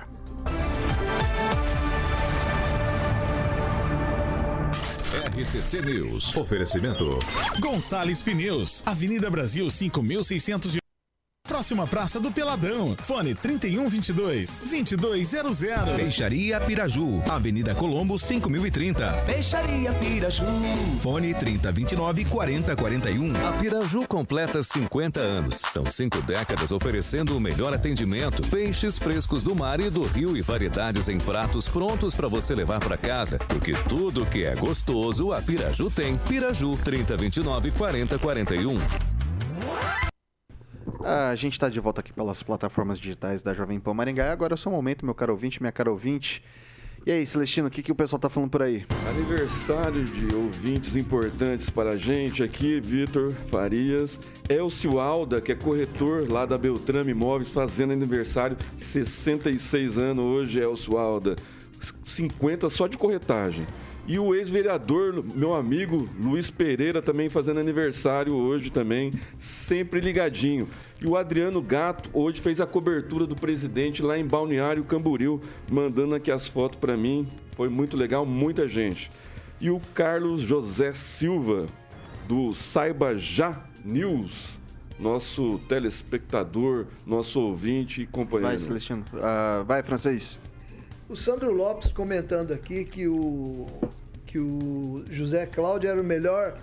RCC 5.45 5.83
News. 5.83 6.35
Oferecimento. 6.39 7.19
Gonçalves 7.61 8.23
Pneus, 8.23 8.83
Avenida 8.87 9.29
Brasil 9.29 9.69
5600 9.69 10.84
Próxima 11.47 11.87
Praça 11.87 12.19
do 12.19 12.33
Peladão. 12.33 12.97
Fone 13.03 13.35
3122 13.35 14.61
2200. 14.61 15.61
Peixaria 15.95 16.59
Piraju, 16.59 17.23
Avenida 17.29 17.75
Colombo 17.75 18.19
5030. 18.19 19.13
Peixaria 19.27 19.93
Piraju. 19.93 20.47
Fone 21.03 21.35
3029 21.35 22.25
4041. 22.25 23.47
A 23.47 23.53
Piraju 23.59 24.09
completa 24.09 24.63
50 24.63 25.21
anos. 25.21 25.61
São 25.69 25.85
cinco 25.85 26.23
décadas 26.23 26.73
oferecendo 26.73 27.37
o 27.37 27.41
melhor 27.41 27.75
atendimento. 27.75 28.43
Peixes 28.49 28.99
frescos 28.99 29.43
do 29.43 29.55
mar 29.55 29.81
e 29.81 29.91
do 29.91 30.05
rio 30.05 30.39
e 30.39 30.41
variedades 30.41 31.11
em 31.11 31.19
pratos 31.19 31.69
prontos 31.69 32.15
para 32.15 32.27
você 32.27 32.55
levar 32.55 32.81
para 32.81 32.97
casa. 32.97 33.39
Porque 33.39 33.75
tudo 33.87 34.25
que 34.25 34.45
é 34.45 34.55
gostoso, 34.55 35.31
a 35.31 35.43
Piraju 35.43 35.91
tem. 35.91 36.17
Piraju 36.17 36.75
3029 36.83 37.71
4041. 37.73 39.14
Ah, 41.05 41.29
A 41.29 41.35
gente 41.37 41.53
está 41.53 41.69
de 41.69 41.79
volta 41.81 42.01
aqui 42.01 42.13
pelas 42.13 42.43
plataformas 42.43 42.99
digitais 42.99 43.43
da 43.43 43.53
Jovem 43.53 43.79
Pan 43.79 43.93
Maringá. 43.93 44.33
Agora 44.33 44.55
é 44.55 44.57
o 44.57 44.59
seu 44.59 44.73
momento, 44.73 45.05
meu 45.05 45.15
caro 45.15 45.33
ouvinte, 45.33 45.61
minha 45.61 45.73
cara 45.73 45.91
ouvinte. 45.91 46.43
E 47.07 47.13
aí, 47.13 47.27
Celestino, 47.27 47.69
o 47.69 47.71
que, 47.71 47.83
que 47.83 47.93
o 47.93 47.95
pessoal 47.95 48.19
tá 48.19 48.31
falando 48.31 48.49
por 48.49 48.63
aí? 48.63 48.87
Aniversário 49.11 50.03
de 50.05 50.35
ouvintes 50.35 50.97
importantes 50.97 51.69
para 51.69 51.91
a 51.91 51.97
gente 51.99 52.43
aqui, 52.43 52.81
Vitor 52.81 53.31
Farias. 53.51 54.19
Elcio 54.49 54.99
Alda, 54.99 55.43
que 55.43 55.53
é 55.53 55.55
corretor 55.55 56.27
lá 56.33 56.47
da 56.47 56.57
Beltrame 56.57 57.11
Imóveis, 57.11 57.51
fazendo 57.51 57.93
aniversário, 57.93 58.57
66 58.79 59.99
anos 59.99 60.25
hoje, 60.25 60.59
Elcio 60.59 60.97
Alda. 60.97 61.37
50 62.07 62.71
só 62.71 62.87
de 62.87 62.97
corretagem. 62.97 63.67
E 64.07 64.19
o 64.19 64.35
ex-vereador, 64.35 65.25
meu 65.35 65.55
amigo 65.55 66.11
Luiz 66.21 66.51
Pereira, 66.51 67.01
também 67.01 67.31
fazendo 67.31 67.59
aniversário 67.59 68.35
hoje 68.35 68.71
também, 68.71 69.11
sempre 69.39 69.99
ligadinho. 69.99 70.69
E 71.01 71.07
o 71.07 71.17
Adriano 71.17 71.63
Gato 71.63 72.11
hoje 72.13 72.43
fez 72.43 72.61
a 72.61 72.67
cobertura 72.67 73.27
do 73.27 73.35
presidente 73.35 74.03
lá 74.03 74.19
em 74.19 74.27
Balneário 74.27 74.85
Camboriú, 74.85 75.41
mandando 75.71 76.15
aqui 76.15 76.31
as 76.31 76.47
fotos 76.47 76.79
para 76.79 76.99
mim. 76.99 77.27
Foi 77.57 77.71
muito 77.71 77.97
legal, 77.97 78.27
muita 78.27 78.69
gente. 78.69 79.11
E 79.59 79.71
o 79.71 79.81
Carlos 79.95 80.43
José 80.43 80.93
Silva, 80.93 81.65
do 82.29 82.53
Saiba 82.53 83.17
Já 83.17 83.65
News, 83.83 84.59
nosso 84.99 85.59
telespectador, 85.67 86.87
nosso 87.07 87.41
ouvinte 87.41 88.03
e 88.03 88.07
companheiro. 88.07 88.49
Vai, 88.49 88.59
Celestino. 88.59 89.03
Uh, 89.15 89.65
vai, 89.65 89.83
francês. 89.83 90.39
O 91.07 91.15
Sandro 91.15 91.53
Lopes 91.53 91.93
comentando 91.93 92.53
aqui 92.53 92.83
que 92.87 93.07
o, 93.07 93.67
que 94.25 94.39
o 94.39 95.05
José 95.11 95.45
Cláudio 95.45 95.91
era 95.91 96.01
o 96.01 96.05
melhor 96.05 96.59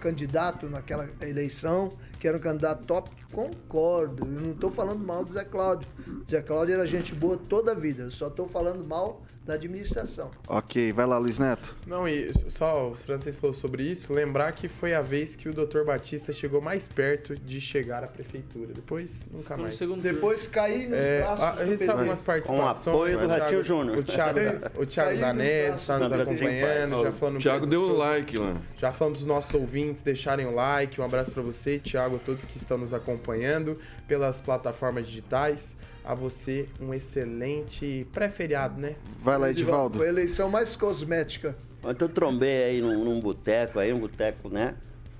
candidato 0.00 0.68
naquela 0.68 1.08
eleição, 1.22 1.90
que 2.20 2.28
era 2.28 2.36
um 2.36 2.40
candidato 2.40 2.86
top. 2.86 3.10
Concordo, 3.32 4.26
eu 4.26 4.40
não 4.40 4.50
estou 4.52 4.70
falando 4.70 5.02
mal 5.02 5.24
do 5.24 5.32
Zé 5.32 5.44
Cláudio. 5.44 5.88
Zé 6.30 6.42
Cláudio 6.42 6.74
era 6.74 6.86
gente 6.86 7.14
boa 7.14 7.38
toda 7.38 7.72
a 7.72 7.74
vida, 7.74 8.02
eu 8.02 8.10
só 8.10 8.28
estou 8.28 8.46
falando 8.46 8.84
mal 8.86 9.22
da 9.46 9.54
administração. 9.54 10.30
Ok, 10.48 10.92
vai 10.92 11.06
lá, 11.06 11.18
Luiz 11.18 11.38
Neto. 11.38 11.74
Não, 11.86 12.08
e 12.08 12.32
só 12.50 12.90
o 12.90 12.94
francês 12.96 13.36
falou 13.36 13.54
sobre 13.54 13.84
isso, 13.84 14.12
lembrar 14.12 14.50
que 14.52 14.66
foi 14.66 14.92
a 14.92 15.00
vez 15.00 15.36
que 15.36 15.48
o 15.48 15.54
Dr. 15.54 15.84
Batista 15.84 16.32
chegou 16.32 16.60
mais 16.60 16.88
perto 16.88 17.36
de 17.36 17.60
chegar 17.60 18.02
à 18.02 18.08
prefeitura. 18.08 18.74
Depois, 18.74 19.28
nunca 19.32 19.56
mais. 19.56 19.78
Depois 19.78 20.48
cair 20.48 20.88
nos 20.88 20.98
é, 20.98 21.18
braços 21.20 21.44
a, 21.44 21.50
do 21.52 21.70
PT. 21.70 21.90
algumas 21.90 22.20
participações. 22.20 22.84
Com 22.84 22.90
apoio 22.90 23.18
do 23.18 23.28
Ratinho 23.28 23.62
Júnior. 23.62 23.98
O 23.98 24.02
Thiago, 24.02 24.40
o 24.74 24.84
Thiago 24.84 25.20
Danese 25.20 25.80
está 25.80 25.98
nos 25.98 26.12
acompanhando, 26.12 27.02
já 27.02 27.12
falando... 27.12 27.36
O 27.36 27.40
Thiago 27.40 27.66
deu 27.66 27.82
o 27.82 27.96
like 27.96 28.36
lá. 28.36 28.60
Já 28.76 28.90
falamos 28.90 29.20
dos 29.20 29.26
nossos 29.26 29.54
ouvintes 29.54 30.02
deixarem 30.02 30.46
o 30.46 30.54
like, 30.54 31.00
um 31.00 31.04
abraço 31.04 31.30
para 31.30 31.42
você, 31.42 31.78
Thiago, 31.78 32.16
a 32.16 32.18
todos 32.18 32.44
que 32.44 32.56
estão 32.56 32.76
nos 32.76 32.92
acompanhando 32.92 33.78
pelas 34.08 34.40
plataformas 34.40 35.06
digitais 35.06 35.76
a 36.06 36.14
você 36.14 36.68
um 36.80 36.94
excelente 36.94 38.06
pré-feriado, 38.12 38.80
né? 38.80 38.94
Vai 39.20 39.36
lá, 39.36 39.50
Edivaldo. 39.50 39.98
Foi 39.98 40.06
a 40.06 40.10
eleição 40.10 40.48
mais 40.48 40.76
cosmética. 40.76 41.56
Ontem 41.82 42.04
eu 42.04 42.08
trombei 42.08 42.64
aí 42.64 42.80
num, 42.80 43.04
num 43.04 43.20
boteco, 43.20 43.78
aí 43.78 43.92
um 43.92 43.98
boteco, 43.98 44.48
né? 44.48 44.74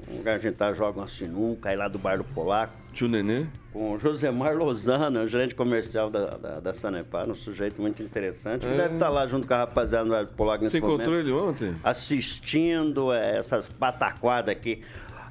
Um 0.09 0.19
lugar 0.19 0.37
a 0.37 0.39
gente 0.39 0.57
tá, 0.57 0.73
joga 0.73 1.01
uma 1.01 1.09
sinuca, 1.09 1.71
aí 1.71 1.77
lá 1.77 1.89
do 1.89 1.99
bar 1.99 2.19
do 2.19 2.25
Polaco. 2.25 2.73
Tio 2.93 3.09
Nenê? 3.09 3.47
Com 3.73 3.93
o 3.93 3.99
Josemar 3.99 4.57
Lozano, 4.57 5.27
gerente 5.27 5.55
comercial 5.55 6.09
da, 6.09 6.37
da, 6.37 6.61
da 6.61 6.73
Sanepar, 6.73 7.29
um 7.29 7.35
sujeito 7.35 7.83
muito 7.83 8.03
interessante. 8.03 8.65
É. 8.65 8.71
Deve 8.71 8.95
estar 8.95 9.07
tá 9.07 9.09
lá 9.09 9.27
junto 9.27 9.47
com 9.47 9.55
a 9.55 9.59
rapaziada 9.59 10.05
do 10.05 10.11
bar 10.11 10.25
do 10.25 10.31
Polaco 10.31 10.65
nesse 10.65 10.79
Você 10.79 10.79
encontrou 10.79 11.17
momento, 11.17 11.29
ele 11.29 11.33
ontem? 11.33 11.75
Assistindo 11.83 13.13
é, 13.13 13.39
essas 13.39 13.69
pataquadas 13.69 14.51
aqui. 14.51 14.83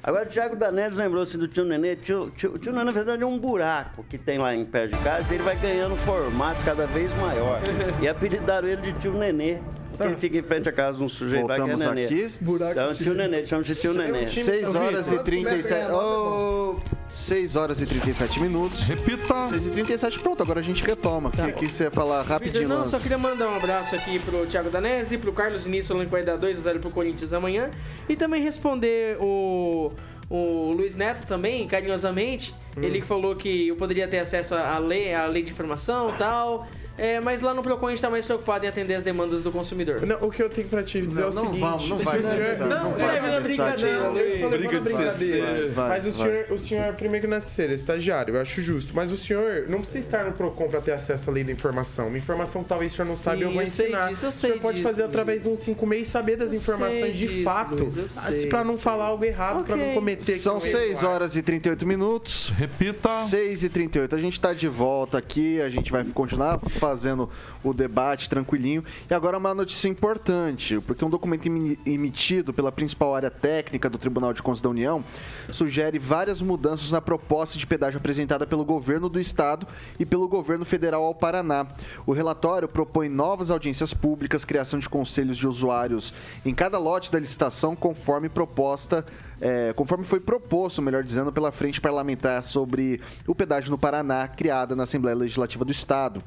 Agora, 0.06 0.24
o 0.24 0.28
Thiago 0.28 0.54
Danese 0.54 0.94
lembrou-se 0.94 1.36
do 1.36 1.48
tio 1.48 1.64
Nenê. 1.64 1.94
O 1.94 1.96
tio, 1.96 2.32
tio, 2.36 2.58
tio 2.58 2.70
Nenê, 2.70 2.84
na 2.84 2.92
verdade, 2.92 3.24
é 3.24 3.26
um 3.26 3.36
buraco 3.36 4.04
que 4.08 4.16
tem 4.16 4.38
lá 4.38 4.54
em 4.54 4.64
pé 4.64 4.86
de 4.86 4.96
casa 4.98 5.32
e 5.32 5.36
ele 5.36 5.42
vai 5.42 5.56
ganhando 5.56 5.96
formato 5.96 6.62
cada 6.64 6.86
vez 6.86 7.10
maior. 7.16 7.60
e 8.00 8.06
apelidaram 8.06 8.68
ele 8.68 8.82
de 8.82 8.92
tio 9.00 9.12
Nenê. 9.12 9.58
Porque 9.90 10.04
ele 10.04 10.16
fica 10.16 10.38
em 10.38 10.42
frente 10.42 10.68
à 10.68 10.72
casa 10.72 10.98
de 10.98 11.02
um 11.02 11.08
sujeito 11.08 11.48
lá 11.48 11.56
que 11.56 11.62
é 11.62 11.76
Nenê. 11.76 12.04
aqui. 12.04 12.28
Buraco 12.40 12.70
então, 12.70 12.94
tio 12.94 13.14
Nenê, 13.14 13.44
chama 13.46 13.64
de 13.64 13.74
tio 13.74 13.94
Nenê. 13.94 14.28
6 14.28 14.74
horas 14.76 15.10
e 15.10 15.18
37... 15.24 15.90
Oh, 15.90 16.76
6 17.16 17.56
horas 17.56 17.80
e 17.80 17.86
37 17.86 18.40
minutos. 18.40 18.82
Repita. 18.84 19.48
6 19.48 19.66
e 19.66 19.70
37, 19.70 20.18
pronto, 20.18 20.42
agora 20.42 20.60
a 20.60 20.62
gente 20.62 20.84
retoma. 20.84 21.30
Tá. 21.30 21.46
que, 21.46 21.66
que 21.66 21.72
você 21.72 21.84
ia 21.84 21.90
falar 21.90 22.22
rapidinho? 22.22 22.68
Não, 22.68 22.86
só 22.86 22.98
queria 22.98 23.18
mandar 23.18 23.48
um 23.48 23.56
abraço 23.56 23.96
aqui 23.96 24.18
pro 24.18 24.46
Thiago 24.46 24.70
Danese, 24.70 25.16
pro 25.16 25.32
Carlos 25.32 25.66
Início, 25.66 25.88
falando 25.88 26.04
que 26.04 26.12
vai 26.12 26.22
dar 26.22 26.38
2x0 26.38 26.78
pro 26.80 26.90
Corinthians 26.90 27.32
amanhã. 27.32 27.70
E 28.08 28.14
também 28.14 28.42
responder 28.42 29.16
o 29.20 29.92
o 30.28 30.72
Luiz 30.72 30.96
Neto 30.96 31.24
também, 31.26 31.66
carinhosamente, 31.68 32.52
hum. 32.76 32.82
ele 32.82 33.00
falou 33.00 33.36
que 33.36 33.68
eu 33.68 33.76
poderia 33.76 34.08
ter 34.08 34.18
acesso 34.18 34.56
à 34.56 34.76
lei, 34.76 35.14
à 35.14 35.24
lei 35.26 35.42
de 35.42 35.52
informação 35.52 36.10
e 36.10 36.12
tal. 36.14 36.66
É, 36.98 37.20
mas 37.20 37.40
lá 37.40 37.52
no 37.52 37.62
Procon 37.62 37.86
a 37.86 37.90
gente 37.90 38.00
tá 38.00 38.10
mais 38.10 38.24
preocupado 38.26 38.64
em 38.64 38.68
atender 38.68 38.94
as 38.94 39.04
demandas 39.04 39.44
do 39.44 39.52
consumidor. 39.52 40.04
Não, 40.06 40.16
o 40.26 40.30
que 40.30 40.42
eu 40.42 40.48
tenho 40.48 40.68
pra 40.68 40.82
te 40.82 41.00
dizer 41.00 41.20
não, 41.20 41.26
é 41.26 41.28
o 41.28 41.32
seguinte... 41.32 41.60
Não, 41.60 41.70
vamos, 41.70 41.88
não 41.88 41.98
vai. 41.98 42.22
Senhor, 42.22 42.58
não, 42.58 42.90
não, 42.90 42.92
vai. 42.98 43.32
Não, 43.32 43.42
brincadeira. 43.42 44.10
Briga 44.10 44.80
de 44.80 44.80
brincadeira. 44.80 45.72
Mas 45.74 46.06
o 46.06 46.12
senhor, 46.12 46.46
o 46.50 46.58
senhor, 46.58 46.94
primeiro 46.94 47.26
que 47.26 47.30
não 47.30 47.36
é 47.36 47.40
ser 47.40 47.70
estagiário, 47.70 48.34
eu 48.36 48.40
acho 48.40 48.62
justo. 48.62 48.92
Mas 48.94 49.10
o 49.12 49.16
senhor 49.16 49.66
não 49.68 49.78
precisa 49.78 49.98
estar 49.98 50.24
no 50.24 50.32
Procon 50.32 50.68
pra 50.68 50.80
ter 50.80 50.92
acesso 50.92 51.30
à 51.30 51.32
lei 51.32 51.44
da 51.44 51.52
informação. 51.52 52.08
Uma 52.08 52.18
informação 52.18 52.62
que 52.62 52.68
talvez 52.68 52.92
o 52.92 52.96
senhor 52.96 53.08
não 53.08 53.16
Sim, 53.16 53.22
sabe, 53.22 53.42
eu 53.42 53.52
vou 53.52 53.62
ensinar. 53.62 54.08
Disso, 54.08 54.24
eu 54.26 54.28
o 54.30 54.32
senhor 54.32 54.52
sei 54.54 54.60
pode 54.60 54.76
disso, 54.78 54.88
fazer 54.88 55.02
através 55.02 55.42
de 55.42 55.48
um 55.48 55.56
56 55.56 56.06
e 56.06 56.10
saber 56.10 56.36
das 56.36 56.52
eu 56.52 56.58
informações 56.58 57.16
de 57.16 57.26
disso, 57.26 57.44
fato. 57.44 57.84
Luiz, 57.84 58.10
sei, 58.12 58.46
pra 58.48 58.64
não 58.64 58.74
sei. 58.74 58.82
falar 58.82 59.06
algo 59.06 59.24
errado, 59.24 59.60
Ok. 59.60 59.66
pra 59.74 59.76
não 59.76 59.94
cometer... 59.94 60.36
São 60.36 60.60
6 60.60 61.02
horas 61.02 61.36
e 61.36 61.42
38 61.42 61.86
minutos. 61.86 62.52
Repita. 62.56 63.10
6 63.24 63.64
e 63.64 63.68
38 63.68 64.14
A 64.14 64.18
gente 64.18 64.40
tá 64.40 64.52
de 64.52 64.68
volta 64.68 65.18
aqui, 65.18 65.60
a 65.60 65.68
gente 65.68 65.90
vai 65.90 66.04
continuar 66.04 66.58
fazendo 66.86 67.28
o 67.64 67.74
debate 67.74 68.30
tranquilinho. 68.30 68.84
E 69.10 69.14
agora 69.14 69.38
uma 69.38 69.52
notícia 69.52 69.88
importante, 69.88 70.80
porque 70.86 71.04
um 71.04 71.10
documento 71.10 71.46
emi- 71.46 71.78
emitido 71.84 72.52
pela 72.52 72.70
principal 72.70 73.12
área 73.12 73.30
técnica 73.30 73.90
do 73.90 73.98
Tribunal 73.98 74.32
de 74.32 74.40
Contas 74.40 74.62
da 74.62 74.68
União 74.68 75.02
sugere 75.50 75.98
várias 75.98 76.40
mudanças 76.40 76.92
na 76.92 77.00
proposta 77.00 77.58
de 77.58 77.66
pedágio 77.66 77.98
apresentada 77.98 78.46
pelo 78.46 78.64
governo 78.64 79.08
do 79.08 79.20
estado 79.20 79.66
e 79.98 80.06
pelo 80.06 80.28
governo 80.28 80.64
federal 80.64 81.02
ao 81.02 81.14
Paraná. 81.14 81.66
O 82.06 82.12
relatório 82.12 82.68
propõe 82.68 83.08
novas 83.08 83.50
audiências 83.50 83.92
públicas, 83.92 84.44
criação 84.44 84.78
de 84.78 84.88
conselhos 84.88 85.36
de 85.36 85.48
usuários 85.48 86.14
em 86.44 86.54
cada 86.54 86.78
lote 86.78 87.10
da 87.10 87.18
licitação, 87.18 87.74
conforme 87.74 88.28
proposta, 88.28 89.04
é, 89.40 89.72
conforme 89.72 90.04
foi 90.04 90.20
proposto, 90.20 90.80
melhor 90.80 91.02
dizendo, 91.02 91.32
pela 91.32 91.50
frente 91.50 91.80
parlamentar 91.80 92.42
sobre 92.44 93.00
o 93.26 93.34
pedágio 93.34 93.70
no 93.72 93.78
Paraná, 93.78 94.28
criada 94.28 94.76
na 94.76 94.84
Assembleia 94.84 95.16
Legislativa 95.16 95.64
do 95.64 95.72
Estado 95.72 96.22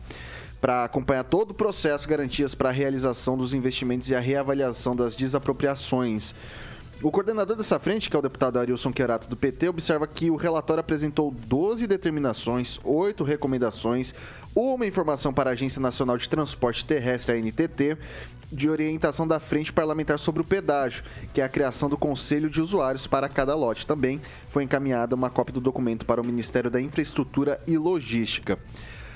para 0.60 0.84
acompanhar 0.84 1.24
todo 1.24 1.51
o 1.51 1.53
processo, 1.53 2.07
garantias 2.07 2.53
para 2.53 2.70
a 2.70 2.72
realização 2.72 3.38
dos 3.38 3.53
investimentos 3.53 4.10
e 4.10 4.16
a 4.16 4.20
reavaliação 4.20 4.95
das 4.95 5.16
desapropriações. 5.16 6.34
O 7.01 7.10
coordenador 7.12 7.55
dessa 7.55 7.80
frente, 7.80 8.10
que 8.10 8.16
é 8.16 8.20
o 8.20 8.22
deputado 8.22 8.60
Arilson 8.60 8.91
Querato 8.91 9.30
do 9.30 9.38
PT, 9.38 9.70
observa 9.70 10.05
que 10.05 10.30
o 10.30 10.36
relatório 10.36 10.82
apresentou 10.82 11.32
12 11.32 11.88
determinações, 11.88 12.78
8 12.84 13.24
recomendações, 13.24 14.14
uma 14.53 14.86
informação 14.86 15.34
para 15.34 15.49
a 15.49 15.53
Agência 15.53 15.82
Nacional 15.82 16.18
de 16.18 16.28
Transporte 16.28 16.84
Terrestre, 16.84 17.34
a 17.34 17.39
NTT, 17.39 17.97
de 18.51 18.70
orientação 18.70 19.26
da 19.26 19.39
frente 19.39 19.72
parlamentar 19.72 20.20
sobre 20.20 20.41
o 20.41 20.45
pedágio, 20.45 21.05
que 21.34 21.39
é 21.39 21.43
a 21.45 21.49
criação 21.49 21.88
do 21.88 21.97
Conselho 21.97 22.49
de 22.49 22.60
Usuários 22.60 23.07
para 23.07 23.30
cada 23.30 23.55
lote. 23.55 23.88
Também 23.88 24.20
foi 24.49 24.64
encaminhada 24.64 25.16
uma 25.16 25.30
cópia 25.30 25.53
do 25.53 25.62
documento 25.62 26.05
para 26.05 26.20
o 26.20 26.26
Ministério 26.26 26.70
da 26.70 26.82
Infraestrutura 26.82 27.62
e 27.66 27.78
Logística. 27.78 28.60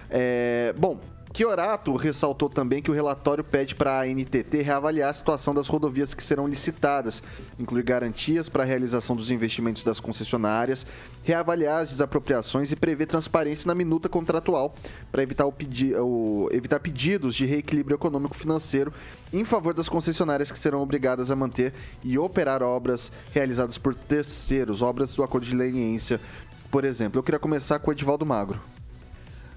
É, 0.10 0.74
bom, 0.78 1.00
Chiorato 1.36 1.96
ressaltou 1.96 2.48
também 2.48 2.80
que 2.80 2.92
o 2.92 2.94
relatório 2.94 3.44
pede 3.44 3.74
para 3.74 4.00
a 4.02 4.06
NTT 4.08 4.62
reavaliar 4.62 5.10
a 5.10 5.14
situação 5.14 5.52
das 5.52 5.68
rodovias 5.68 6.14
que 6.14 6.24
serão 6.24 6.46
licitadas, 6.48 7.24
incluir 7.60 7.82
garantias 7.82 8.48
para 8.48 8.62
a 8.62 8.66
realização 8.66 9.16
dos 9.16 9.32
investimentos 9.32 9.84
das 9.84 10.00
concessionárias, 10.00 10.86
reavaliar 11.24 11.82
as 11.82 11.90
desapropriações 11.90 12.72
e 12.72 12.76
prever 12.76 13.08
transparência 13.08 13.68
na 13.68 13.74
minuta 13.74 14.08
contratual 14.08 14.76
para 15.12 15.24
evitar, 15.24 15.48
o 15.48 15.52
pedi 15.52 15.96
o- 15.96 16.50
evitar 16.52 16.80
pedidos 16.80 17.34
de 17.34 17.46
reequilíbrio 17.48 17.96
econômico-financeiro 17.96 18.94
em 19.34 19.44
favor 19.44 19.74
das 19.74 19.90
concessionárias 19.90 20.52
que 20.52 20.60
serão 20.60 20.84
obrigadas 20.84 21.32
a 21.32 21.36
manter 21.36 21.74
e 22.04 22.16
operar 22.16 22.62
obras 22.62 23.12
realizadas 23.34 23.80
por 23.80 23.96
terceiros, 23.96 24.84
obras 24.84 25.16
do 25.16 25.24
acordo 25.24 25.48
de 25.48 25.56
leniência, 25.56 26.22
por 26.70 26.86
exemplo. 26.86 27.18
Eu 27.18 27.24
queria 27.24 27.40
começar 27.40 27.80
com 27.80 27.90
o 27.90 27.94
Edivaldo 27.94 28.24
Magro. 28.24 28.62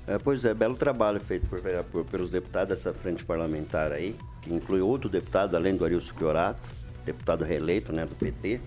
É, 0.08 0.18
pois 0.18 0.44
é, 0.44 0.54
belo 0.54 0.76
trabalho 0.76 1.18
feito 1.18 1.46
por, 1.48 1.60
por- 1.90 2.04
pelos 2.04 2.30
deputados 2.30 2.76
dessa 2.76 2.92
frente 2.92 3.24
parlamentar 3.24 3.90
aí, 3.92 4.14
que 4.42 4.54
inclui 4.54 4.80
outro 4.80 5.08
deputado, 5.08 5.56
além 5.56 5.74
do 5.76 5.84
Arilson 5.84 6.12
Chiorato, 6.16 6.60
deputado 7.04 7.42
reeleito 7.44 7.92
né, 7.92 8.06
do 8.06 8.14
PT, 8.14 8.60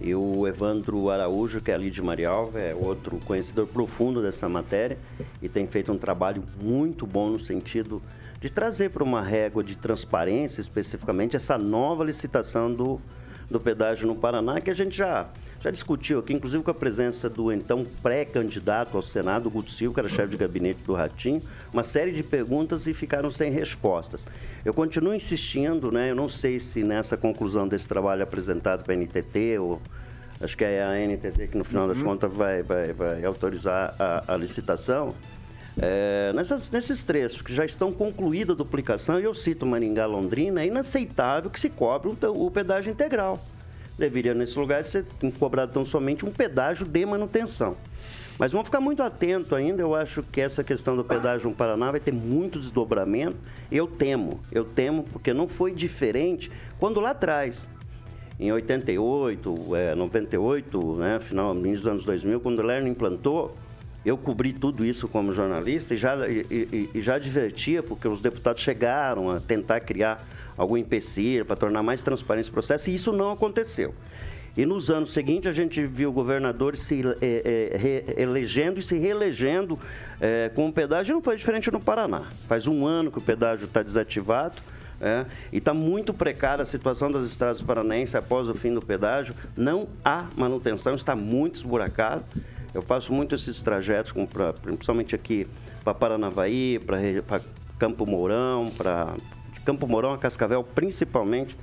e 0.00 0.14
o 0.14 0.46
Evandro 0.46 1.10
Araújo, 1.10 1.60
que 1.60 1.70
é 1.70 1.74
ali 1.74 1.90
de 1.90 2.00
Marialva, 2.00 2.58
é 2.58 2.74
outro 2.74 3.18
conhecedor 3.26 3.66
profundo 3.66 4.22
dessa 4.22 4.48
matéria 4.48 4.96
e 5.42 5.48
tem 5.48 5.66
feito 5.66 5.92
um 5.92 5.98
trabalho 5.98 6.42
muito 6.60 7.06
bom 7.06 7.28
no 7.30 7.38
sentido 7.40 8.00
de 8.40 8.48
trazer 8.48 8.90
para 8.90 9.04
uma 9.04 9.20
régua 9.20 9.62
de 9.62 9.76
transparência, 9.76 10.60
especificamente, 10.62 11.36
essa 11.36 11.58
nova 11.58 12.02
licitação 12.02 12.72
do, 12.72 12.98
do 13.50 13.60
pedágio 13.60 14.06
no 14.06 14.14
Paraná, 14.14 14.58
que 14.60 14.70
a 14.70 14.74
gente 14.74 14.96
já, 14.96 15.28
já 15.60 15.70
discutiu 15.70 16.18
aqui, 16.20 16.32
inclusive 16.32 16.62
com 16.62 16.70
a 16.70 16.74
presença 16.74 17.28
do 17.28 17.52
então 17.52 17.84
pré-candidato 18.02 18.96
ao 18.96 19.02
Senado, 19.02 19.50
Guto 19.50 19.70
Silva, 19.70 19.94
que 19.94 20.00
era 20.00 20.08
chefe 20.08 20.30
de 20.30 20.36
gabinete 20.38 20.80
do 20.86 20.94
Ratinho, 20.94 21.42
uma 21.72 21.82
série 21.82 22.12
de 22.12 22.22
perguntas 22.22 22.86
e 22.86 22.94
ficaram 22.94 23.30
sem 23.30 23.52
respostas. 23.52 24.26
Eu 24.64 24.72
continuo 24.72 25.14
insistindo, 25.14 25.92
né? 25.92 26.10
Eu 26.10 26.16
não 26.16 26.28
sei 26.28 26.58
se 26.58 26.82
nessa 26.82 27.16
conclusão 27.16 27.68
desse 27.68 27.86
trabalho 27.86 28.22
apresentado 28.22 28.84
para 28.84 28.94
a 28.94 28.96
NTT 28.96 29.58
ou 29.58 29.80
acho 30.40 30.56
que 30.56 30.64
é 30.64 30.82
a 30.82 30.94
NTT 31.06 31.48
que 31.48 31.58
no 31.58 31.64
final 31.64 31.86
das 31.86 32.02
contas 32.02 32.32
vai, 32.32 32.62
vai, 32.62 32.94
vai 32.94 33.24
autorizar 33.24 33.94
a, 33.98 34.34
a 34.34 34.36
licitação, 34.36 35.14
É, 35.78 36.32
nessas, 36.34 36.68
nesses 36.70 37.02
trechos 37.02 37.42
que 37.42 37.54
já 37.54 37.64
estão 37.64 37.92
concluída 37.92 38.52
a 38.52 38.56
duplicação, 38.56 39.20
e 39.20 39.24
eu 39.24 39.32
cito 39.32 39.64
Maringá 39.64 40.04
Londrina, 40.04 40.62
é 40.62 40.66
inaceitável 40.66 41.48
que 41.48 41.60
se 41.60 41.70
cobre 41.70 42.08
o, 42.08 42.46
o 42.46 42.50
pedágio 42.50 42.90
integral. 42.90 43.38
Deveria, 44.00 44.32
nesse 44.32 44.58
lugar, 44.58 44.82
ser 44.84 45.04
cobrado 45.38 45.72
tão 45.72 45.84
somente 45.84 46.24
um 46.24 46.32
pedágio 46.32 46.86
de 46.86 47.04
manutenção. 47.04 47.76
Mas 48.38 48.52
vamos 48.52 48.66
ficar 48.66 48.80
muito 48.80 49.02
atento 49.02 49.54
ainda. 49.54 49.82
Eu 49.82 49.94
acho 49.94 50.22
que 50.22 50.40
essa 50.40 50.64
questão 50.64 50.96
do 50.96 51.04
pedágio 51.04 51.50
no 51.50 51.54
Paraná 51.54 51.90
vai 51.90 52.00
ter 52.00 52.10
muito 52.10 52.58
desdobramento. 52.58 53.36
Eu 53.70 53.86
temo, 53.86 54.40
eu 54.50 54.64
temo, 54.64 55.04
porque 55.04 55.34
não 55.34 55.46
foi 55.46 55.72
diferente 55.72 56.50
quando 56.78 56.98
lá 56.98 57.10
atrás, 57.10 57.68
em 58.38 58.50
88, 58.50 59.76
é, 59.76 59.94
98, 59.94 60.94
né, 60.94 61.20
final, 61.20 61.54
início 61.54 61.80
dos 61.80 61.86
anos 61.86 62.04
2000, 62.06 62.40
quando 62.40 62.60
o 62.60 62.62
Lerner 62.62 62.90
implantou, 62.90 63.54
eu 64.04 64.16
cobri 64.16 64.52
tudo 64.52 64.84
isso 64.84 65.06
como 65.06 65.30
jornalista 65.32 65.94
e 65.94 65.96
já, 65.96 66.16
e, 66.28 66.90
e, 66.94 67.00
já 67.00 67.16
advertia, 67.16 67.82
porque 67.82 68.08
os 68.08 68.20
deputados 68.20 68.62
chegaram 68.62 69.30
a 69.30 69.40
tentar 69.40 69.80
criar 69.80 70.26
algum 70.56 70.76
empecilho 70.76 71.44
para 71.44 71.56
tornar 71.56 71.82
mais 71.82 72.02
transparente 72.02 72.44
esse 72.44 72.50
processo, 72.50 72.90
e 72.90 72.94
isso 72.94 73.12
não 73.12 73.30
aconteceu. 73.30 73.94
E 74.56 74.66
nos 74.66 74.90
anos 74.90 75.12
seguintes 75.12 75.48
a 75.48 75.52
gente 75.52 75.86
viu 75.86 76.12
governadores 76.12 76.80
se 76.80 77.02
é, 77.20 78.04
é, 78.16 78.22
elegendo 78.22 78.80
e 78.80 78.82
se 78.82 78.98
reelegendo 78.98 79.78
é, 80.20 80.50
com 80.54 80.68
o 80.68 80.72
pedágio. 80.72 81.14
Não 81.14 81.22
foi 81.22 81.36
diferente 81.36 81.70
no 81.70 81.80
Paraná. 81.80 82.22
Faz 82.48 82.66
um 82.66 82.84
ano 82.84 83.12
que 83.12 83.18
o 83.18 83.20
pedágio 83.20 83.66
está 83.66 83.82
desativado. 83.82 84.56
É, 85.02 85.24
e 85.50 85.56
está 85.56 85.72
muito 85.72 86.12
precária 86.12 86.62
a 86.62 86.66
situação 86.66 87.10
das 87.10 87.24
estradas 87.24 87.62
paranaenses 87.62 88.14
após 88.14 88.48
o 88.48 88.54
fim 88.54 88.74
do 88.74 88.82
pedágio. 88.82 89.34
Não 89.56 89.88
há 90.04 90.26
manutenção, 90.36 90.94
está 90.94 91.16
muito 91.16 91.54
esburacado. 91.54 92.24
Eu 92.72 92.82
faço 92.82 93.12
muito 93.12 93.34
esses 93.34 93.62
trajetos, 93.62 94.12
pra, 94.26 94.52
principalmente 94.52 95.14
aqui 95.14 95.46
para 95.82 95.94
Paranavaí, 95.94 96.78
para 97.26 97.40
Campo 97.78 98.06
Mourão, 98.06 98.70
para 98.76 99.14
Campo 99.64 99.86
Mourão 99.86 100.12
a 100.12 100.18
Cascavel 100.18 100.62
principalmente, 100.62 101.56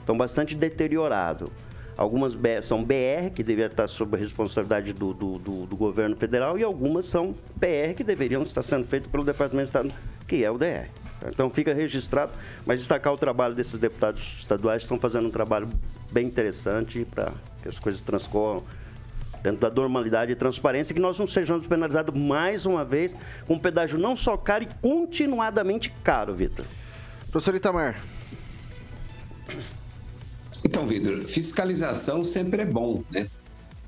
estão 0.00 0.16
bastante 0.16 0.54
deteriorados. 0.54 1.48
Algumas 1.96 2.36
são 2.64 2.82
BR, 2.82 3.30
que 3.34 3.42
deveria 3.42 3.66
estar 3.66 3.86
sob 3.86 4.16
a 4.16 4.20
responsabilidade 4.20 4.92
do, 4.92 5.14
do, 5.14 5.38
do, 5.38 5.66
do, 5.66 5.76
governo 5.76 6.16
federal, 6.16 6.58
e 6.58 6.64
algumas 6.64 7.06
são 7.06 7.32
PR, 7.60 7.94
que 7.96 8.02
deveriam 8.02 8.42
estar 8.42 8.62
sendo 8.62 8.84
feitas 8.84 9.08
pelo 9.10 9.22
Departamento 9.22 9.64
de 9.64 9.68
Estado, 9.68 9.92
que 10.26 10.44
é 10.44 10.50
o 10.50 10.58
DR. 10.58 10.88
Então 11.28 11.48
fica 11.48 11.72
registrado, 11.72 12.32
mas 12.66 12.80
destacar 12.80 13.12
o 13.12 13.16
trabalho 13.16 13.54
desses 13.54 13.78
deputados 13.78 14.38
estaduais 14.40 14.82
que 14.82 14.86
estão 14.86 14.98
fazendo 14.98 15.28
um 15.28 15.30
trabalho 15.30 15.68
bem 16.10 16.26
interessante 16.26 17.04
para 17.04 17.32
que 17.62 17.68
as 17.68 17.78
coisas 17.78 18.00
transcorram 18.00 18.64
dentro 19.44 19.60
da 19.60 19.70
normalidade 19.70 20.32
e 20.32 20.34
transparência, 20.34 20.94
que 20.94 21.00
nós 21.00 21.18
não 21.18 21.26
sejamos 21.26 21.66
penalizados 21.66 22.18
mais 22.18 22.64
uma 22.64 22.82
vez 22.82 23.14
com 23.46 23.54
um 23.54 23.58
pedágio 23.58 23.98
não 23.98 24.16
só 24.16 24.38
caro 24.38 24.64
e 24.64 24.68
continuadamente 24.80 25.92
caro, 26.02 26.34
Vitor. 26.34 26.64
Professor 27.30 27.54
Itamar. 27.54 28.02
Então, 30.64 30.86
Vitor, 30.86 31.28
fiscalização 31.28 32.24
sempre 32.24 32.62
é 32.62 32.64
bom, 32.64 33.04
né? 33.10 33.26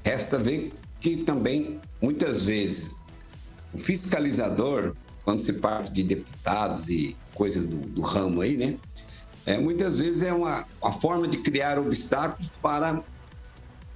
Resta 0.04 0.38
ver 0.38 0.74
que 1.00 1.16
também, 1.16 1.80
muitas 2.02 2.44
vezes, 2.44 2.94
o 3.72 3.78
fiscalizador, 3.78 4.94
quando 5.24 5.38
se 5.38 5.54
parte 5.54 5.90
de 5.90 6.02
deputados 6.02 6.90
e 6.90 7.16
coisas 7.34 7.64
do, 7.64 7.76
do 7.76 8.02
ramo 8.02 8.42
aí, 8.42 8.58
né? 8.58 8.76
É, 9.46 9.56
muitas 9.56 10.00
vezes 10.00 10.22
é 10.22 10.34
uma, 10.34 10.66
uma 10.82 10.92
forma 10.92 11.26
de 11.26 11.38
criar 11.38 11.78
obstáculos 11.78 12.50
para, 12.60 13.02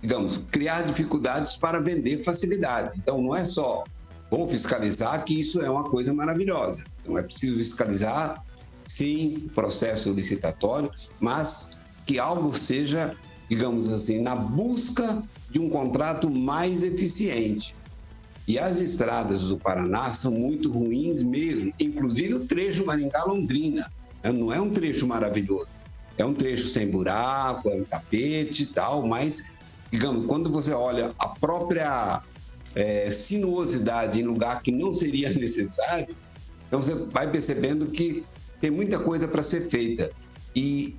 digamos, 0.01 0.39
criar 0.51 0.83
dificuldades 0.83 1.57
para 1.57 1.81
vender 1.81 2.23
facilidade. 2.23 2.93
Então, 2.97 3.21
não 3.21 3.35
é 3.35 3.45
só 3.45 3.85
vou 4.31 4.47
fiscalizar 4.47 5.25
que 5.25 5.41
isso 5.41 5.61
é 5.61 5.69
uma 5.69 5.85
coisa 5.85 6.13
maravilhosa. 6.15 6.85
Então, 7.03 7.19
é 7.19 7.23
preciso 7.23 7.57
fiscalizar, 7.57 8.43
sim, 8.87 9.51
processo 9.55 10.13
licitatório, 10.13 10.91
mas 11.19 11.71
que 12.07 12.19
algo 12.19 12.57
seja, 12.57 13.17
digamos 13.49 13.89
assim, 13.89 14.21
na 14.21 14.37
busca 14.37 15.23
de 15.51 15.59
um 15.59 15.69
contrato 15.69 16.31
mais 16.31 16.83
eficiente. 16.83 17.75
E 18.47 18.59
as 18.59 18.81
estradas 18.81 19.49
do 19.49 19.59
Paraná 19.59 20.13
são 20.13 20.33
muito 20.33 20.71
ruins 20.71 21.23
mesmo, 21.23 21.73
inclusive 21.81 22.35
o 22.35 22.47
trecho 22.47 22.85
Maringá-Londrina. 22.85 23.91
Né? 24.23 24.33
Não 24.33 24.53
é 24.53 24.61
um 24.61 24.71
trecho 24.71 25.07
maravilhoso. 25.07 25.69
É 26.19 26.25
um 26.25 26.35
trecho 26.35 26.69
sem 26.69 26.91
buraco, 26.91 27.69
é 27.71 27.77
um 27.77 27.85
tapete 27.85 28.65
e 28.65 28.67
tal, 28.67 29.07
mas, 29.07 29.50
digamos, 29.91 30.27
quando 30.27 30.51
você 30.51 30.73
olha 30.73 31.13
a 31.19 31.29
própria 31.29 32.23
é, 32.75 33.11
sinuosidade 33.11 34.21
em 34.21 34.25
lugar 34.25 34.63
que 34.63 34.71
não 34.71 34.93
seria 34.93 35.31
necessário, 35.35 36.15
então 36.67 36.81
você 36.83 36.95
vai 36.95 37.31
percebendo 37.31 37.87
que 37.87 38.25
tem 38.61 38.71
muita 38.71 38.99
coisa 38.99 39.27
para 39.27 39.43
ser 39.43 39.69
feita. 39.69 40.11
E 40.55 40.97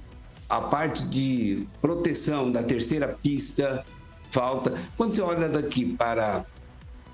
a 0.49 0.59
parte 0.59 1.03
de 1.05 1.65
proteção 1.81 2.51
da 2.51 2.61
terceira 2.61 3.07
pista 3.07 3.85
falta. 4.31 4.73
Quando 4.97 5.15
você 5.15 5.21
olha 5.21 5.47
daqui 5.47 5.85
para. 5.95 6.45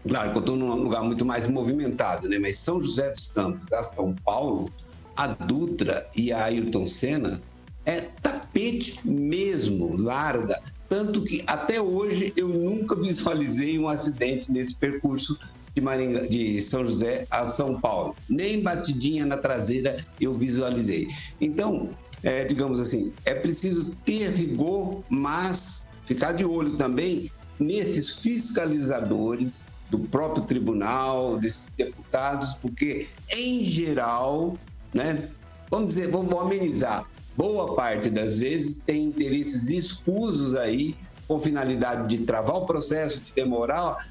Claro 0.07 0.31
que 0.31 0.37
eu 0.37 0.39
estou 0.39 0.55
num 0.55 0.73
lugar 0.73 1.03
muito 1.03 1.25
mais 1.25 1.47
movimentado, 1.47 2.29
né? 2.29 2.39
Mas 2.39 2.57
São 2.57 2.81
José 2.81 3.11
dos 3.11 3.27
Campos 3.27 3.73
a 3.73 3.83
São 3.83 4.15
Paulo, 4.23 4.71
a 5.15 5.27
Dutra 5.27 6.09
e 6.15 6.31
a 6.31 6.45
Ayrton 6.45 6.85
Senna 6.85 7.41
é 7.85 8.01
tapete 8.21 8.99
mesmo, 9.03 9.95
larga. 9.97 10.61
Tanto 10.89 11.23
que 11.23 11.43
até 11.47 11.81
hoje 11.81 12.33
eu 12.35 12.47
nunca 12.47 12.95
visualizei 12.95 13.77
um 13.77 13.87
acidente 13.87 14.51
nesse 14.51 14.73
percurso 14.75 15.37
de, 15.75 15.81
Maringa, 15.81 16.27
de 16.27 16.61
São 16.61 16.85
José 16.85 17.27
a 17.29 17.45
São 17.45 17.79
Paulo. 17.79 18.15
Nem 18.29 18.61
batidinha 18.61 19.25
na 19.25 19.37
traseira 19.37 20.05
eu 20.19 20.33
visualizei. 20.33 21.07
Então, 21.41 21.89
é, 22.23 22.45
digamos 22.45 22.79
assim, 22.79 23.11
é 23.25 23.35
preciso 23.35 23.93
ter 24.05 24.31
rigor, 24.31 25.03
mas 25.09 25.87
ficar 26.05 26.31
de 26.31 26.45
olho 26.45 26.77
também 26.77 27.31
nesses 27.59 28.19
fiscalizadores 28.19 29.67
do 29.89 29.99
próprio 29.99 30.43
tribunal, 30.43 31.37
desses 31.37 31.71
deputados, 31.75 32.53
porque 32.55 33.07
em 33.29 33.59
geral, 33.65 34.57
né, 34.93 35.29
vamos 35.69 35.87
dizer, 35.87 36.09
vamos 36.09 36.33
amenizar, 36.33 37.09
boa 37.37 37.75
parte 37.75 38.09
das 38.09 38.39
vezes 38.39 38.77
tem 38.77 39.03
interesses 39.03 39.69
escusos 39.69 40.55
aí 40.55 40.97
com 41.27 41.39
finalidade 41.39 42.07
de 42.07 42.23
travar 42.25 42.55
o 42.55 42.65
processo, 42.65 43.21
de 43.21 43.31
demorar 43.33 44.09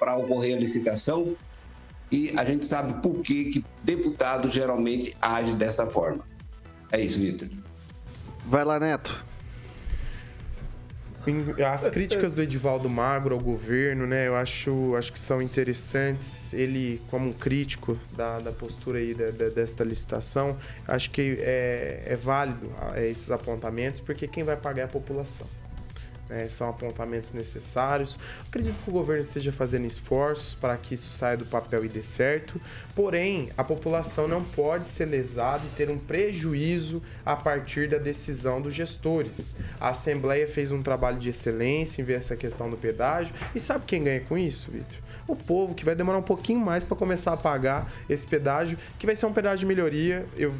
para 0.00 0.16
ocorrer 0.16 0.56
a 0.56 0.60
licitação, 0.60 1.36
e 2.10 2.32
a 2.36 2.44
gente 2.44 2.66
sabe 2.66 3.00
por 3.02 3.20
que, 3.20 3.44
que 3.44 3.64
deputado 3.82 4.50
geralmente 4.50 5.16
age 5.20 5.54
dessa 5.54 5.86
forma. 5.86 6.24
É 6.90 7.00
isso, 7.00 7.18
Vitor. 7.18 7.48
Vai 8.46 8.64
lá, 8.64 8.78
Neto. 8.78 9.24
As 11.72 11.88
críticas 11.88 12.34
do 12.34 12.42
Edivaldo 12.42 12.90
Magro 12.90 13.34
ao 13.34 13.40
governo, 13.40 14.06
né, 14.06 14.26
eu 14.26 14.34
acho, 14.34 14.94
acho 14.96 15.12
que 15.12 15.18
são 15.18 15.40
interessantes. 15.40 16.52
Ele, 16.52 17.00
como 17.10 17.28
um 17.28 17.32
crítico 17.32 17.98
da, 18.16 18.40
da 18.40 18.52
postura 18.52 18.98
aí 18.98 19.14
desta 19.14 19.84
licitação, 19.84 20.56
acho 20.86 21.10
que 21.10 21.38
é, 21.40 22.02
é 22.06 22.16
válido 22.16 22.72
é, 22.94 23.08
esses 23.08 23.30
apontamentos, 23.30 24.00
porque 24.00 24.26
quem 24.26 24.42
vai 24.42 24.56
pagar 24.56 24.82
é 24.82 24.84
a 24.84 24.88
população 24.88 25.46
né, 26.28 26.48
são 26.48 26.68
apontamentos 26.68 27.32
necessários. 27.32 28.18
Acredito 28.46 28.76
que 28.82 28.90
o 28.90 28.92
governo 28.92 29.22
esteja 29.22 29.52
fazendo 29.52 29.86
esforços 29.86 30.54
para 30.54 30.76
que 30.76 30.94
isso 30.94 31.08
saia 31.08 31.36
do 31.36 31.44
papel 31.44 31.84
e 31.84 31.88
dê 31.88 32.02
certo, 32.02 32.60
porém, 32.94 33.50
a 33.56 33.64
população 33.64 34.26
não 34.26 34.42
pode 34.42 34.86
ser 34.86 35.06
lesada 35.06 35.62
e 35.64 35.76
ter 35.76 35.90
um 35.90 35.98
prejuízo 35.98 37.02
a 37.24 37.36
partir 37.36 37.88
da 37.88 37.98
decisão 37.98 38.60
dos 38.60 38.74
gestores. 38.74 39.54
A 39.80 39.88
Assembleia 39.90 40.46
fez 40.48 40.72
um 40.72 40.82
trabalho 40.82 41.18
de 41.18 41.30
excelência 41.30 42.00
em 42.00 42.04
ver 42.04 42.14
essa 42.14 42.36
questão 42.36 42.70
do 42.70 42.76
pedágio 42.76 43.34
e 43.54 43.60
sabe 43.60 43.84
quem 43.86 44.04
ganha 44.04 44.20
com 44.20 44.38
isso, 44.38 44.70
Vitor? 44.70 45.01
O 45.32 45.36
povo, 45.36 45.74
que 45.74 45.84
vai 45.84 45.94
demorar 45.94 46.18
um 46.18 46.22
pouquinho 46.22 46.60
mais 46.60 46.84
para 46.84 46.96
começar 46.96 47.32
a 47.32 47.36
pagar 47.36 47.90
esse 48.08 48.26
pedágio, 48.26 48.78
que 48.98 49.06
vai 49.06 49.16
ser 49.16 49.26
um 49.26 49.32
pedágio 49.32 49.60
de 49.60 49.66
melhoria. 49.66 50.26
Eu, 50.36 50.52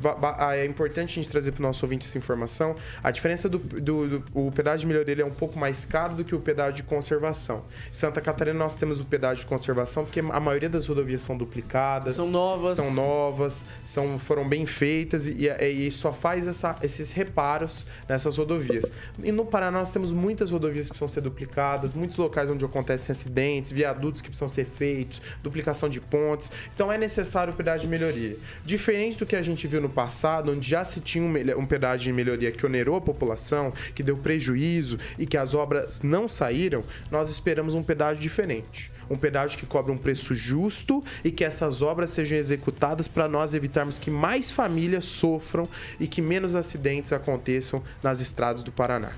é 0.53 0.67
importante 0.67 1.11
a 1.11 1.23
gente 1.23 1.31
trazer 1.31 1.53
para 1.53 1.61
o 1.61 1.63
nosso 1.63 1.85
ouvinte 1.85 2.07
essa 2.07 2.19
informação. 2.19 2.75
A 3.03 3.11
diferença 3.11 3.49
do, 3.49 3.59
do, 3.59 4.09
do 4.09 4.25
o 4.35 4.51
pedágio 4.51 4.81
de 4.81 4.87
melhoria 4.87 5.23
é 5.23 5.25
um 5.25 5.31
pouco 5.31 5.59
mais 5.59 5.85
caro 5.85 6.15
do 6.15 6.25
que 6.25 6.35
o 6.35 6.41
pedágio 6.41 6.75
de 6.75 6.83
conservação. 6.83 7.65
Em 7.89 7.93
Santa 7.93 8.21
Catarina 8.21 8.59
nós 8.59 8.75
temos 8.75 9.01
o 9.01 9.05
pedágio 9.05 9.45
de 9.45 9.47
conservação, 9.47 10.05
porque 10.05 10.21
a 10.21 10.41
maioria 10.41 10.69
das 10.69 10.87
rodovias 10.87 11.23
são 11.23 11.37
duplicadas. 11.37 12.17
São 12.17 12.31
novas. 12.31 12.77
São 12.77 12.93
novas, 12.93 13.67
são, 13.85 14.19
foram 14.19 14.49
bem 14.49 14.65
feitas 14.67 15.27
e, 15.27 15.49
e, 15.49 15.87
e 15.87 15.91
só 15.91 16.13
faz 16.13 16.47
essa, 16.47 16.77
esses 16.83 17.13
reparos 17.13 17.87
nessas 18.09 18.37
rodovias. 18.37 18.91
E 19.23 19.33
no 19.33 19.45
Paraná 19.45 19.79
nós 19.79 19.93
temos 19.93 20.13
muitas 20.13 20.51
rodovias 20.51 20.87
que 20.87 20.91
precisam 20.91 21.09
ser 21.09 21.21
duplicadas, 21.21 21.95
muitos 21.95 22.17
locais 22.17 22.49
onde 22.51 22.65
acontecem 22.65 23.13
acidentes, 23.13 23.73
viadutos 23.73 24.21
que 24.21 24.29
precisam 24.29 24.49
ser 24.49 24.62
ser 24.63 24.67
feitos, 24.67 25.21
duplicação 25.43 25.89
de 25.89 26.01
pontes. 26.01 26.51
Então 26.75 26.91
é 26.91 26.97
necessário 26.97 27.53
o 27.53 27.57
pedágio 27.57 27.83
de 27.83 27.89
melhoria. 27.89 28.37
Diferente 28.65 29.19
do 29.19 29.27
que 29.27 29.37
a 29.37 29.43
gente 29.43 29.67
viu 29.67 29.81
no 29.81 29.89
passado, 29.89 30.53
onde 30.53 30.69
já 30.69 30.85
se 30.85 31.01
tinha 31.01 31.25
um, 31.57 31.67
pedágio 31.67 32.05
de 32.05 32.13
melhoria 32.13 32.53
que 32.53 32.65
onerou 32.65 32.97
a 32.97 33.01
população, 33.01 33.73
que 33.95 34.03
deu 34.03 34.17
prejuízo 34.17 34.99
e 35.19 35.27
que 35.27 35.37
as 35.37 35.55
obras 35.55 36.03
não 36.03 36.29
saíram, 36.29 36.85
nós 37.11 37.31
esperamos 37.31 37.75
um 37.75 37.83
pedágio 37.83 38.23
diferente 38.23 38.91
um 39.11 39.17
pedágio 39.17 39.59
que 39.59 39.67
cobra 39.67 39.93
um 39.93 39.99
preço 39.99 40.35
justo 40.35 41.05
e 41.23 41.31
que 41.31 41.45
essas 41.45 41.83
obras 41.83 42.09
sejam 42.09 42.39
executadas 42.39 43.07
para 43.07 43.29
nós 43.29 43.53
evitarmos 43.53 43.99
que 43.99 44.11
mais 44.11 44.51
famílias 44.51 45.05
sofram 45.05 45.69
e 46.01 46.07
que 46.07 46.23
menos 46.23 46.55
acidentes 46.55 47.13
aconteçam 47.13 47.83
nas 48.03 48.23
estradas 48.23 48.63
do 48.63 48.73
Paraná. 48.73 49.13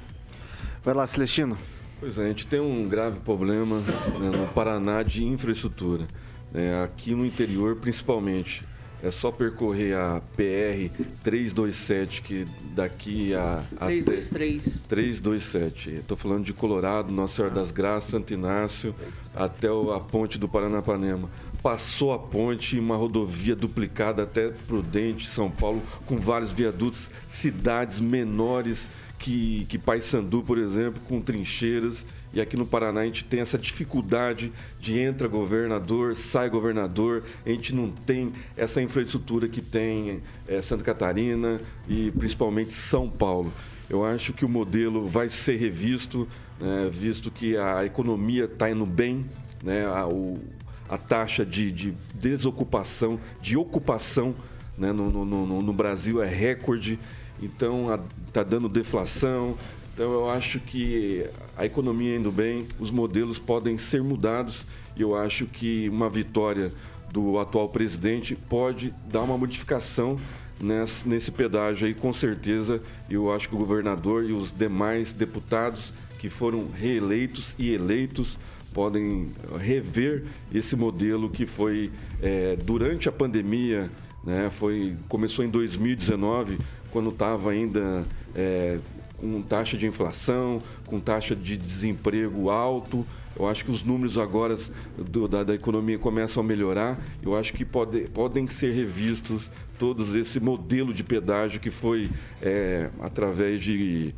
Vai 0.82 0.94
lá, 0.94 1.06
Celestino. 1.06 1.56
Pois 2.04 2.18
é, 2.18 2.24
a 2.24 2.28
gente 2.28 2.46
tem 2.46 2.60
um 2.60 2.86
grave 2.86 3.18
problema 3.20 3.80
né, 4.20 4.28
no 4.28 4.46
Paraná 4.48 5.02
de 5.02 5.24
infraestrutura. 5.24 6.06
Né, 6.52 6.82
aqui 6.82 7.14
no 7.14 7.24
interior, 7.24 7.76
principalmente. 7.76 8.62
É 9.02 9.10
só 9.10 9.32
percorrer 9.32 9.96
a 9.96 10.20
PR 10.36 11.02
327, 11.22 12.20
que 12.20 12.46
daqui 12.74 13.34
a. 13.34 13.64
323. 13.78 14.82
327. 14.86 15.90
Estou 16.00 16.14
falando 16.14 16.44
de 16.44 16.52
Colorado, 16.52 17.10
Nossa 17.10 17.36
Senhora 17.36 17.54
das 17.54 17.70
Graças, 17.70 18.10
Santo 18.10 18.34
Inácio, 18.34 18.94
até 19.34 19.68
a 19.68 19.98
ponte 19.98 20.38
do 20.38 20.46
Paranapanema. 20.46 21.30
Passou 21.62 22.12
a 22.12 22.18
ponte, 22.18 22.78
uma 22.78 22.96
rodovia 22.96 23.56
duplicada 23.56 24.24
até 24.24 24.50
Prudente, 24.50 25.26
São 25.26 25.50
Paulo, 25.50 25.82
com 26.04 26.18
vários 26.18 26.52
viadutos, 26.52 27.10
cidades 27.28 27.98
menores 27.98 28.90
que, 29.24 29.64
que 29.70 29.78
Paysandu, 29.78 30.42
por 30.42 30.58
exemplo, 30.58 31.00
com 31.08 31.18
trincheiras 31.18 32.04
e 32.34 32.42
aqui 32.42 32.58
no 32.58 32.66
Paraná 32.66 33.00
a 33.00 33.04
gente 33.06 33.24
tem 33.24 33.40
essa 33.40 33.56
dificuldade 33.56 34.52
de 34.78 34.98
entra 34.98 35.26
governador, 35.26 36.14
sai 36.14 36.50
governador, 36.50 37.24
a 37.46 37.48
gente 37.48 37.74
não 37.74 37.90
tem 37.90 38.34
essa 38.54 38.82
infraestrutura 38.82 39.48
que 39.48 39.62
tem 39.62 40.20
é, 40.46 40.60
Santa 40.60 40.84
Catarina 40.84 41.58
e 41.88 42.10
principalmente 42.10 42.74
São 42.74 43.08
Paulo. 43.08 43.50
Eu 43.88 44.04
acho 44.04 44.34
que 44.34 44.44
o 44.44 44.48
modelo 44.48 45.08
vai 45.08 45.30
ser 45.30 45.56
revisto, 45.56 46.28
né, 46.60 46.90
visto 46.92 47.30
que 47.30 47.56
a 47.56 47.82
economia 47.82 48.44
está 48.44 48.70
indo 48.70 48.84
bem, 48.84 49.24
né, 49.62 49.86
a, 49.86 50.06
o, 50.06 50.38
a 50.86 50.98
taxa 50.98 51.46
de, 51.46 51.72
de, 51.72 51.94
desocupação, 52.12 53.18
de 53.40 53.56
ocupação 53.56 54.34
né, 54.76 54.92
no, 54.92 55.10
no, 55.10 55.24
no, 55.24 55.62
no 55.62 55.72
Brasil 55.72 56.22
é 56.22 56.28
recorde, 56.28 56.98
então 57.44 57.86
está 58.26 58.42
dando 58.42 58.68
deflação, 58.68 59.56
então 59.92 60.10
eu 60.10 60.28
acho 60.28 60.58
que 60.58 61.24
a 61.56 61.64
economia 61.64 62.16
indo 62.16 62.32
bem, 62.32 62.66
os 62.80 62.90
modelos 62.90 63.38
podem 63.38 63.78
ser 63.78 64.02
mudados 64.02 64.66
e 64.96 65.02
eu 65.02 65.16
acho 65.16 65.46
que 65.46 65.88
uma 65.88 66.08
vitória 66.08 66.72
do 67.12 67.38
atual 67.38 67.68
presidente 67.68 68.34
pode 68.34 68.92
dar 69.08 69.22
uma 69.22 69.38
modificação 69.38 70.18
nesse, 70.60 71.08
nesse 71.08 71.30
pedágio 71.30 71.86
aí, 71.86 71.94
com 71.94 72.12
certeza. 72.12 72.82
Eu 73.08 73.32
acho 73.32 73.48
que 73.48 73.54
o 73.54 73.58
governador 73.58 74.28
e 74.28 74.32
os 74.32 74.50
demais 74.50 75.12
deputados 75.12 75.92
que 76.18 76.28
foram 76.28 76.68
reeleitos 76.74 77.54
e 77.58 77.72
eleitos 77.72 78.36
podem 78.72 79.28
rever 79.56 80.24
esse 80.52 80.74
modelo 80.74 81.30
que 81.30 81.46
foi 81.46 81.92
é, 82.20 82.56
durante 82.56 83.08
a 83.08 83.12
pandemia, 83.12 83.88
né, 84.24 84.50
foi, 84.50 84.96
começou 85.08 85.44
em 85.44 85.48
2019, 85.48 86.58
quando 86.94 87.10
estava 87.10 87.50
ainda 87.50 88.06
é, 88.36 88.78
com 89.18 89.42
taxa 89.42 89.76
de 89.76 89.84
inflação, 89.84 90.62
com 90.86 91.00
taxa 91.00 91.34
de 91.34 91.56
desemprego 91.56 92.48
alto. 92.50 93.04
Eu 93.36 93.48
acho 93.48 93.64
que 93.64 93.70
os 93.72 93.82
números 93.82 94.16
agora 94.16 94.56
do, 94.96 95.26
da, 95.26 95.42
da, 95.42 95.56
economia 95.56 95.98
começam 95.98 96.40
a 96.40 96.46
melhorar. 96.46 96.96
Eu 97.20 97.36
acho 97.36 97.52
que 97.52 97.64
pode, 97.64 98.02
podem 98.10 98.46
ser 98.46 98.72
revistos 98.72 99.50
todos 99.76 100.14
esse 100.14 100.38
modelo 100.38 100.94
de 100.94 101.02
pedágio 101.02 101.58
que 101.58 101.68
foi 101.68 102.08
é, 102.40 102.88
através 103.00 103.60
de, 103.60 104.14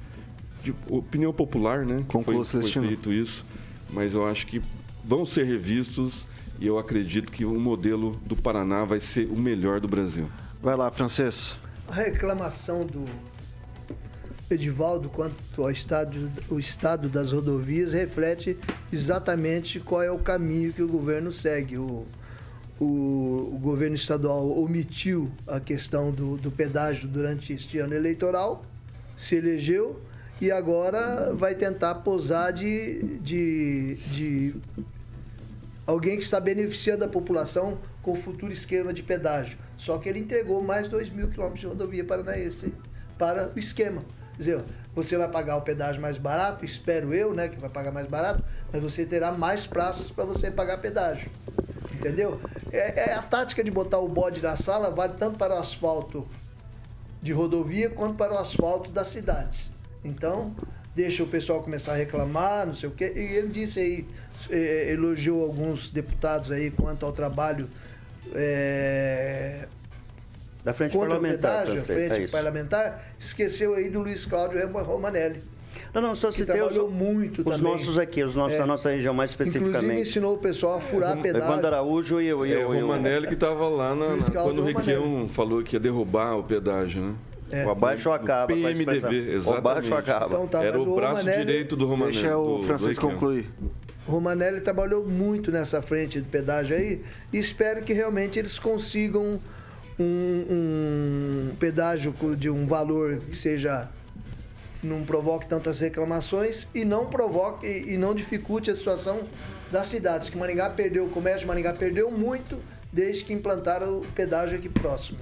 de, 0.63 0.75
opinião 0.91 1.33
popular, 1.33 1.87
né? 1.87 2.05
Que 2.07 2.23
foi, 2.23 2.45
foi 2.45 2.71
feito 2.71 3.11
isso. 3.11 3.43
Mas 3.91 4.13
eu 4.13 4.27
acho 4.27 4.47
que 4.47 4.61
vão 5.03 5.25
ser 5.25 5.45
revistos 5.45 6.29
e 6.61 6.67
eu 6.67 6.79
acredito 6.79 7.33
que 7.33 7.47
o 7.47 7.59
modelo 7.59 8.21
do 8.27 8.37
Paraná 8.37 8.85
vai 8.85 9.01
ser 9.01 9.31
o 9.31 9.41
melhor 9.41 9.81
do 9.81 9.89
Brasil. 9.89 10.29
Vai 10.63 10.77
lá, 10.77 10.91
Francês. 10.91 11.57
A 11.89 11.95
reclamação 11.95 12.85
do 12.85 13.05
Edivaldo 14.51 15.09
quanto 15.09 15.63
ao 15.63 15.71
estado, 15.71 16.31
o 16.49 16.59
estado 16.59 17.09
das 17.09 17.33
rodovias 17.33 17.93
reflete 17.93 18.57
exatamente 18.93 19.81
qual 19.81 20.03
é 20.03 20.11
o 20.11 20.19
caminho 20.19 20.73
que 20.73 20.83
o 20.83 20.89
governo 20.89 21.33
segue. 21.33 21.79
O, 21.79 22.07
o, 22.79 22.85
o 23.55 23.59
governo 23.61 23.97
estadual 23.97 24.49
omitiu 24.59 25.31
a 25.47 25.59
questão 25.59 26.13
do, 26.13 26.37
do 26.37 26.51
pedágio 26.51 27.09
durante 27.09 27.53
este 27.53 27.79
ano 27.79 27.95
eleitoral, 27.95 28.65
se 29.17 29.37
elegeu 29.37 30.01
e 30.41 30.51
agora 30.51 31.35
vai 31.35 31.55
tentar 31.55 31.97
posar 31.97 32.53
de, 32.53 33.19
de, 33.21 33.95
de 34.13 34.55
alguém 35.87 36.19
que 36.19 36.25
está 36.25 36.41
beneficiando 36.41 37.05
a 37.05 37.09
população 37.09 37.79
com 38.03 38.13
o 38.13 38.17
futuro 38.17 38.53
esquema 38.53 38.93
de 38.93 39.03
pedágio. 39.03 39.59
Só 39.77 39.99
que 39.99 40.09
ele 40.09 40.19
entregou 40.19 40.63
mais 40.63 40.89
2 40.89 41.11
mil 41.11 41.29
quilômetros 41.29 41.61
de 41.61 41.67
rodovia 41.67 42.05
paranaense 42.05 42.73
para 43.17 43.53
o 43.55 43.59
esquema 43.59 44.03
dizer, 44.37 44.63
você 44.95 45.17
vai 45.17 45.29
pagar 45.29 45.57
o 45.57 45.63
pedágio 45.63 46.01
mais 46.01 46.19
barato, 46.19 46.65
espero 46.65 47.15
eu, 47.15 47.33
né, 47.35 47.49
que 47.49 47.59
vai 47.59 47.71
pagar 47.71 47.91
mais 47.91 48.07
barato, 48.07 48.45
mas 48.73 48.83
você 48.83 49.07
terá 49.07 49.33
mais 49.33 49.67
praças 49.67 50.11
para 50.11 50.25
você 50.25 50.51
pagar 50.51 50.79
pedágio. 50.79 51.31
Entendeu? 51.93 52.41
É, 52.71 53.11
é, 53.11 53.15
a 53.15 53.23
tática 53.23 53.65
de 53.65 53.71
botar 53.71 53.99
o 53.99 54.09
bode 54.09 54.43
na 54.43 54.57
sala 54.57 54.91
vale 54.91 55.15
tanto 55.15 55.39
para 55.39 55.55
o 55.55 55.59
asfalto 55.59 56.29
de 57.23 57.33
rodovia 57.33 57.89
quanto 57.89 58.17
para 58.17 58.35
o 58.35 58.39
asfalto 58.39 58.91
das 58.91 59.09
cidades. 59.09 59.71
Então, 60.05 60.55
deixa 60.95 61.23
o 61.23 61.27
pessoal 61.27 61.63
começar 61.63 61.93
a 61.93 61.97
reclamar, 61.97 62.67
não 62.67 62.75
sei 62.75 62.89
o 62.89 62.93
quê. 62.93 63.13
E 63.17 63.21
ele 63.21 63.49
disse 63.49 63.81
aí, 63.81 64.09
elogiou 64.51 65.43
alguns 65.43 65.91
deputados 65.91 66.51
aí 66.51 66.71
quanto 66.71 67.05
ao 67.05 67.13
trabalho 67.13 67.69
é, 68.35 69.67
da 70.65 70.73
frente 70.73 70.97
parlamentar. 70.97 71.67
Pedágio, 71.67 71.85
frente 71.85 72.23
é 72.25 72.29
parlamentar, 72.29 73.15
esqueceu 73.19 73.75
aí 73.75 73.89
do 73.89 74.01
Luiz 74.01 74.27
Cláudio 74.27 74.67
Romanelli. 74.83 75.41
Não, 75.95 76.03
não, 76.03 76.15
só 76.15 76.31
citei 76.31 76.61
os, 76.61 76.77
muito 76.91 77.43
os 77.43 77.57
também. 77.57 77.73
nossos 77.73 77.99
aqui, 77.99 78.23
os 78.23 78.35
nossos 78.35 78.57
é. 78.57 78.59
da 78.59 78.67
nossa 78.67 78.91
região 78.91 79.15
mais 79.15 79.31
especificamente. 79.31 79.77
Inclusive 79.77 80.01
ensinou 80.01 80.35
o 80.35 80.39
pessoal 80.39 80.79
a 80.79 80.81
furar 80.81 81.17
é, 81.17 81.23
pedágio. 81.23 81.49
Evandro 81.49 81.67
Araújo 81.69 82.21
e 82.21 82.27
eu. 82.27 82.45
E 82.45 82.53
eu, 82.53 82.75
é, 82.75 82.77
o 82.77 82.81
Romanelli 82.81 83.29
que 83.29 83.35
estava 83.35 83.69
lá 83.69 83.95
na, 83.95 84.17
na, 84.17 84.43
quando 84.43 84.61
o 84.61 84.65
Requião 84.65 85.29
falou 85.33 85.63
que 85.63 85.77
ia 85.77 85.81
derrubar 85.81 86.37
o 86.37 86.43
pedágio, 86.43 87.03
né? 87.03 87.15
É. 87.51 87.65
O 87.65 87.71
abaixo 87.71 88.11
acaba. 88.11 88.47
PMDB, 88.49 89.35
exatamente. 89.35 89.49
O 89.49 89.55
abaixo 89.55 89.95
acaba. 89.95 90.27
Então, 90.27 90.49
tá, 90.49 90.65
Era 90.65 90.81
o 90.81 90.97
braço 90.97 91.21
Romanelli, 91.21 91.47
direito 91.47 91.77
do 91.77 91.87
Romanelli. 91.87 92.21
Deixa 92.21 92.37
o 92.37 92.63
Francisco 92.65 93.09
concluir. 93.09 93.49
Romanelli 94.07 94.61
trabalhou 94.61 95.07
muito 95.07 95.51
nessa 95.51 95.83
frente 95.83 96.21
de 96.21 96.29
pedágio 96.29 96.77
aí 96.77 97.05
e 97.33 97.39
espero 97.39 97.83
que 97.83 97.93
realmente 97.93 98.39
eles 98.39 98.59
consigam 98.59 99.41
um, 99.99 100.47
um 100.51 101.57
pedágio 101.57 102.15
de 102.37 102.49
um 102.49 102.67
valor 102.67 103.19
que 103.19 103.37
seja 103.37 103.89
não 104.83 105.05
provoque 105.05 105.49
tantas 105.49 105.81
reclamações 105.81 106.69
e 106.75 106.85
não 106.85 107.07
provoque 107.07 107.67
e 107.67 107.97
não 107.97 108.15
dificulte 108.15 108.71
a 108.71 108.77
situação 108.77 109.25
das 109.71 109.89
cidades. 109.89 110.29
Que 110.29 110.39
Maringá 110.39 110.71
perdeu, 110.71 111.07
o 111.07 111.11
comércio 111.11 111.47
Maringá 111.49 111.73
perdeu 111.73 112.11
muito 112.11 112.59
desde 112.93 113.25
que 113.25 113.33
implantaram 113.33 113.99
o 113.99 114.07
pedágio 114.15 114.57
aqui 114.57 114.69
próximo. 114.69 115.19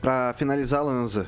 Para 0.00 0.34
finalizar, 0.34 0.84
Lanza. 0.84 1.26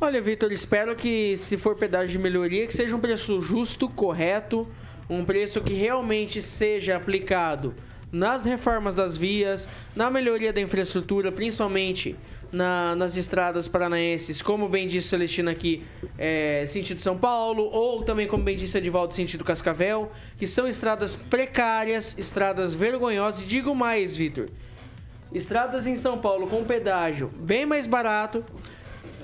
Olha, 0.00 0.20
Vitor, 0.20 0.52
espero 0.52 0.94
que 0.94 1.36
se 1.38 1.56
for 1.56 1.76
pedágio 1.76 2.08
de 2.08 2.18
melhoria, 2.18 2.66
que 2.66 2.74
seja 2.74 2.94
um 2.94 3.00
preço 3.00 3.40
justo, 3.40 3.88
correto, 3.88 4.68
um 5.08 5.24
preço 5.24 5.60
que 5.60 5.74
realmente 5.74 6.42
seja 6.42 6.96
aplicado 6.96 7.74
nas 8.10 8.44
reformas 8.44 8.94
das 8.94 9.16
vias, 9.16 9.68
na 9.94 10.10
melhoria 10.10 10.52
da 10.52 10.60
infraestrutura, 10.60 11.32
principalmente 11.32 12.16
na, 12.52 12.94
nas 12.94 13.16
estradas 13.16 13.68
paranaenses, 13.68 14.40
como 14.40 14.68
bem 14.68 14.86
disse 14.86 15.08
Celestino 15.08 15.50
aqui, 15.50 15.84
é, 16.16 16.64
sentido 16.66 17.00
São 17.00 17.18
Paulo, 17.18 17.64
ou 17.64 18.02
também, 18.02 18.26
como 18.26 18.42
bem 18.42 18.56
disse 18.56 18.78
Edivaldo, 18.78 19.12
sentido 19.12 19.44
Cascavel, 19.44 20.10
que 20.38 20.46
são 20.46 20.66
estradas 20.66 21.16
precárias, 21.16 22.16
estradas 22.18 22.74
vergonhosas. 22.74 23.42
E 23.42 23.46
digo 23.46 23.74
mais, 23.74 24.16
Vitor, 24.16 24.46
estradas 25.32 25.86
em 25.86 25.96
São 25.96 26.18
Paulo 26.18 26.46
com 26.46 26.64
pedágio 26.64 27.28
bem 27.28 27.66
mais 27.66 27.86
barato, 27.86 28.44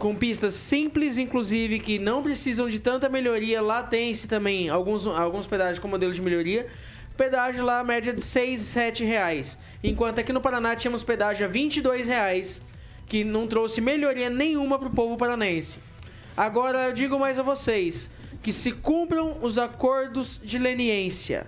com 0.03 0.17
pistas 0.17 0.55
simples, 0.55 1.17
inclusive, 1.17 1.79
que 1.79 1.97
não 1.97 2.25
precisam 2.25 2.69
de 2.69 2.81
tanta 2.81 3.09
melhoria. 3.09 3.63
Lá 3.63 3.85
tem-se 3.85 4.27
também 4.27 4.69
alguns, 4.69 5.07
alguns 5.07 5.47
pedágios 5.47 5.79
com 5.79 5.87
modelo 5.87 6.13
de 6.13 6.21
melhoria 6.21 6.67
pedágio 7.17 7.65
lá, 7.65 7.85
média 7.85 8.13
de 8.13 8.21
6, 8.21 8.61
7 8.61 9.05
reais. 9.05 9.57
Enquanto 9.81 10.19
aqui 10.19 10.33
no 10.33 10.41
Paraná 10.41 10.75
tínhamos 10.75 11.05
pedágio 11.05 11.47
a 11.47 11.49
22 11.49 12.09
reais, 12.09 12.61
que 13.07 13.23
não 13.23 13.47
trouxe 13.47 13.81
melhoria 13.81 14.29
nenhuma 14.29 14.77
para 14.77 14.89
o 14.89 14.91
povo 14.91 15.17
paranaense. 15.17 15.79
Agora 16.37 16.89
eu 16.89 16.93
digo 16.93 17.17
mais 17.17 17.39
a 17.39 17.45
vocês, 17.45 18.11
que 18.43 18.53
se 18.53 18.73
cumpram 18.73 19.37
os 19.41 19.57
acordos 19.57 20.41
de 20.43 20.59
leniência, 20.59 21.47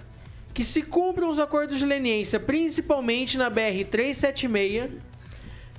que 0.53 0.63
se 0.63 0.81
cumpram 0.81 1.29
os 1.29 1.41
acordos 1.41 1.81
de 1.81 1.87
leniência, 1.87 2.39
principalmente 2.39 3.37
na 3.37 3.51
BR 3.51 3.83
376, 3.91 4.93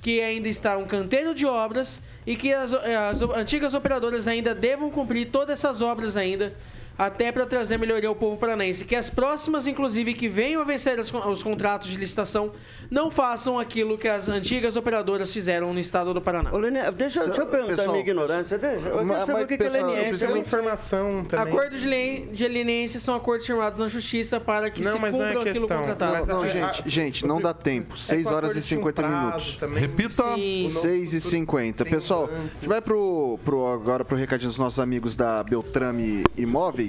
que 0.00 0.20
ainda 0.20 0.48
está 0.48 0.76
um 0.76 0.86
canteiro 0.86 1.34
de 1.34 1.46
obras 1.46 2.00
e 2.26 2.36
que 2.36 2.52
as, 2.52 2.72
as 2.72 3.22
antigas 3.22 3.74
operadoras 3.74 4.28
ainda 4.28 4.54
devam 4.54 4.90
cumprir 4.90 5.30
todas 5.30 5.58
essas 5.58 5.82
obras 5.82 6.16
ainda 6.16 6.54
até 6.98 7.30
para 7.30 7.46
trazer 7.46 7.78
melhoria 7.78 8.08
ao 8.08 8.14
povo 8.14 8.36
paranaense. 8.36 8.84
Que 8.84 8.96
as 8.96 9.10
próximas, 9.10 9.66
inclusive, 9.66 10.14
que 10.14 10.28
venham 10.28 10.62
a 10.62 10.64
vencer 10.64 10.98
os, 10.98 11.12
os, 11.12 11.42
contratos 11.42 11.88
de 11.88 11.96
licitação, 11.96 12.52
não 12.90 13.10
façam 13.10 13.58
aquilo 13.58 13.98
que 13.98 14.08
as 14.08 14.28
antigas 14.28 14.76
operadoras 14.76 15.32
fizeram 15.32 15.72
no 15.72 15.80
estado 15.80 16.14
do 16.14 16.20
Paraná. 16.20 16.52
Ô, 16.52 16.58
Lene, 16.58 16.78
deixa, 16.92 17.24
deixa, 17.24 17.42
eu 17.42 17.46
perguntar 17.46 17.76
pessoal, 17.76 17.88
a 17.88 17.92
minha 17.92 18.02
ignorância. 18.02 18.58
Deixa, 18.58 18.88
eu 18.88 19.04
mas, 19.04 19.26
saber 19.26 19.44
o 19.44 19.46
que, 19.46 19.58
pessoal, 19.58 19.84
que 19.84 19.92
é 19.92 19.96
leniência. 19.96 20.38
Informação 20.38 21.24
também. 21.24 21.52
Acordos 21.52 21.80
de, 21.80 22.26
de 22.26 22.48
leniência 22.48 23.00
são 23.00 23.14
acordos 23.14 23.46
firmados 23.46 23.78
na 23.78 23.88
justiça 23.88 24.40
para 24.40 24.70
que 24.70 24.82
não, 24.82 24.92
se 24.92 24.98
cumpram 24.98 25.18
não 25.18 25.42
é 25.42 25.50
aquilo 25.50 25.68
contratado. 25.68 26.12
Mas, 26.12 26.28
não, 26.28 26.48
gente, 26.48 26.82
a, 26.84 26.88
gente, 26.88 27.26
não 27.26 27.40
dá 27.40 27.52
tempo. 27.52 27.98
6 27.98 28.26
é 28.26 28.32
horas 28.32 28.56
e 28.56 28.62
50 28.62 29.08
minutos. 29.08 29.56
Também. 29.56 29.80
Repita. 29.80 30.22
6 30.22 31.12
e 31.12 31.20
50. 31.20 31.84
Pessoal, 31.84 32.30
a 32.32 32.38
gente 32.38 32.68
vai 32.68 32.80
pro, 32.80 33.38
pro, 33.44 33.66
agora 33.66 34.04
pro 34.04 34.16
recadinho 34.16 34.48
dos 34.48 34.58
nossos 34.58 34.78
amigos 34.78 35.14
da 35.14 35.42
Beltrame 35.42 36.24
Imóveis. 36.36 36.85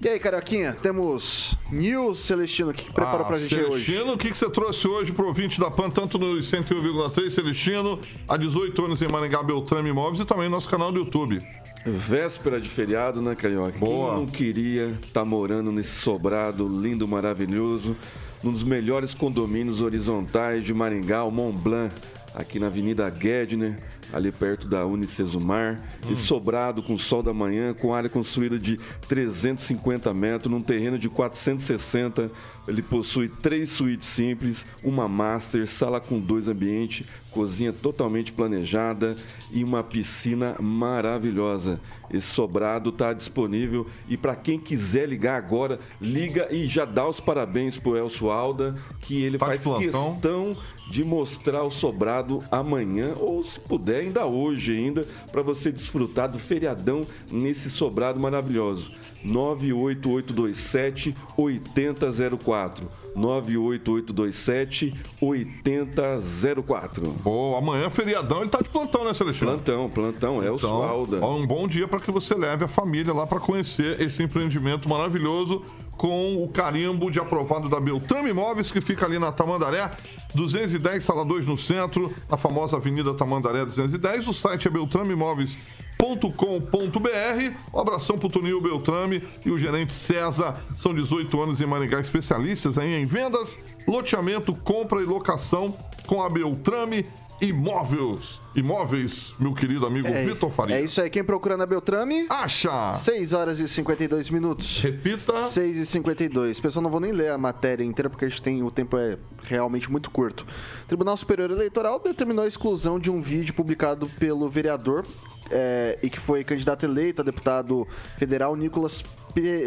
E 0.00 0.08
aí, 0.08 0.20
Carioquinha, 0.20 0.72
temos 0.72 1.56
News 1.70 2.20
Celestino, 2.20 2.70
o 2.70 2.74
que, 2.74 2.84
que 2.84 2.92
preparou 2.92 3.22
ah, 3.22 3.24
pra 3.24 3.38
gente 3.38 3.48
Celestino, 3.48 3.74
hoje? 3.74 3.84
Celestino, 3.86 4.12
o 4.12 4.18
que, 4.18 4.30
que 4.30 4.38
você 4.38 4.50
trouxe 4.50 4.86
hoje 4.86 5.12
pro 5.12 5.26
ouvinte 5.26 5.58
da 5.58 5.70
PAN, 5.70 5.90
tanto 5.90 6.18
no 6.18 6.36
101,3 6.36 7.30
Celestino, 7.30 7.98
há 8.28 8.36
18 8.36 8.84
anos 8.84 9.02
em 9.02 9.08
Maringá, 9.08 9.42
Beltrame 9.42 9.90
Imóveis 9.90 10.20
e 10.20 10.24
também 10.24 10.44
no 10.44 10.50
nosso 10.50 10.68
canal 10.68 10.92
do 10.92 10.98
YouTube. 11.00 11.40
Véspera 11.84 12.60
de 12.60 12.68
feriado, 12.68 13.22
né, 13.22 13.34
Carioca? 13.34 13.78
Boa. 13.78 14.10
Quem 14.10 14.16
não 14.18 14.26
queria 14.26 14.88
estar 14.90 15.20
tá 15.20 15.24
morando 15.24 15.72
nesse 15.72 16.00
sobrado 16.00 16.68
lindo, 16.68 17.08
maravilhoso, 17.08 17.96
num 18.44 18.52
dos 18.52 18.64
melhores 18.64 19.14
condomínios 19.14 19.80
horizontais 19.80 20.64
de 20.64 20.74
Maringá, 20.74 21.24
o 21.24 21.30
Mont 21.30 21.56
Blanc, 21.56 21.94
aqui 22.36 22.60
na 22.60 22.66
Avenida 22.66 23.12
Gedner 23.12 23.76
ali 24.12 24.30
perto 24.30 24.68
da 24.68 24.86
Unicesumar, 24.86 25.80
hum. 26.04 26.12
e 26.12 26.16
sobrado 26.16 26.82
com 26.82 26.96
sol 26.96 27.22
da 27.22 27.32
manhã, 27.32 27.74
com 27.74 27.94
área 27.94 28.08
construída 28.08 28.58
de 28.58 28.78
350 29.08 30.12
metros, 30.14 30.50
num 30.50 30.62
terreno 30.62 30.98
de 30.98 31.08
460. 31.08 32.26
Ele 32.68 32.82
possui 32.82 33.28
três 33.28 33.70
suítes 33.70 34.08
simples, 34.08 34.64
uma 34.82 35.08
master, 35.08 35.66
sala 35.66 36.00
com 36.00 36.18
dois 36.18 36.48
ambientes, 36.48 37.06
cozinha 37.30 37.72
totalmente 37.72 38.32
planejada 38.32 39.16
e 39.52 39.62
uma 39.62 39.84
piscina 39.84 40.56
maravilhosa. 40.60 41.80
Esse 42.10 42.26
sobrado 42.26 42.90
está 42.90 43.12
disponível 43.12 43.86
e 44.08 44.16
para 44.16 44.34
quem 44.34 44.58
quiser 44.58 45.08
ligar 45.08 45.36
agora, 45.36 45.78
liga 46.00 46.48
e 46.50 46.66
já 46.66 46.84
dá 46.84 47.06
os 47.06 47.20
parabéns 47.20 47.76
pro 47.76 47.96
Elcio 47.96 48.30
Alda, 48.30 48.74
que 49.02 49.22
ele 49.22 49.38
faz 49.38 49.62
questão 49.62 50.56
de 50.90 51.04
mostrar 51.04 51.62
o 51.62 51.70
sobrado 51.70 52.25
amanhã 52.50 53.14
ou 53.18 53.44
se 53.44 53.58
puder 53.60 54.00
ainda 54.02 54.26
hoje 54.26 54.76
ainda 54.76 55.06
para 55.30 55.42
você 55.42 55.70
desfrutar 55.72 56.30
do 56.30 56.38
feriadão 56.38 57.06
nesse 57.30 57.70
sobrado 57.70 58.20
maravilhoso. 58.20 58.90
98827 59.24 61.14
8004 61.36 62.88
98827 63.16 64.94
8004. 65.20 67.10
Boa, 67.22 67.58
amanhã 67.58 67.88
feriadão, 67.88 68.40
ele 68.42 68.50
tá 68.50 68.60
de 68.60 68.68
plantão, 68.68 69.04
né, 69.04 69.14
Celestino? 69.14 69.52
Plantão, 69.52 69.88
plantão, 69.88 70.42
é 70.42 70.50
o 70.50 70.56
então, 70.56 70.70
Sualda. 70.70 71.24
Um 71.24 71.46
bom 71.46 71.66
dia 71.66 71.88
para 71.88 71.98
que 71.98 72.10
você 72.10 72.34
leve 72.34 72.64
a 72.64 72.68
família 72.68 73.14
lá 73.14 73.26
para 73.26 73.40
conhecer 73.40 74.00
esse 74.00 74.22
empreendimento 74.22 74.88
maravilhoso 74.88 75.64
com 75.96 76.42
o 76.42 76.48
carimbo 76.48 77.10
de 77.10 77.18
aprovado 77.18 77.70
da 77.70 77.80
Beltrame 77.80 78.30
Imóveis, 78.30 78.70
que 78.70 78.82
fica 78.82 79.06
ali 79.06 79.18
na 79.18 79.32
Tamandaré, 79.32 79.90
210, 80.36 81.02
sala 81.02 81.24
2 81.24 81.46
no 81.46 81.56
centro, 81.56 82.14
na 82.30 82.36
famosa 82.36 82.76
Avenida 82.76 83.14
Tamandaré 83.14 83.64
210. 83.64 84.28
O 84.28 84.32
site 84.32 84.68
é 84.68 84.70
beltrameimóveis.com.br. 84.70 87.54
Um 87.74 87.80
abração 87.80 88.18
pro 88.18 88.28
Toninho 88.28 88.60
Beltrame 88.60 89.22
e 89.44 89.50
o 89.50 89.58
gerente 89.58 89.94
César. 89.94 90.62
São 90.76 90.94
18 90.94 91.42
anos 91.42 91.60
em 91.60 91.66
Maringá, 91.66 91.98
especialistas 91.98 92.78
aí 92.78 92.94
em 92.94 93.06
vendas, 93.06 93.58
loteamento, 93.88 94.54
compra 94.54 95.00
e 95.00 95.04
locação 95.04 95.76
com 96.06 96.22
a 96.22 96.30
Beltrame 96.30 97.04
Imóveis. 97.40 98.40
Imóveis, 98.54 99.34
meu 99.38 99.52
querido 99.52 99.86
amigo 99.86 100.08
é, 100.08 100.24
Vitor 100.24 100.50
Faria. 100.50 100.76
É 100.76 100.82
isso 100.82 101.00
aí. 101.00 101.10
Quem 101.10 101.22
procura 101.22 101.56
na 101.56 101.66
Beltrame? 101.66 102.26
Acha! 102.30 102.94
6 102.94 103.32
horas 103.34 103.60
e 103.60 103.68
52 103.68 104.30
minutos. 104.30 104.80
Repita. 104.80 105.42
6 105.42 105.76
e 105.76 105.86
52. 105.86 106.58
Pessoal, 106.60 106.82
não 106.82 106.90
vou 106.90 107.00
nem 107.00 107.12
ler 107.12 107.30
a 107.30 107.38
matéria 107.38 107.84
inteira 107.84 108.08
porque 108.08 108.24
a 108.24 108.28
gente 108.28 108.40
tem 108.40 108.62
o 108.62 108.70
tempo 108.70 108.96
é 108.96 109.18
realmente 109.42 109.90
muito 109.90 110.10
curto. 110.10 110.46
O 110.84 110.86
Tribunal 110.86 111.16
Superior 111.16 111.50
Eleitoral 111.50 112.00
determinou 112.00 112.44
a 112.44 112.48
exclusão 112.48 112.98
de 112.98 113.10
um 113.10 113.20
vídeo 113.20 113.52
publicado 113.52 114.08
pelo 114.18 114.48
vereador 114.48 115.04
é, 115.50 115.98
e 116.02 116.08
que 116.08 116.18
foi 116.18 116.42
candidato 116.42 116.84
eleito 116.84 117.20
a 117.20 117.24
deputado 117.24 117.86
federal 118.16 118.56
Nicolas 118.56 119.04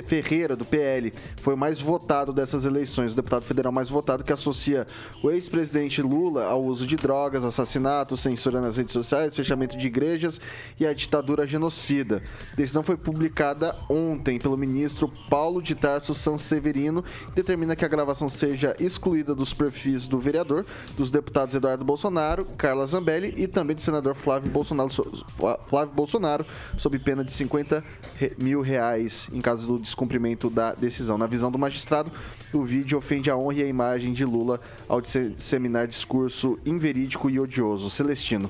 Ferreira, 0.06 0.56
do 0.56 0.66
PL, 0.66 1.12
foi 1.42 1.54
o 1.54 1.58
mais 1.58 1.80
votado 1.82 2.34
dessas 2.34 2.66
eleições, 2.66 3.14
o 3.14 3.16
deputado 3.16 3.44
federal 3.44 3.72
mais 3.72 3.90
votado, 3.90 4.24
que 4.24 4.34
associa 4.34 4.86
o 5.22 5.30
ex-presidente 5.30 6.02
Lula 6.02 6.46
ao 6.46 6.64
uso 6.64 6.86
de 6.86 6.96
drogas, 6.96 7.44
assassinato, 7.44 8.18
censura 8.18 8.62
nas 8.62 8.78
redes 8.78 8.94
sociais, 8.94 9.36
fechamento 9.36 9.78
de 9.78 9.88
igrejas 9.88 10.40
e 10.80 10.86
a 10.86 10.94
ditadura 10.94 11.46
genocida. 11.46 12.22
A 12.54 12.56
decisão 12.56 12.84
foi 12.84 12.98
publicada 12.98 13.76
ontem 13.90 14.40
pelo 14.40 14.58
ministro 14.58 15.12
Paulo 15.30 15.62
de 15.62 15.76
Tarso 15.76 16.14
Sanseverino, 16.14 17.04
que 17.04 17.36
determina 17.36 17.76
que 17.76 17.86
a 17.86 17.90
gravação 17.90 18.30
seja 18.30 18.76
excluída 18.80 19.36
dos 19.36 19.54
perfis 19.54 20.08
do 20.08 20.20
vereador, 20.20 20.66
dos 20.98 21.12
deputados 21.12 21.56
Eduardo 21.56 21.84
Bolsonaro, 21.84 22.46
Carla 22.58 22.86
Zambelli 22.86 23.34
e 23.38 23.48
também 23.48 23.76
do 23.76 23.82
senador 23.82 24.16
Flávio 24.16 24.52
Bolsonaro, 24.52 24.90
Flávio 25.64 25.94
Bolsonaro 25.94 26.46
sob 26.78 26.98
pena 27.00 27.24
de 27.24 27.34
50 27.34 27.84
mil 28.38 28.62
reais 28.62 29.30
em 29.34 29.42
caso 29.42 29.59
caso 29.60 29.68
do 29.68 29.80
descumprimento 29.80 30.50
da 30.50 30.74
decisão. 30.74 31.18
Na 31.18 31.28
visão 31.28 31.52
do 31.52 31.60
magistrado, 31.60 32.12
o 32.54 32.64
vídeo 32.64 32.98
ofende 32.98 33.30
a 33.30 33.36
honra 33.36 33.56
e 33.56 33.64
a 33.64 33.68
imagem 33.68 34.14
de 34.14 34.24
Lula 34.24 34.60
ao 34.88 35.02
disseminar 35.02 35.88
discurso 35.88 36.58
inverídico 36.66 37.30
e 37.30 37.40
odioso. 37.40 37.90
Celestino. 37.90 38.50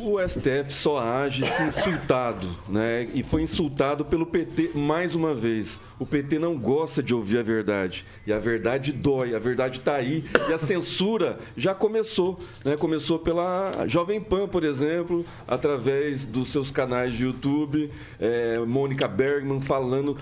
O 0.00 0.16
STF 0.20 0.72
só 0.72 1.00
age 1.00 1.44
se 1.44 1.62
insultado, 1.64 2.48
né? 2.68 3.08
E 3.12 3.24
foi 3.24 3.42
insultado 3.42 4.04
pelo 4.04 4.24
PT 4.24 4.70
mais 4.74 5.16
uma 5.16 5.34
vez. 5.34 5.78
O 5.98 6.06
PT 6.06 6.38
não 6.38 6.56
gosta 6.56 7.02
de 7.02 7.12
ouvir 7.12 7.38
a 7.38 7.42
verdade. 7.42 8.04
E 8.24 8.32
a 8.32 8.38
verdade 8.38 8.92
dói, 8.92 9.34
a 9.34 9.40
verdade 9.40 9.78
está 9.78 9.96
aí. 9.96 10.24
E 10.48 10.52
a 10.52 10.58
censura 10.58 11.38
já 11.56 11.74
começou. 11.74 12.38
Né? 12.64 12.76
Começou 12.76 13.18
pela 13.18 13.88
Jovem 13.88 14.20
Pan, 14.20 14.46
por 14.46 14.62
exemplo, 14.62 15.26
através 15.48 16.24
dos 16.24 16.52
seus 16.52 16.70
canais 16.70 17.14
de 17.14 17.24
YouTube. 17.24 17.90
É, 18.20 18.60
Mônica 18.60 19.08
Bergman 19.08 19.60
falando 19.60 20.16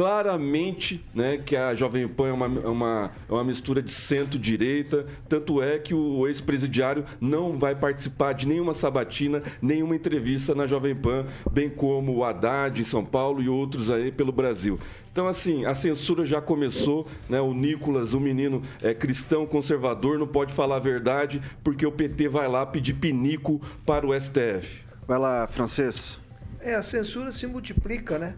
claramente 0.00 1.04
né, 1.14 1.36
que 1.36 1.54
a 1.54 1.74
Jovem 1.74 2.08
Pan 2.08 2.28
é 2.28 2.32
uma, 2.32 2.46
é 2.46 2.68
uma, 2.68 3.10
é 3.28 3.32
uma 3.34 3.44
mistura 3.44 3.82
de 3.82 3.90
centro-direita, 3.90 5.04
tanto 5.28 5.60
é 5.60 5.78
que 5.78 5.92
o 5.92 6.26
ex-presidiário 6.26 7.04
não 7.20 7.58
vai 7.58 7.74
participar 7.74 8.32
de 8.32 8.48
nenhuma 8.48 8.72
sabatina, 8.72 9.42
nenhuma 9.60 9.94
entrevista 9.94 10.54
na 10.54 10.66
Jovem 10.66 10.94
Pan, 10.94 11.26
bem 11.52 11.68
como 11.68 12.16
o 12.16 12.24
Haddad 12.24 12.80
em 12.80 12.84
São 12.84 13.04
Paulo 13.04 13.42
e 13.42 13.48
outros 13.50 13.90
aí 13.90 14.10
pelo 14.10 14.32
Brasil. 14.32 14.80
Então, 15.12 15.28
assim, 15.28 15.66
a 15.66 15.74
censura 15.74 16.24
já 16.24 16.40
começou, 16.40 17.06
né? 17.28 17.38
O 17.38 17.52
Nicolas, 17.52 18.14
o 18.14 18.20
menino 18.20 18.62
é 18.80 18.94
cristão 18.94 19.44
conservador, 19.44 20.18
não 20.18 20.26
pode 20.26 20.54
falar 20.54 20.76
a 20.76 20.80
verdade 20.80 21.42
porque 21.62 21.84
o 21.84 21.92
PT 21.92 22.26
vai 22.26 22.48
lá 22.48 22.64
pedir 22.64 22.94
pinico 22.94 23.60
para 23.84 24.06
o 24.06 24.18
STF. 24.18 24.82
Vai 25.06 25.18
lá, 25.18 25.46
francês. 25.46 26.18
É, 26.62 26.74
a 26.74 26.82
censura 26.82 27.32
se 27.32 27.46
multiplica, 27.46 28.18
né? 28.18 28.34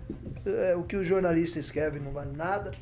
É, 0.46 0.76
o 0.76 0.84
que 0.84 0.96
o 0.96 1.04
jornalista 1.04 1.58
escreve 1.58 1.98
não 1.98 2.12
vale 2.12 2.36
nada. 2.36 2.72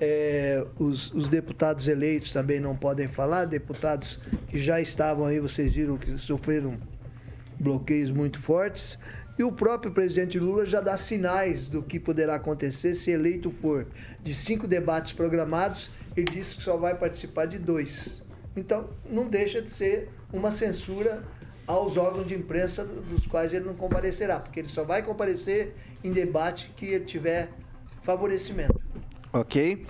É, 0.00 0.64
os, 0.78 1.12
os, 1.12 1.28
deputados 1.28 1.86
eleitos 1.86 2.32
também 2.32 2.58
não 2.58 2.74
podem 2.74 3.06
falar, 3.06 3.44
deputados 3.44 4.18
que 4.48 4.58
já 4.58 4.80
estavam 4.80 5.26
aí, 5.26 5.38
vocês 5.38 5.72
viram 5.72 5.98
que 5.98 6.16
sofreram 6.16 6.78
bloqueios 7.58 8.10
muito 8.10 8.40
fortes. 8.40 8.98
E 9.38 9.44
o 9.44 9.52
próprio 9.52 9.92
presidente 9.92 10.38
Lula 10.38 10.66
já 10.66 10.80
dá 10.80 10.96
sinais 10.96 11.68
do 11.68 11.82
que 11.82 12.00
poderá 12.00 12.34
acontecer 12.34 12.94
se 12.94 13.10
eleito 13.10 13.50
for. 13.50 13.86
De 14.22 14.34
cinco 14.34 14.66
debates 14.66 15.12
programados, 15.12 15.90
ele 16.16 16.30
disse 16.30 16.56
que 16.56 16.62
só 16.62 16.76
vai 16.76 16.96
participar 16.96 17.46
de 17.46 17.58
dois. 17.58 18.20
Então, 18.56 18.90
não 19.08 19.28
deixa 19.28 19.62
de 19.62 19.70
ser 19.70 20.08
uma 20.32 20.50
censura 20.50 21.22
aos 21.70 21.96
órgãos 21.96 22.26
de 22.26 22.34
imprensa 22.34 22.84
dos 22.84 23.26
quais 23.26 23.52
ele 23.52 23.64
não 23.64 23.74
comparecerá, 23.74 24.40
porque 24.40 24.60
ele 24.60 24.68
só 24.68 24.84
vai 24.84 25.02
comparecer 25.02 25.74
em 26.02 26.12
debate 26.12 26.72
que 26.76 26.86
ele 26.86 27.04
tiver 27.04 27.50
favorecimento. 28.02 28.80
Ok. 29.32 29.84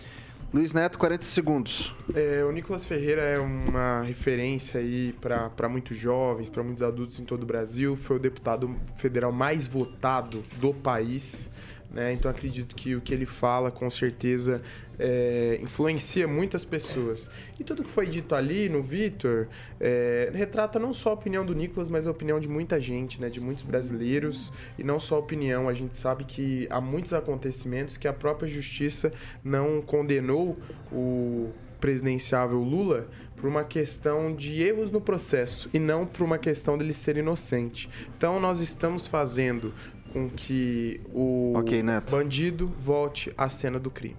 Luiz 0.52 0.72
Neto, 0.72 0.98
40 0.98 1.24
segundos. 1.24 1.94
É, 2.12 2.44
o 2.44 2.50
Nicolas 2.50 2.84
Ferreira 2.84 3.22
é 3.22 3.38
uma 3.38 4.02
referência 4.02 4.80
aí 4.80 5.14
para 5.20 5.68
muitos 5.68 5.96
jovens, 5.96 6.48
para 6.48 6.62
muitos 6.62 6.82
adultos 6.82 7.20
em 7.20 7.24
todo 7.24 7.44
o 7.44 7.46
Brasil. 7.46 7.94
Foi 7.96 8.16
o 8.16 8.18
deputado 8.18 8.74
federal 8.96 9.30
mais 9.30 9.68
votado 9.68 10.42
do 10.58 10.74
país 10.74 11.50
Né? 11.92 12.12
Então 12.12 12.30
acredito 12.30 12.76
que 12.76 12.94
o 12.94 13.00
que 13.00 13.12
ele 13.12 13.26
fala 13.26 13.70
com 13.70 13.90
certeza 13.90 14.62
é, 14.98 15.58
influencia 15.60 16.28
muitas 16.28 16.64
pessoas. 16.64 17.30
E 17.58 17.64
tudo 17.64 17.82
que 17.82 17.90
foi 17.90 18.06
dito 18.06 18.34
ali 18.34 18.68
no 18.68 18.82
Vitor 18.82 19.48
é, 19.80 20.30
retrata 20.32 20.78
não 20.78 20.94
só 20.94 21.10
a 21.10 21.12
opinião 21.14 21.44
do 21.44 21.54
Nicolas, 21.54 21.88
mas 21.88 22.06
a 22.06 22.10
opinião 22.10 22.38
de 22.38 22.48
muita 22.48 22.80
gente, 22.80 23.20
né? 23.20 23.28
de 23.28 23.40
muitos 23.40 23.64
brasileiros. 23.64 24.52
E 24.78 24.84
não 24.84 25.00
só 25.00 25.16
a 25.16 25.18
opinião, 25.18 25.68
a 25.68 25.74
gente 25.74 25.96
sabe 25.96 26.24
que 26.24 26.68
há 26.70 26.80
muitos 26.80 27.12
acontecimentos 27.12 27.96
que 27.96 28.06
a 28.06 28.12
própria 28.12 28.48
justiça 28.48 29.12
não 29.42 29.82
condenou 29.82 30.56
o 30.92 31.50
presidenciável 31.80 32.58
Lula 32.58 33.08
por 33.40 33.48
uma 33.48 33.64
questão 33.64 34.34
de 34.34 34.62
erros 34.62 34.90
no 34.90 35.00
processo 35.00 35.70
e 35.72 35.78
não 35.78 36.04
por 36.04 36.22
uma 36.22 36.36
questão 36.36 36.76
dele 36.76 36.92
ser 36.92 37.16
inocente. 37.16 37.88
Então 38.16 38.38
nós 38.38 38.60
estamos 38.60 39.06
fazendo 39.06 39.72
com 40.12 40.28
que 40.28 41.00
o 41.12 41.52
Ok, 41.56 41.82
Neto. 41.82 42.10
bandido 42.10 42.66
volte 42.78 43.32
à 43.36 43.48
cena 43.48 43.78
do 43.78 43.90
crime. 43.90 44.16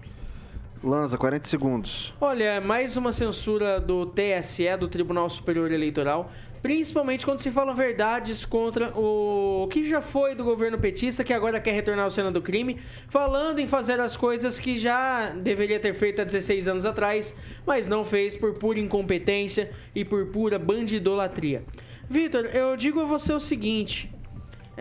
Lanza, 0.82 1.16
40 1.16 1.48
segundos. 1.48 2.12
Olha, 2.20 2.60
mais 2.60 2.96
uma 2.96 3.12
censura 3.12 3.80
do 3.80 4.04
TSE, 4.06 4.76
do 4.78 4.88
Tribunal 4.88 5.30
Superior 5.30 5.70
Eleitoral, 5.70 6.32
principalmente 6.60 7.24
quando 7.24 7.38
se 7.38 7.52
fala 7.52 7.72
verdades 7.72 8.44
contra 8.44 8.88
o 8.98 9.68
que 9.70 9.88
já 9.88 10.00
foi 10.02 10.34
do 10.34 10.42
governo 10.42 10.76
petista, 10.78 11.22
que 11.22 11.32
agora 11.32 11.60
quer 11.60 11.72
retornar 11.72 12.04
ao 12.04 12.10
cena 12.10 12.32
do 12.32 12.42
crime, 12.42 12.80
falando 13.08 13.60
em 13.60 13.68
fazer 13.68 14.00
as 14.00 14.16
coisas 14.16 14.58
que 14.58 14.76
já 14.76 15.30
deveria 15.30 15.78
ter 15.78 15.94
feito 15.94 16.20
há 16.20 16.24
16 16.24 16.66
anos 16.66 16.84
atrás, 16.84 17.32
mas 17.64 17.86
não 17.86 18.04
fez 18.04 18.36
por 18.36 18.54
pura 18.54 18.80
incompetência 18.80 19.70
e 19.94 20.04
por 20.04 20.26
pura 20.26 20.58
bandidolatria. 20.58 21.64
Vitor, 22.10 22.46
eu 22.46 22.76
digo 22.76 23.00
a 23.00 23.04
você 23.04 23.32
o 23.32 23.40
seguinte. 23.40 24.11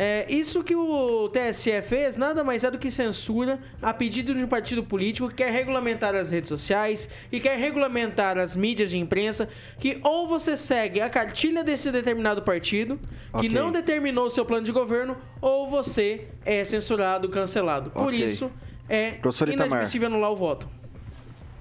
É, 0.04 0.26
isso 0.28 0.64
que 0.64 0.76
o 0.76 1.30
TSE 1.30 1.80
fez 1.84 2.18
nada 2.18 2.44
mais 2.44 2.64
é 2.64 2.72
do 2.72 2.80
que 2.80 2.90
censura 2.90 3.60
a 3.80 3.94
pedido 3.94 4.34
de 4.34 4.44
um 4.44 4.48
partido 4.48 4.84
político 4.84 5.30
que 5.30 5.36
quer 5.36 5.52
regulamentar 5.52 6.16
as 6.16 6.32
redes 6.32 6.50
sociais 6.50 7.08
e 7.32 7.40
quer 7.40 7.56
regulamentar 7.60 8.36
as 8.36 8.56
mídias 8.56 8.90
de 8.90 8.98
imprensa, 8.98 9.48
que 9.78 10.00
ou 10.02 10.28
você 10.28 10.58
segue 10.58 11.00
a 11.02 11.08
cartilha 11.08 11.64
desse 11.64 11.92
determinado 11.92 12.42
partido, 12.42 12.98
que 13.40 13.46
Ok. 13.46 13.50
não 13.50 13.72
determinou 13.72 14.26
o 14.26 14.30
seu 14.32 14.44
plano 14.44 14.66
de 14.66 14.72
governo, 14.72 15.16
ou 15.40 15.70
você 15.70 16.26
é 16.44 16.66
censurado, 16.66 17.30
cancelado. 17.30 17.92
Por 17.92 18.08
Ok. 18.08 18.26
isso, 18.26 18.52
é 18.90 19.12
Professor 19.12 19.50
Itamar. 19.50 19.68
inadmissível 19.68 20.08
anular 20.08 20.32
o 20.32 20.36
voto. 20.36 20.68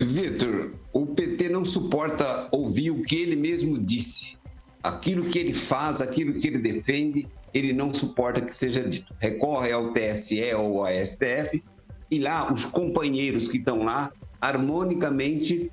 Vitor, 0.00 0.72
o 0.94 1.04
PT 1.04 1.50
não 1.50 1.62
suporta 1.66 2.48
ouvir 2.50 2.90
o 2.90 3.02
que 3.02 3.16
ele 3.16 3.36
mesmo 3.36 3.78
disse. 3.78 4.38
Aquilo 4.82 5.24
que 5.24 5.38
ele 5.38 5.52
faz, 5.52 6.00
aquilo 6.00 6.40
que 6.40 6.48
ele 6.48 6.58
defende, 6.58 7.28
ele 7.52 7.72
não 7.72 7.92
suporta 7.92 8.40
que 8.40 8.54
seja 8.54 8.82
dito. 8.88 9.14
Recorre 9.18 9.72
ao 9.72 9.92
TSE 9.92 10.54
ou 10.54 10.84
ao 10.84 10.92
STF 10.92 11.62
e 12.10 12.18
lá 12.18 12.52
os 12.52 12.64
companheiros 12.64 13.48
que 13.48 13.58
estão 13.58 13.82
lá 13.82 14.12
harmonicamente 14.40 15.70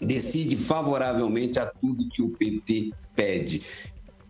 decide 0.00 0.56
favoravelmente 0.56 1.58
a 1.58 1.66
tudo 1.66 2.08
que 2.10 2.22
o 2.22 2.30
PT 2.30 2.92
pede. 3.16 3.62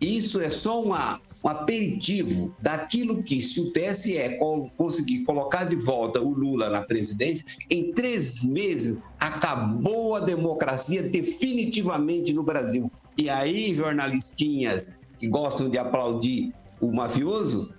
Isso 0.01 0.41
é 0.41 0.49
só 0.49 0.81
uma, 0.83 1.21
um 1.43 1.49
aperitivo 1.49 2.55
daquilo 2.61 3.21
que, 3.21 3.41
se 3.41 3.59
o 3.59 3.71
TSE 3.71 4.37
co- 4.39 4.69
conseguir 4.75 5.23
colocar 5.25 5.65
de 5.65 5.75
volta 5.75 6.19
o 6.21 6.33
Lula 6.33 6.69
na 6.69 6.81
presidência, 6.81 7.45
em 7.69 7.91
três 7.93 8.41
meses 8.41 8.97
acabou 9.19 10.15
a 10.15 10.21
democracia 10.21 11.03
definitivamente 11.03 12.33
no 12.33 12.43
Brasil. 12.43 12.91
E 13.17 13.29
aí, 13.29 13.75
jornalistinhas 13.75 14.95
que 15.19 15.27
gostam 15.27 15.69
de 15.69 15.77
aplaudir 15.77 16.53
o 16.79 16.91
mafioso, 16.91 17.73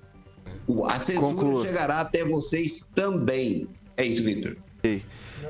o- 0.67 0.85
a 0.87 0.99
censura 0.99 1.27
Conclua. 1.35 1.67
chegará 1.67 2.01
até 2.01 2.25
vocês 2.25 2.89
também. 2.95 3.69
É 3.97 4.05
isso, 4.05 4.23
Vitor. 4.25 4.57
Ok. 4.79 5.05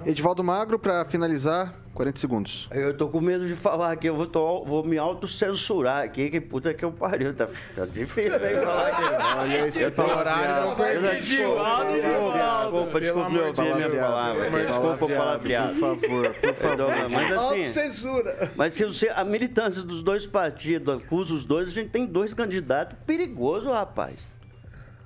Edivaldo 0.07 0.43
Magro, 0.43 0.79
pra 0.79 1.05
finalizar, 1.05 1.80
40 1.95 2.19
segundos. 2.19 2.69
Eu 2.71 2.97
tô 2.97 3.09
com 3.09 3.21
medo 3.21 3.47
de 3.47 3.55
falar 3.57 3.93
aqui, 3.93 4.07
eu 4.09 4.17
vou, 4.17 4.27
tô- 4.27 4.65
vou 4.65 4.83
me 4.85 4.97
autocensurar 4.97 6.05
aqui, 6.05 6.31
que 6.31 6.41
puta 6.41 6.73
que 6.73 6.85
eu 6.85 6.93
pariu. 6.93 7.35
Tá, 7.35 7.47
tá 7.75 7.85
difícil 7.85 8.35
aí 8.43 8.55
falar 8.57 8.89
aqui. 8.89 9.03
Olha 9.39 9.67
esse 9.69 9.83
Eu 9.83 9.93
horário 9.99 10.67
não. 10.67 10.75
Desculpa, 11.21 11.85
desculpa, 11.93 12.87
Pelo 12.87 13.01
desculpa 13.01 13.31
me 13.31 13.39
amor 13.41 13.53
de 13.53 13.61
ouvir 13.61 13.75
minha 13.89 14.01
palavra. 14.03 14.67
Desculpa 14.67 15.05
o 15.05 15.09
palavreado. 15.09 15.75
Por 15.75 15.81
favor, 15.99 16.35
por 16.35 16.55
favor. 16.55 17.09
Mas 17.11 17.33
assim, 17.33 17.35
Autocensura. 17.59 18.53
mas 18.57 18.75
se 18.75 18.85
você, 18.85 19.09
a 19.09 19.25
militância 19.25 19.83
dos 19.83 20.03
dois 20.03 20.27
partidos 20.27 20.95
acusa 21.03 21.35
os 21.35 21.45
dois, 21.45 21.69
a 21.69 21.73
gente 21.73 21.91
tem 21.91 22.07
dois 22.07 22.33
candidatos 22.33 22.97
perigosos, 23.07 23.69
rapaz. 23.71 24.27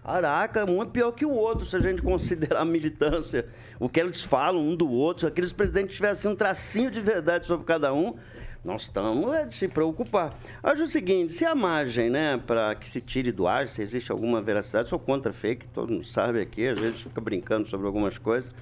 Caraca, 0.05 0.70
um 0.70 0.82
é 0.82 0.86
pior 0.86 1.12
que 1.12 1.24
o 1.24 1.30
outro, 1.30 1.64
se 1.64 1.74
a 1.74 1.80
gente 1.80 2.02
considerar 2.02 2.61
a 2.61 2.64
militância, 2.64 3.46
o 3.80 3.88
que 3.88 3.98
eles 3.98 4.22
falam 4.22 4.61
um 4.61 4.76
do 4.76 4.90
outro, 4.90 5.22
se 5.22 5.26
aqueles 5.26 5.50
presidentes 5.50 5.96
tivessem 5.96 6.30
um 6.30 6.36
tracinho 6.36 6.90
de 6.90 7.00
verdade 7.00 7.46
sobre 7.46 7.64
cada 7.64 7.92
um, 7.94 8.14
nós 8.62 8.82
estamos 8.82 9.34
é 9.34 9.46
de 9.46 9.57
se 9.57 9.66
preocupar. 9.66 10.38
Acho 10.62 10.84
o 10.84 10.88
seguinte, 10.88 11.32
se 11.32 11.44
a 11.46 11.55
margem, 11.55 12.11
né, 12.11 12.36
para 12.46 12.74
que 12.74 12.88
se 12.88 13.00
tire 13.00 13.32
do 13.32 13.46
ar, 13.46 13.66
se 13.66 13.80
existe 13.80 14.12
alguma 14.12 14.42
veracidade, 14.42 14.90
sou 14.90 14.98
contra 14.98 15.32
fake, 15.32 15.68
todo 15.68 15.90
mundo 15.90 16.07
sabe 16.07 16.40
aqui, 16.40 16.68
a 16.68 16.74
gente 16.74 17.05
fica 17.05 17.20
brincando 17.20 17.66
sobre 17.66 17.86
algumas 17.86 18.18
coisas, 18.18 18.52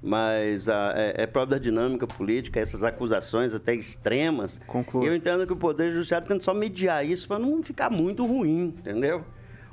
mas 0.00 0.68
ah, 0.68 0.92
é, 0.94 1.22
é 1.22 1.26
próprio 1.26 1.58
da 1.58 1.62
dinâmica 1.62 2.06
política, 2.06 2.60
essas 2.60 2.84
acusações 2.84 3.52
até 3.52 3.74
extremas. 3.74 4.60
Conclua. 4.66 5.04
E 5.04 5.08
eu 5.08 5.16
entendo 5.16 5.44
que 5.44 5.52
o 5.52 5.56
Poder 5.56 5.92
Judiciário 5.92 6.28
tenta 6.28 6.44
só 6.44 6.54
mediar 6.54 7.04
isso 7.04 7.26
para 7.26 7.38
não 7.40 7.62
ficar 7.64 7.90
muito 7.90 8.24
ruim, 8.24 8.74
entendeu? 8.78 9.24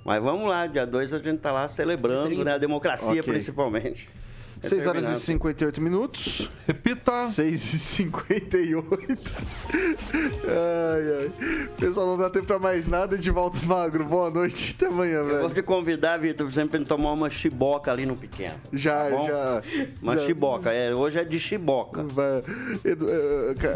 Mas 0.04 0.22
vamos 0.22 0.50
lá, 0.50 0.66
dia 0.68 0.86
2 0.86 1.14
a 1.14 1.18
gente 1.20 1.40
tá 1.40 1.52
lá 1.52 1.68
celebrando 1.68 2.44
né, 2.44 2.54
a 2.54 2.58
democracia, 2.58 3.22
Ok. 3.22 3.24
principalmente. 3.24 4.10
6 4.62 4.74
horas 4.88 5.04
e 5.04 5.08
Determinado. 5.08 5.20
58 5.20 5.82
minutos. 5.82 6.52
Repita. 6.68 7.28
6 7.28 7.74
e 7.74 7.80
58. 7.80 9.34
Ai, 10.14 11.14
ai. 11.20 11.68
Pessoal, 11.78 12.06
não 12.08 12.18
dá 12.18 12.30
tempo 12.30 12.46
pra 12.46 12.60
mais 12.60 12.88
nada. 12.88 13.16
Edivaldo 13.16 13.58
Magro, 13.66 14.06
boa 14.06 14.30
noite. 14.30 14.76
Até 14.78 14.88
amanhã, 14.88 15.18
Eu 15.18 15.24
vou 15.28 15.38
velho. 15.40 15.50
te 15.54 15.62
convidar, 15.64 16.18
Vitor, 16.18 16.46
pra 16.46 16.54
sempre 16.56 16.84
tomar 16.86 17.12
uma 17.14 17.30
chiboca 17.30 17.92
ali 17.92 18.06
no 18.06 18.16
pequeno. 18.16 18.56
Já, 18.72 19.06
Tá 19.06 19.10
bom? 19.10 19.28
já. 19.28 19.62
Uma 20.02 20.18
já- 20.18 20.26
chiboca, 20.26 20.72
é, 20.72 20.94
hoje 20.94 21.20
é 21.20 21.24
de 21.24 21.40
chiboca. 21.40 22.04
Vai. 22.04 22.44
Edu- 22.86 23.08
ca- 23.60 23.68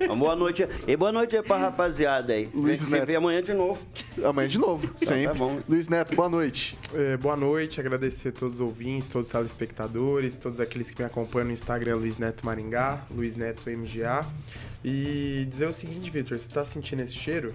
eh, 0.00 0.06
Uma 0.06 0.16
boa 0.16 0.36
noite. 0.36 0.66
E 0.86 0.96
boa 0.96 1.12
noite 1.12 1.36
aí 1.36 1.42
pra 1.42 1.56
rapaziada 1.58 2.32
aí. 2.32 2.48
Luiz 2.54 2.80
gente 2.80 2.88
se 2.88 2.92
Neto. 2.92 3.06
vê 3.06 3.16
amanhã 3.16 3.42
de 3.42 3.52
novo. 3.52 3.80
amanhã 4.24 4.48
de 4.48 4.58
novo, 4.58 4.88
sempre. 4.96 5.26
tá 5.28 5.34
bom. 5.34 5.58
Luiz 5.68 5.88
Neto, 5.88 6.14
boa 6.14 6.28
noite. 6.28 6.78
É, 6.94 7.16
boa 7.16 7.36
noite, 7.36 7.80
agradecer 7.80 8.28
a 8.28 8.32
todos 8.32 8.54
os 8.54 8.60
ouvintes, 8.60 9.10
todos 9.10 9.26
os 9.26 9.32
telespectadores, 9.32 10.29
todos 10.38 10.60
aqueles 10.60 10.90
que 10.90 11.00
me 11.00 11.06
acompanham 11.06 11.46
no 11.46 11.52
Instagram 11.52 11.96
Luiz 11.96 12.18
Neto 12.18 12.44
Maringá, 12.44 13.00
Luiz 13.10 13.36
Neto 13.36 13.68
MGA. 13.70 14.24
E 14.84 15.46
dizer 15.50 15.66
o 15.66 15.72
seguinte, 15.72 16.10
Vitor, 16.10 16.38
você 16.38 16.48
tá 16.48 16.64
sentindo 16.64 17.02
esse 17.02 17.14
cheiro? 17.14 17.54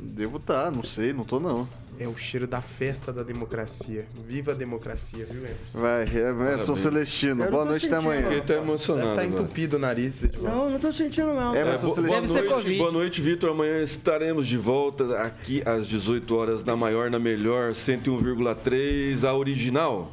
Devo 0.00 0.38
tá, 0.38 0.70
não 0.70 0.84
sei, 0.84 1.12
não 1.12 1.24
tô 1.24 1.40
não. 1.40 1.68
É 2.00 2.06
o 2.06 2.16
cheiro 2.16 2.46
da 2.46 2.62
festa 2.62 3.12
da 3.12 3.24
democracia. 3.24 4.06
Viva 4.24 4.52
a 4.52 4.54
democracia, 4.54 5.26
viu, 5.28 5.40
Emerson? 5.40 5.80
Vai, 5.80 6.04
é, 6.04 6.28
Emerson 6.30 6.76
Celestino, 6.76 7.42
Eu 7.42 7.50
boa 7.50 7.64
noite 7.64 7.86
até 7.86 7.96
sentindo, 7.96 8.12
amanhã. 8.12 8.30
Ele 8.30 8.40
tá 8.40 8.46
Deve 8.54 8.60
emocionado. 8.60 9.16
tá 9.16 9.22
agora. 9.22 9.26
entupido 9.42 9.74
o 9.74 9.78
nariz, 9.80 10.22
Edivaldo. 10.22 10.56
Não, 10.56 10.70
não 10.70 10.78
tô 10.78 10.92
sentindo 10.92 11.32
não. 11.32 11.52
É, 11.52 11.64
mas 11.64 11.82
Bo- 11.82 11.88
você 11.90 12.00
boa, 12.02 12.14
Deve 12.14 12.28
ser 12.28 12.34
noite, 12.44 12.48
Covid. 12.54 12.78
boa 12.78 12.92
noite, 12.92 13.20
Vitor. 13.20 13.50
Amanhã 13.50 13.82
estaremos 13.82 14.46
de 14.46 14.56
volta 14.56 15.18
aqui 15.20 15.60
às 15.66 15.88
18 15.88 16.36
horas 16.36 16.62
na 16.62 16.76
maior, 16.76 17.10
na 17.10 17.18
melhor, 17.18 17.72
101,3, 17.74 19.24
a 19.24 19.34
original. 19.34 20.12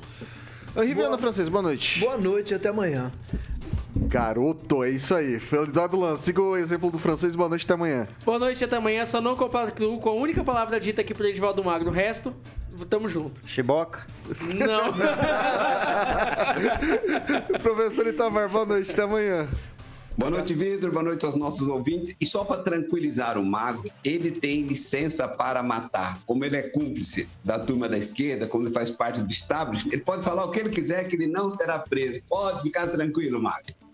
Riviana 0.75 1.17
Francês, 1.17 1.47
boa 1.47 1.61
noite. 1.61 1.99
Boa 1.99 2.17
noite, 2.17 2.53
até 2.53 2.69
amanhã. 2.69 3.11
Garoto, 3.95 4.83
é 4.83 4.89
isso 4.89 5.15
aí. 5.15 5.41
Eduardo 5.51 5.99
Lan, 5.99 6.17
siga 6.17 6.41
o 6.41 6.57
exemplo 6.57 6.91
do 6.91 6.97
francês, 6.97 7.35
boa 7.35 7.47
noite 7.47 7.63
até 7.63 7.73
amanhã. 7.73 8.07
Boa 8.25 8.37
noite, 8.37 8.63
até 8.63 8.75
amanhã. 8.75 9.05
Só 9.05 9.21
não 9.21 9.35
compactuo 9.35 9.97
com 9.99 10.09
a 10.09 10.13
única 10.13 10.43
palavra 10.43 10.79
dita 10.79 11.01
aqui 11.01 11.13
por 11.13 11.25
Edivaldo 11.25 11.63
Magro. 11.63 11.89
O 11.89 11.93
resto, 11.93 12.35
tamo 12.89 13.07
junto. 13.07 13.39
Chiboca. 13.47 14.05
Não. 14.41 14.93
Professor 17.63 18.07
Itamar, 18.07 18.49
boa 18.49 18.65
noite 18.65 18.91
até 18.91 19.03
amanhã. 19.03 19.47
Boa 20.17 20.31
noite, 20.31 20.53
Vitor. 20.53 20.91
Boa 20.91 21.03
noite 21.03 21.25
aos 21.25 21.35
nossos 21.35 21.67
ouvintes. 21.67 22.15
E 22.21 22.25
só 22.25 22.45
para 22.45 22.61
tranquilizar 22.63 23.37
o 23.37 23.43
Magro, 23.43 23.91
ele 24.01 24.31
tem 24.31 24.61
licença 24.61 25.27
para 25.27 25.61
matar. 25.61 26.21
Como 26.25 26.45
ele 26.45 26.55
é 26.55 26.61
cúmplice 26.61 27.27
da 27.43 27.59
turma 27.59 27.89
da 27.89 27.97
esquerda, 27.97 28.47
como 28.47 28.65
ele 28.65 28.73
faz 28.73 28.89
parte 28.89 29.21
do 29.21 29.29
establishment, 29.29 29.91
ele 29.91 30.03
pode 30.03 30.23
falar 30.23 30.45
o 30.45 30.51
que 30.51 30.61
ele 30.61 30.69
quiser, 30.69 31.05
que 31.09 31.17
ele 31.17 31.27
não 31.27 31.51
será 31.51 31.79
preso. 31.79 32.21
Pode 32.29 32.61
ficar 32.61 32.87
tranquilo, 32.87 33.41
Magro. 33.41 33.84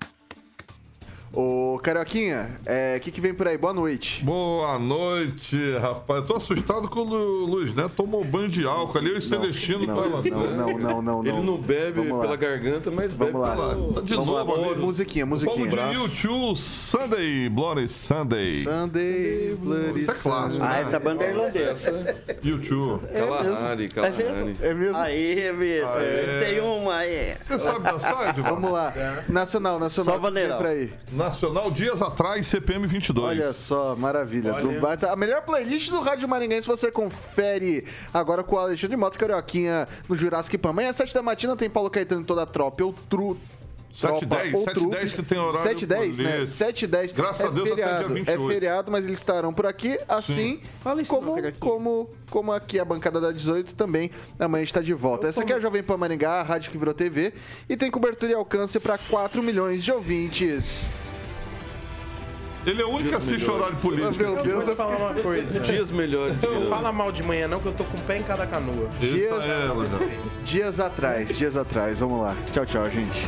Ô, 1.34 1.80
Carioquinha, 1.82 2.60
o 2.60 2.70
é, 2.70 3.00
que, 3.00 3.10
que 3.10 3.22
vem 3.22 3.34
por 3.34 3.48
aí? 3.48 3.58
Boa 3.58 3.74
noite. 3.74 4.22
Boa 4.22 4.78
noite, 4.78 5.58
rapaz. 5.80 6.20
Eu 6.20 6.26
tô 6.28 6.36
assustado 6.36 6.90
com 6.90 7.00
o 7.00 7.04
Lu- 7.06 7.46
Luiz 7.46 7.74
Neto. 7.74 7.92
Tomou 7.96 8.22
banho 8.26 8.50
de 8.50 8.66
álcool 8.66 8.98
ali. 8.98 9.12
Eu 9.12 9.18
e 9.18 9.22
Celestino 9.22 9.88
não, 9.88 9.96
tava. 9.96 10.22
não, 10.30 10.52
não, 10.78 10.78
não, 10.78 11.02
não, 11.02 11.26
Ele 11.26 11.40
não. 11.42 11.58
bebe 11.58 12.02
lá. 12.10 12.20
pela 12.20 12.36
garganta, 12.36 12.92
mas 12.92 13.14
bebe 13.14 13.32
Vamos 13.32 13.48
lá. 13.48 13.56
pelo... 13.56 13.94
Tá 13.94 14.02
de 14.02 14.14
Vamos 14.14 14.28
lá, 14.34 14.44
novo 14.44 14.72
ali. 14.72 14.82
musiquinha, 14.82 15.26
musiquinha. 15.26 15.70
Vamos 15.70 15.94
de 15.96 16.02
YouTube 16.02 16.58
Sunday, 16.60 17.48
Bloody 17.50 17.88
Sunday. 17.88 18.64
Sunday, 18.64 19.56
Bloody 19.58 20.00
Isso 20.02 20.12
é 20.12 20.16
clássico, 20.16 20.64
Ah, 20.66 20.68
né? 20.70 20.82
essa 20.82 21.00
banda 21.00 21.24
é 21.24 21.30
irlandesa. 21.30 22.18
YouTube. 22.44 23.08
Kalahari, 23.08 23.88
Kalahari. 23.88 24.58
É 24.60 24.74
mesmo? 24.74 24.98
Aí, 24.98 25.36
Vitor. 25.54 25.98
Aê. 25.98 26.46
Tem 26.46 26.60
uma 26.60 26.94
aí. 26.98 27.36
Você 27.40 27.58
sabe 27.58 27.80
dançar, 27.90 28.32
Edvaldo? 28.32 28.44
Vamos 28.56 28.72
lá. 28.74 28.94
Nacional, 29.30 29.80
nacional. 29.80 30.14
Só 30.16 30.20
vem 30.20 30.30
bandeirão. 30.30 30.58
por 30.58 30.66
aí. 30.66 30.90
Nacional, 31.22 31.70
dias 31.70 32.02
atrás, 32.02 32.48
CPM 32.48 32.88
22. 32.88 33.40
Olha 33.40 33.54
só, 33.54 33.96
maravilha. 33.96 34.54
Olha. 34.54 34.74
Do 34.74 34.80
Baita- 34.82 35.12
a 35.12 35.16
melhor 35.16 35.44
playlist 35.44 35.92
do 35.92 36.02
Rádio 36.02 36.28
Maringaense 36.28 36.66
você 36.68 36.90
confere 36.90 37.86
agora 38.12 38.44
com 38.44 38.56
o 38.56 38.60
Alexandre 38.60 38.98
Mota 38.98 39.20
Carioquinha 39.20 39.88
no 40.10 40.16
Jurassic 40.16 40.58
Pan. 40.58 40.70
Amanhã 40.72 40.90
às 40.90 40.96
7 40.96 41.14
da 41.14 41.22
matina 41.22 41.56
tem 41.56 41.70
Paulo 41.70 41.92
Caetano 41.92 42.22
e 42.22 42.26
toda 42.26 42.42
a 42.42 42.46
tropa. 42.48 42.82
Eu 42.82 42.96
tru. 43.08 43.38
7 43.94 44.26
tropa 44.26 44.36
10, 44.38 44.54
ou 44.54 44.64
7 44.64 44.74
trupe. 44.74 44.96
10 44.96 45.14
que 45.14 45.22
tem 45.22 45.38
horário 45.38 45.62
7 45.62 45.86
10, 45.86 46.18
né? 46.18 46.24
político. 46.32 46.48
7 46.48 46.88
10. 46.88 47.12
Graças 47.12 47.42
é 47.42 47.48
a 47.48 47.52
Deus 47.52 47.68
até 47.68 47.76
feriado, 47.76 48.06
dia 48.06 48.16
28. 48.16 48.42
É 48.42 48.48
feriado, 48.54 48.92
mas 48.92 49.06
eles 49.06 49.20
estarão 49.20 49.54
por 49.54 49.66
aqui, 49.66 50.00
assim 50.08 50.60
Fala 50.80 51.02
isso 51.02 51.14
como, 51.14 51.36
Carioquinha. 51.36 51.60
como, 51.60 52.10
como 52.30 52.52
aqui 52.54 52.80
a 52.80 52.86
bancada 52.86 53.20
da 53.20 53.32
18 53.32 53.76
também. 53.76 54.10
Amanhã 54.40 54.64
está 54.64 54.82
de 54.82 54.94
volta. 54.94 55.28
Essa 55.28 55.44
aqui 55.44 55.52
é 55.52 55.58
a 55.58 55.60
Jovem 55.60 55.84
Pan 55.84 55.98
Maringá, 55.98 56.40
a 56.40 56.42
rádio 56.42 56.72
que 56.72 56.78
virou 56.78 56.94
TV 56.94 57.34
e 57.68 57.76
tem 57.76 57.92
cobertura 57.92 58.32
e 58.32 58.36
alcance 58.36 58.80
para 58.80 58.98
4 58.98 59.44
milhões 59.44 59.84
de 59.84 59.92
ouvintes. 59.92 60.88
Ele 62.66 62.82
é 62.82 62.86
o 62.86 62.90
único 62.90 63.10
que 63.10 63.16
assiste 63.16 63.50
horário 63.50 63.76
político. 63.78 64.18
Meu 64.24 64.38
Eu 64.38 64.44
Deus, 64.44 64.66
vou 64.68 64.76
falar 64.76 64.98
uma 64.98 65.14
coisa. 65.22 65.60
Dias 65.62 65.90
melhores. 65.92 66.40
Não 66.42 66.68
fala 66.68 66.92
mal 66.92 67.12
de 67.12 67.24
manhã 67.24 67.48
não, 67.48 67.60
que 67.60 67.66
eu 67.68 67.74
tô 67.74 67.84
com 67.84 67.98
o 67.98 68.02
pé 68.02 68.18
em 68.20 68.24
cada 68.24 68.46
canoa. 68.46 68.88
Isso 69.02 69.14
Dias- 69.14 69.46
é 69.50 69.66
ela, 69.66 69.86
já. 69.88 70.44
Dias 70.46 70.80
atrás, 70.80 71.36
dias 71.38 71.58
atrás. 71.58 71.98
Vamos 71.98 72.22
lá. 72.22 72.36
Tchau, 72.54 72.66
tchau, 72.66 72.90
gente. 72.90 73.28